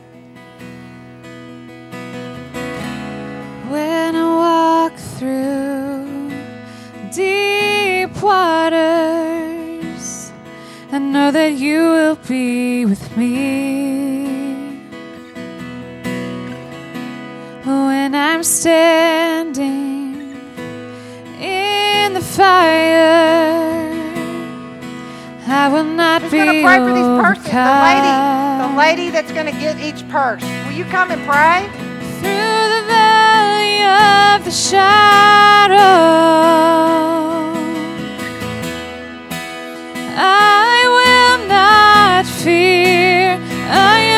When 3.71 4.15
I 4.15 4.87
walk 4.91 4.95
through 5.17 6.29
deep 7.11 8.15
waters, 8.21 8.81
I 10.91 10.99
know 10.99 11.31
that 11.31 11.53
you 11.53 11.79
will 11.79 12.17
be 12.17 12.85
with 12.85 13.17
me. 13.17 14.27
When 17.63 18.13
I'm 18.13 18.43
standing 18.43 20.02
in 21.43 22.13
the 22.13 22.21
fire, 22.21 23.91
I 25.45 25.67
will 25.67 25.83
not 25.83 26.21
Who's 26.21 26.31
be 26.31 26.37
going 26.37 26.55
to 26.55 26.63
pray 26.63 26.77
for 26.79 26.93
these 26.93 27.21
purses? 27.21 27.43
The 27.45 27.81
lady, 27.89 28.13
the 28.63 28.73
lady 28.77 29.09
that's 29.09 29.31
going 29.31 29.45
to 29.45 29.59
get 29.59 29.79
each 29.79 30.07
purse. 30.09 30.41
Will 30.65 30.71
you 30.71 30.85
come 30.85 31.11
and 31.11 31.21
pray? 31.27 31.69
through 32.23 32.69
the 32.75 32.83
valley 32.87 33.83
of 33.83 34.45
the 34.45 34.51
shadow. 34.51 35.75
I 40.15 40.77
will 40.97 41.47
not 41.49 42.25
fear. 42.25 43.37
I 43.69 44.12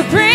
you 0.00 0.10
bring 0.10 0.29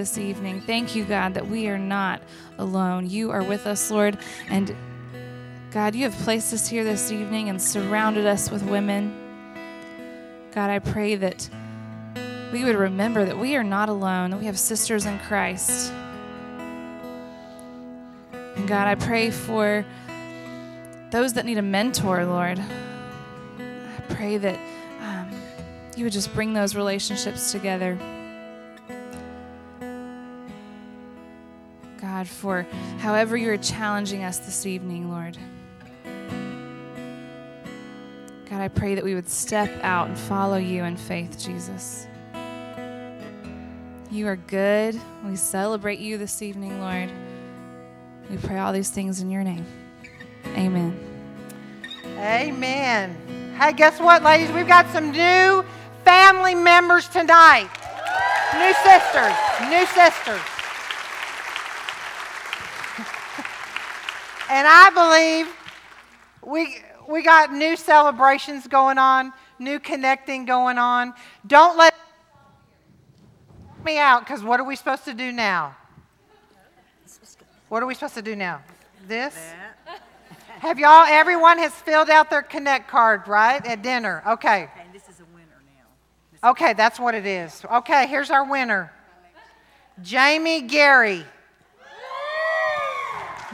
this 0.00 0.16
evening. 0.16 0.62
Thank 0.62 0.96
you, 0.96 1.04
God, 1.04 1.34
that 1.34 1.46
we 1.46 1.68
are 1.68 1.76
not 1.76 2.22
alone. 2.56 3.06
You 3.06 3.30
are 3.32 3.42
with 3.42 3.66
us, 3.66 3.90
Lord. 3.90 4.16
And 4.48 4.74
God, 5.72 5.94
you 5.94 6.04
have 6.04 6.14
placed 6.22 6.54
us 6.54 6.66
here 6.66 6.84
this 6.84 7.12
evening 7.12 7.50
and 7.50 7.60
surrounded 7.60 8.24
us 8.24 8.50
with 8.50 8.62
women. 8.62 9.14
God, 10.52 10.70
I 10.70 10.78
pray 10.78 11.16
that 11.16 11.50
we 12.50 12.64
would 12.64 12.76
remember 12.76 13.26
that 13.26 13.36
we 13.36 13.56
are 13.56 13.62
not 13.62 13.90
alone, 13.90 14.30
that 14.30 14.40
we 14.40 14.46
have 14.46 14.58
sisters 14.58 15.04
in 15.04 15.18
Christ. 15.18 15.92
And 18.32 18.66
God, 18.66 18.88
I 18.88 18.94
pray 18.94 19.30
for 19.30 19.84
those 21.10 21.34
that 21.34 21.44
need 21.44 21.58
a 21.58 21.62
mentor, 21.62 22.24
Lord. 22.24 22.58
I 22.58 24.00
pray 24.14 24.38
that 24.38 24.58
um, 25.02 25.30
you 25.94 26.04
would 26.04 26.12
just 26.14 26.32
bring 26.32 26.54
those 26.54 26.74
relationships 26.74 27.52
together. 27.52 27.98
God, 32.20 32.28
for 32.28 32.66
however 32.98 33.34
you 33.34 33.50
are 33.50 33.56
challenging 33.56 34.24
us 34.24 34.40
this 34.40 34.66
evening, 34.66 35.10
Lord. 35.10 35.38
God, 38.50 38.60
I 38.60 38.68
pray 38.68 38.94
that 38.94 39.02
we 39.02 39.14
would 39.14 39.30
step 39.30 39.70
out 39.82 40.08
and 40.08 40.18
follow 40.18 40.58
you 40.58 40.84
in 40.84 40.98
faith, 40.98 41.38
Jesus. 41.38 42.06
You 44.10 44.26
are 44.26 44.36
good. 44.36 45.00
We 45.24 45.34
celebrate 45.34 45.98
you 45.98 46.18
this 46.18 46.42
evening, 46.42 46.78
Lord. 46.82 47.10
We 48.28 48.36
pray 48.36 48.58
all 48.58 48.74
these 48.74 48.90
things 48.90 49.22
in 49.22 49.30
your 49.30 49.42
name. 49.42 49.64
Amen. 50.48 51.00
Amen. 52.18 53.54
Hey, 53.58 53.72
guess 53.72 53.98
what, 53.98 54.22
ladies? 54.22 54.50
We've 54.52 54.68
got 54.68 54.86
some 54.90 55.10
new 55.10 55.64
family 56.04 56.54
members 56.54 57.08
tonight. 57.08 57.70
New 58.52 58.74
sisters. 58.74 59.70
New 59.70 59.86
sisters. 59.86 60.59
And 64.50 64.66
I 64.68 64.90
believe 64.90 65.56
we 66.42 66.82
we 67.08 67.22
got 67.22 67.52
new 67.52 67.76
celebrations 67.76 68.66
going 68.66 68.98
on, 68.98 69.32
new 69.58 69.78
connecting 69.78 70.44
going 70.44 70.78
on. 70.78 71.14
Don't 71.46 71.76
let 71.76 71.94
me 73.84 73.98
out 73.98 74.20
because 74.20 74.42
what 74.42 74.60
are 74.60 74.64
we 74.64 74.76
supposed 74.76 75.04
to 75.04 75.14
do 75.14 75.32
now? 75.32 75.76
What 77.68 77.82
are 77.82 77.86
we 77.86 77.94
supposed 77.94 78.14
to 78.14 78.22
do 78.22 78.34
now? 78.34 78.62
This? 79.06 79.36
Have 80.60 80.78
y'all, 80.78 81.04
everyone 81.06 81.58
has 81.58 81.72
filled 81.72 82.10
out 82.10 82.28
their 82.28 82.42
Connect 82.42 82.86
card, 82.86 83.26
right? 83.26 83.64
At 83.64 83.82
dinner. 83.82 84.22
Okay. 84.26 84.68
And 84.78 84.92
this 84.92 85.08
is 85.08 85.20
a 85.20 85.24
winner 85.34 85.62
now. 86.42 86.50
Okay, 86.50 86.74
that's 86.74 87.00
what 87.00 87.14
it 87.14 87.24
is. 87.24 87.64
Okay, 87.72 88.06
here's 88.06 88.30
our 88.30 88.48
winner 88.48 88.92
Jamie 90.02 90.62
Gary. 90.62 91.24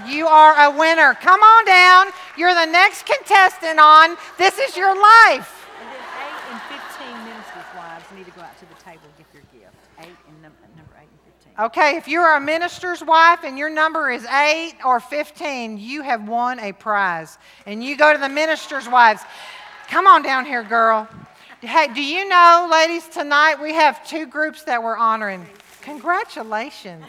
You 0.04 0.26
are 0.26 0.68
a 0.68 0.76
winner. 0.76 1.14
Come 1.14 1.40
on 1.40 1.64
down. 1.64 2.08
You're 2.36 2.54
the 2.54 2.66
next 2.66 3.06
contestant 3.06 3.78
on 3.80 4.16
This 4.36 4.58
Is 4.58 4.76
Your 4.76 4.94
Life. 4.94 5.66
And 5.80 5.88
then 5.88 5.96
eight 6.20 6.52
and 6.52 6.60
15 6.60 7.24
ministers' 7.24 7.64
wives 7.74 8.04
need 8.14 8.26
to 8.26 8.32
go 8.32 8.42
out 8.42 8.58
to 8.58 8.66
the 8.66 8.74
table 8.74 9.00
and 9.04 9.16
get 9.16 9.32
their 9.32 9.42
gift. 9.58 9.76
Eight 10.00 10.16
and 10.28 10.42
num- 10.42 10.52
number 10.76 10.92
eight 11.00 11.08
and 11.08 11.20
15. 11.56 11.64
Okay, 11.64 11.96
if 11.96 12.08
you're 12.08 12.34
a 12.34 12.40
minister's 12.40 13.02
wife 13.02 13.40
and 13.42 13.56
your 13.56 13.70
number 13.70 14.10
is 14.10 14.26
8 14.26 14.74
or 14.84 15.00
15, 15.00 15.78
you 15.78 16.02
have 16.02 16.28
won 16.28 16.60
a 16.60 16.72
prize. 16.72 17.38
And 17.64 17.82
you 17.82 17.96
go 17.96 18.12
to 18.12 18.18
the 18.18 18.28
minister's 18.28 18.88
wives. 18.88 19.22
Come 19.88 20.06
on 20.06 20.22
down 20.22 20.44
here, 20.44 20.62
girl. 20.62 21.08
Hey, 21.62 21.88
do 21.94 22.02
you 22.02 22.28
know, 22.28 22.68
ladies, 22.70 23.08
tonight 23.08 23.56
we 23.62 23.72
have 23.72 24.06
two 24.06 24.26
groups 24.26 24.62
that 24.64 24.82
we're 24.82 24.96
honoring. 24.96 25.46
Congratulations. 25.80 27.04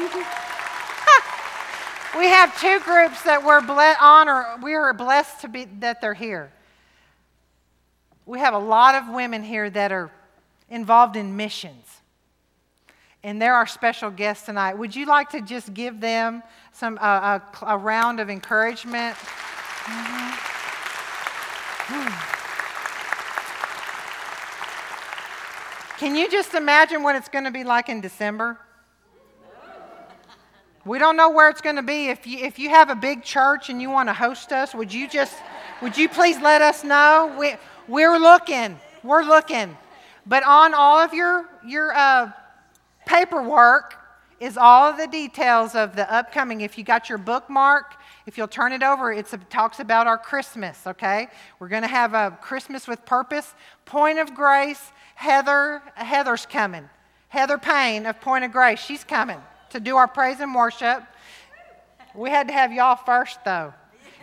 we 2.18 2.26
have 2.26 2.58
two 2.60 2.80
groups 2.80 3.22
that 3.22 3.42
we're 3.44 3.60
ble- 3.60 3.94
honor. 4.00 4.56
We 4.62 4.74
are 4.74 4.92
blessed 4.94 5.42
to 5.42 5.48
be 5.48 5.66
that 5.80 6.00
they're 6.00 6.14
here. 6.14 6.50
We 8.24 8.38
have 8.38 8.54
a 8.54 8.58
lot 8.58 8.94
of 8.94 9.08
women 9.08 9.42
here 9.42 9.68
that 9.70 9.92
are 9.92 10.10
involved 10.68 11.16
in 11.16 11.36
missions. 11.36 11.84
And 13.22 13.42
they're 13.42 13.54
our 13.54 13.66
special 13.66 14.10
guests 14.10 14.46
tonight. 14.46 14.72
Would 14.74 14.96
you 14.96 15.04
like 15.04 15.28
to 15.30 15.42
just 15.42 15.74
give 15.74 16.00
them 16.00 16.42
some 16.72 16.98
uh, 17.00 17.40
a, 17.62 17.66
a 17.66 17.76
round 17.76 18.20
of 18.20 18.30
encouragement? 18.30 19.16
Mhm. 19.16 20.36
Hmm. 21.92 22.14
Can 25.98 26.14
you 26.16 26.30
just 26.30 26.54
imagine 26.54 27.02
what 27.02 27.16
it's 27.16 27.28
going 27.28 27.44
to 27.44 27.50
be 27.50 27.62
like 27.62 27.90
in 27.90 28.00
December? 28.00 28.58
We 30.86 30.98
don't 30.98 31.16
know 31.16 31.28
where 31.28 31.50
it's 31.50 31.60
going 31.60 31.76
to 31.76 31.82
be. 31.82 32.06
If 32.06 32.26
you, 32.26 32.38
if 32.38 32.58
you 32.58 32.70
have 32.70 32.88
a 32.88 32.94
big 32.94 33.22
church 33.22 33.68
and 33.68 33.82
you 33.82 33.90
want 33.90 34.08
to 34.08 34.14
host 34.14 34.50
us, 34.50 34.74
would 34.74 34.92
you 34.92 35.08
just, 35.08 35.36
would 35.82 35.96
you 35.96 36.08
please 36.08 36.40
let 36.40 36.62
us 36.62 36.84
know? 36.84 37.34
We, 37.38 37.54
we're 37.86 38.16
looking. 38.16 38.80
We're 39.02 39.22
looking. 39.22 39.76
But 40.26 40.42
on 40.44 40.72
all 40.72 40.98
of 40.98 41.12
your, 41.12 41.46
your 41.66 41.92
uh, 41.94 42.32
paperwork 43.04 43.96
is 44.38 44.56
all 44.56 44.88
of 44.88 44.96
the 44.96 45.06
details 45.06 45.74
of 45.74 45.96
the 45.96 46.10
upcoming. 46.10 46.62
If 46.62 46.78
you 46.78 46.84
got 46.84 47.10
your 47.10 47.18
bookmark, 47.18 47.96
if 48.24 48.38
you'll 48.38 48.48
turn 48.48 48.72
it 48.72 48.82
over, 48.82 49.12
it 49.12 49.26
talks 49.50 49.80
about 49.80 50.06
our 50.06 50.16
Christmas, 50.16 50.86
okay? 50.86 51.28
We're 51.58 51.68
going 51.68 51.82
to 51.82 51.88
have 51.88 52.14
a 52.14 52.38
Christmas 52.40 52.88
with 52.88 53.04
purpose. 53.04 53.54
Point 53.84 54.18
of 54.18 54.34
Grace, 54.34 54.92
Heather, 55.14 55.82
Heather's 55.94 56.46
coming. 56.46 56.88
Heather 57.28 57.58
Payne 57.58 58.06
of 58.06 58.18
Point 58.22 58.46
of 58.46 58.52
Grace, 58.52 58.80
she's 58.80 59.04
coming 59.04 59.42
to 59.70 59.80
do 59.80 59.96
our 59.96 60.08
praise 60.08 60.40
and 60.40 60.54
worship. 60.54 61.02
We 62.14 62.30
had 62.30 62.48
to 62.48 62.52
have 62.52 62.72
y'all 62.72 62.96
first, 62.96 63.44
though. 63.44 63.72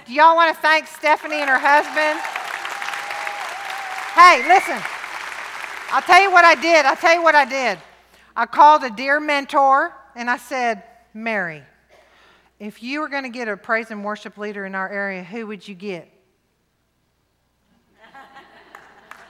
Do 0.06 0.14
y'all 0.14 0.36
want 0.36 0.56
to 0.56 0.62
thank 0.62 0.88
Stephanie 0.88 1.42
and 1.42 1.50
her 1.50 1.60
husband? 1.60 2.20
Hey, 4.14 4.48
listen. 4.48 4.82
I'll 5.92 6.02
tell 6.02 6.22
you 6.22 6.32
what 6.32 6.44
I 6.44 6.56
did. 6.56 6.86
I'll 6.86 6.96
tell 6.96 7.14
you 7.14 7.24
what 7.24 7.36
I 7.36 7.46
did. 7.46 7.80
I 8.36 8.46
called 8.46 8.84
a 8.84 8.90
dear 8.90 9.20
mentor 9.20 9.94
and 10.16 10.30
I 10.30 10.38
said, 10.38 10.84
Mary, 11.14 11.64
if 12.60 12.84
you 12.84 13.00
were 13.02 13.08
going 13.08 13.24
to 13.24 13.30
get 13.30 13.48
a 13.48 13.56
praise 13.56 13.92
and 13.92 14.04
worship 14.04 14.38
leader 14.38 14.66
in 14.66 14.76
our 14.76 14.90
area, 14.90 15.24
who 15.24 15.48
would 15.48 15.68
you 15.68 15.76
get? 15.76 16.12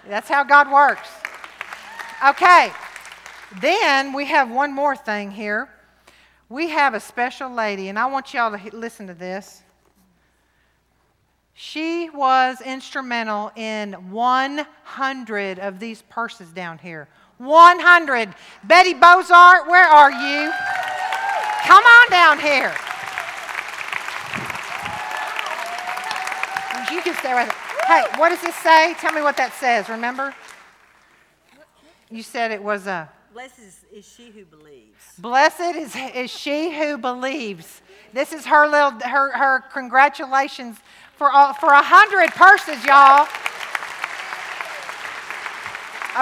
That's 0.07 0.29
how 0.29 0.43
God 0.43 0.71
works. 0.71 1.09
Okay. 2.25 2.71
Then 3.61 4.13
we 4.13 4.25
have 4.25 4.49
one 4.49 4.73
more 4.73 4.95
thing 4.95 5.31
here. 5.31 5.69
We 6.49 6.69
have 6.69 6.93
a 6.93 6.99
special 6.99 7.51
lady, 7.51 7.89
and 7.89 7.99
I 7.99 8.05
want 8.05 8.33
y'all 8.33 8.57
to 8.57 8.75
listen 8.75 9.07
to 9.07 9.13
this. 9.13 9.63
She 11.53 12.09
was 12.09 12.61
instrumental 12.61 13.51
in 13.55 13.93
100 14.11 15.59
of 15.59 15.79
these 15.79 16.03
purses 16.03 16.49
down 16.49 16.77
here. 16.77 17.09
100. 17.39 18.33
Betty 18.63 18.93
Bozart, 18.93 19.67
where 19.67 19.87
are 19.87 20.11
you? 20.11 20.51
Come 21.65 21.83
on 21.83 22.09
down 22.09 22.39
here. 22.39 22.73
You 26.91 27.01
can 27.01 27.15
stay 27.15 27.33
right 27.33 27.49
there. 27.49 27.57
Hey, 27.87 28.19
what 28.19 28.29
does 28.29 28.41
this 28.41 28.55
say? 28.55 28.93
Tell 28.99 29.11
me 29.11 29.21
what 29.21 29.35
that 29.37 29.53
says. 29.53 29.89
Remember? 29.89 30.33
You 32.09 32.23
said 32.23 32.51
it 32.51 32.63
was 32.63 32.87
a. 32.87 33.09
Blessed 33.37 33.59
is, 33.59 33.85
is 33.93 34.15
she 34.15 34.31
who 34.31 34.45
believes. 34.45 34.97
Blessed 35.19 35.75
is, 35.75 35.95
is 36.15 36.31
she 36.31 36.75
who 36.75 36.97
believes. 36.97 37.83
This 38.11 38.33
is 38.33 38.47
her 38.47 38.65
little 38.65 38.99
her, 39.07 39.29
her 39.37 39.59
congratulations 39.71 40.77
for 41.13 41.29
all, 41.29 41.53
for 41.53 41.69
a 41.69 41.83
hundred 41.83 42.31
purses, 42.31 42.83
y'all. 42.83 43.27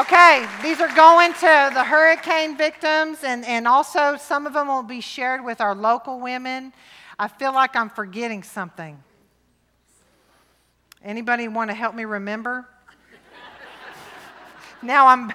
Okay, 0.02 0.46
these 0.62 0.82
are 0.82 0.94
going 0.94 1.32
to 1.36 1.72
the 1.74 1.86
hurricane 1.86 2.58
victims, 2.58 3.20
and, 3.24 3.46
and 3.46 3.66
also 3.66 4.18
some 4.18 4.46
of 4.46 4.52
them 4.52 4.68
will 4.68 4.84
be 4.84 5.00
shared 5.00 5.42
with 5.42 5.62
our 5.62 5.74
local 5.74 6.20
women. 6.20 6.74
I 7.18 7.30
feel 7.30 7.54
like 7.54 7.78
I'm 7.78 7.90
forgetting 7.90 8.44
something. 8.44 9.02
Anybody 11.02 11.48
want 11.48 11.70
to 11.70 11.76
help 11.76 11.96
me 11.96 12.04
remember? 12.04 12.68
now 14.82 15.08
I'm 15.08 15.32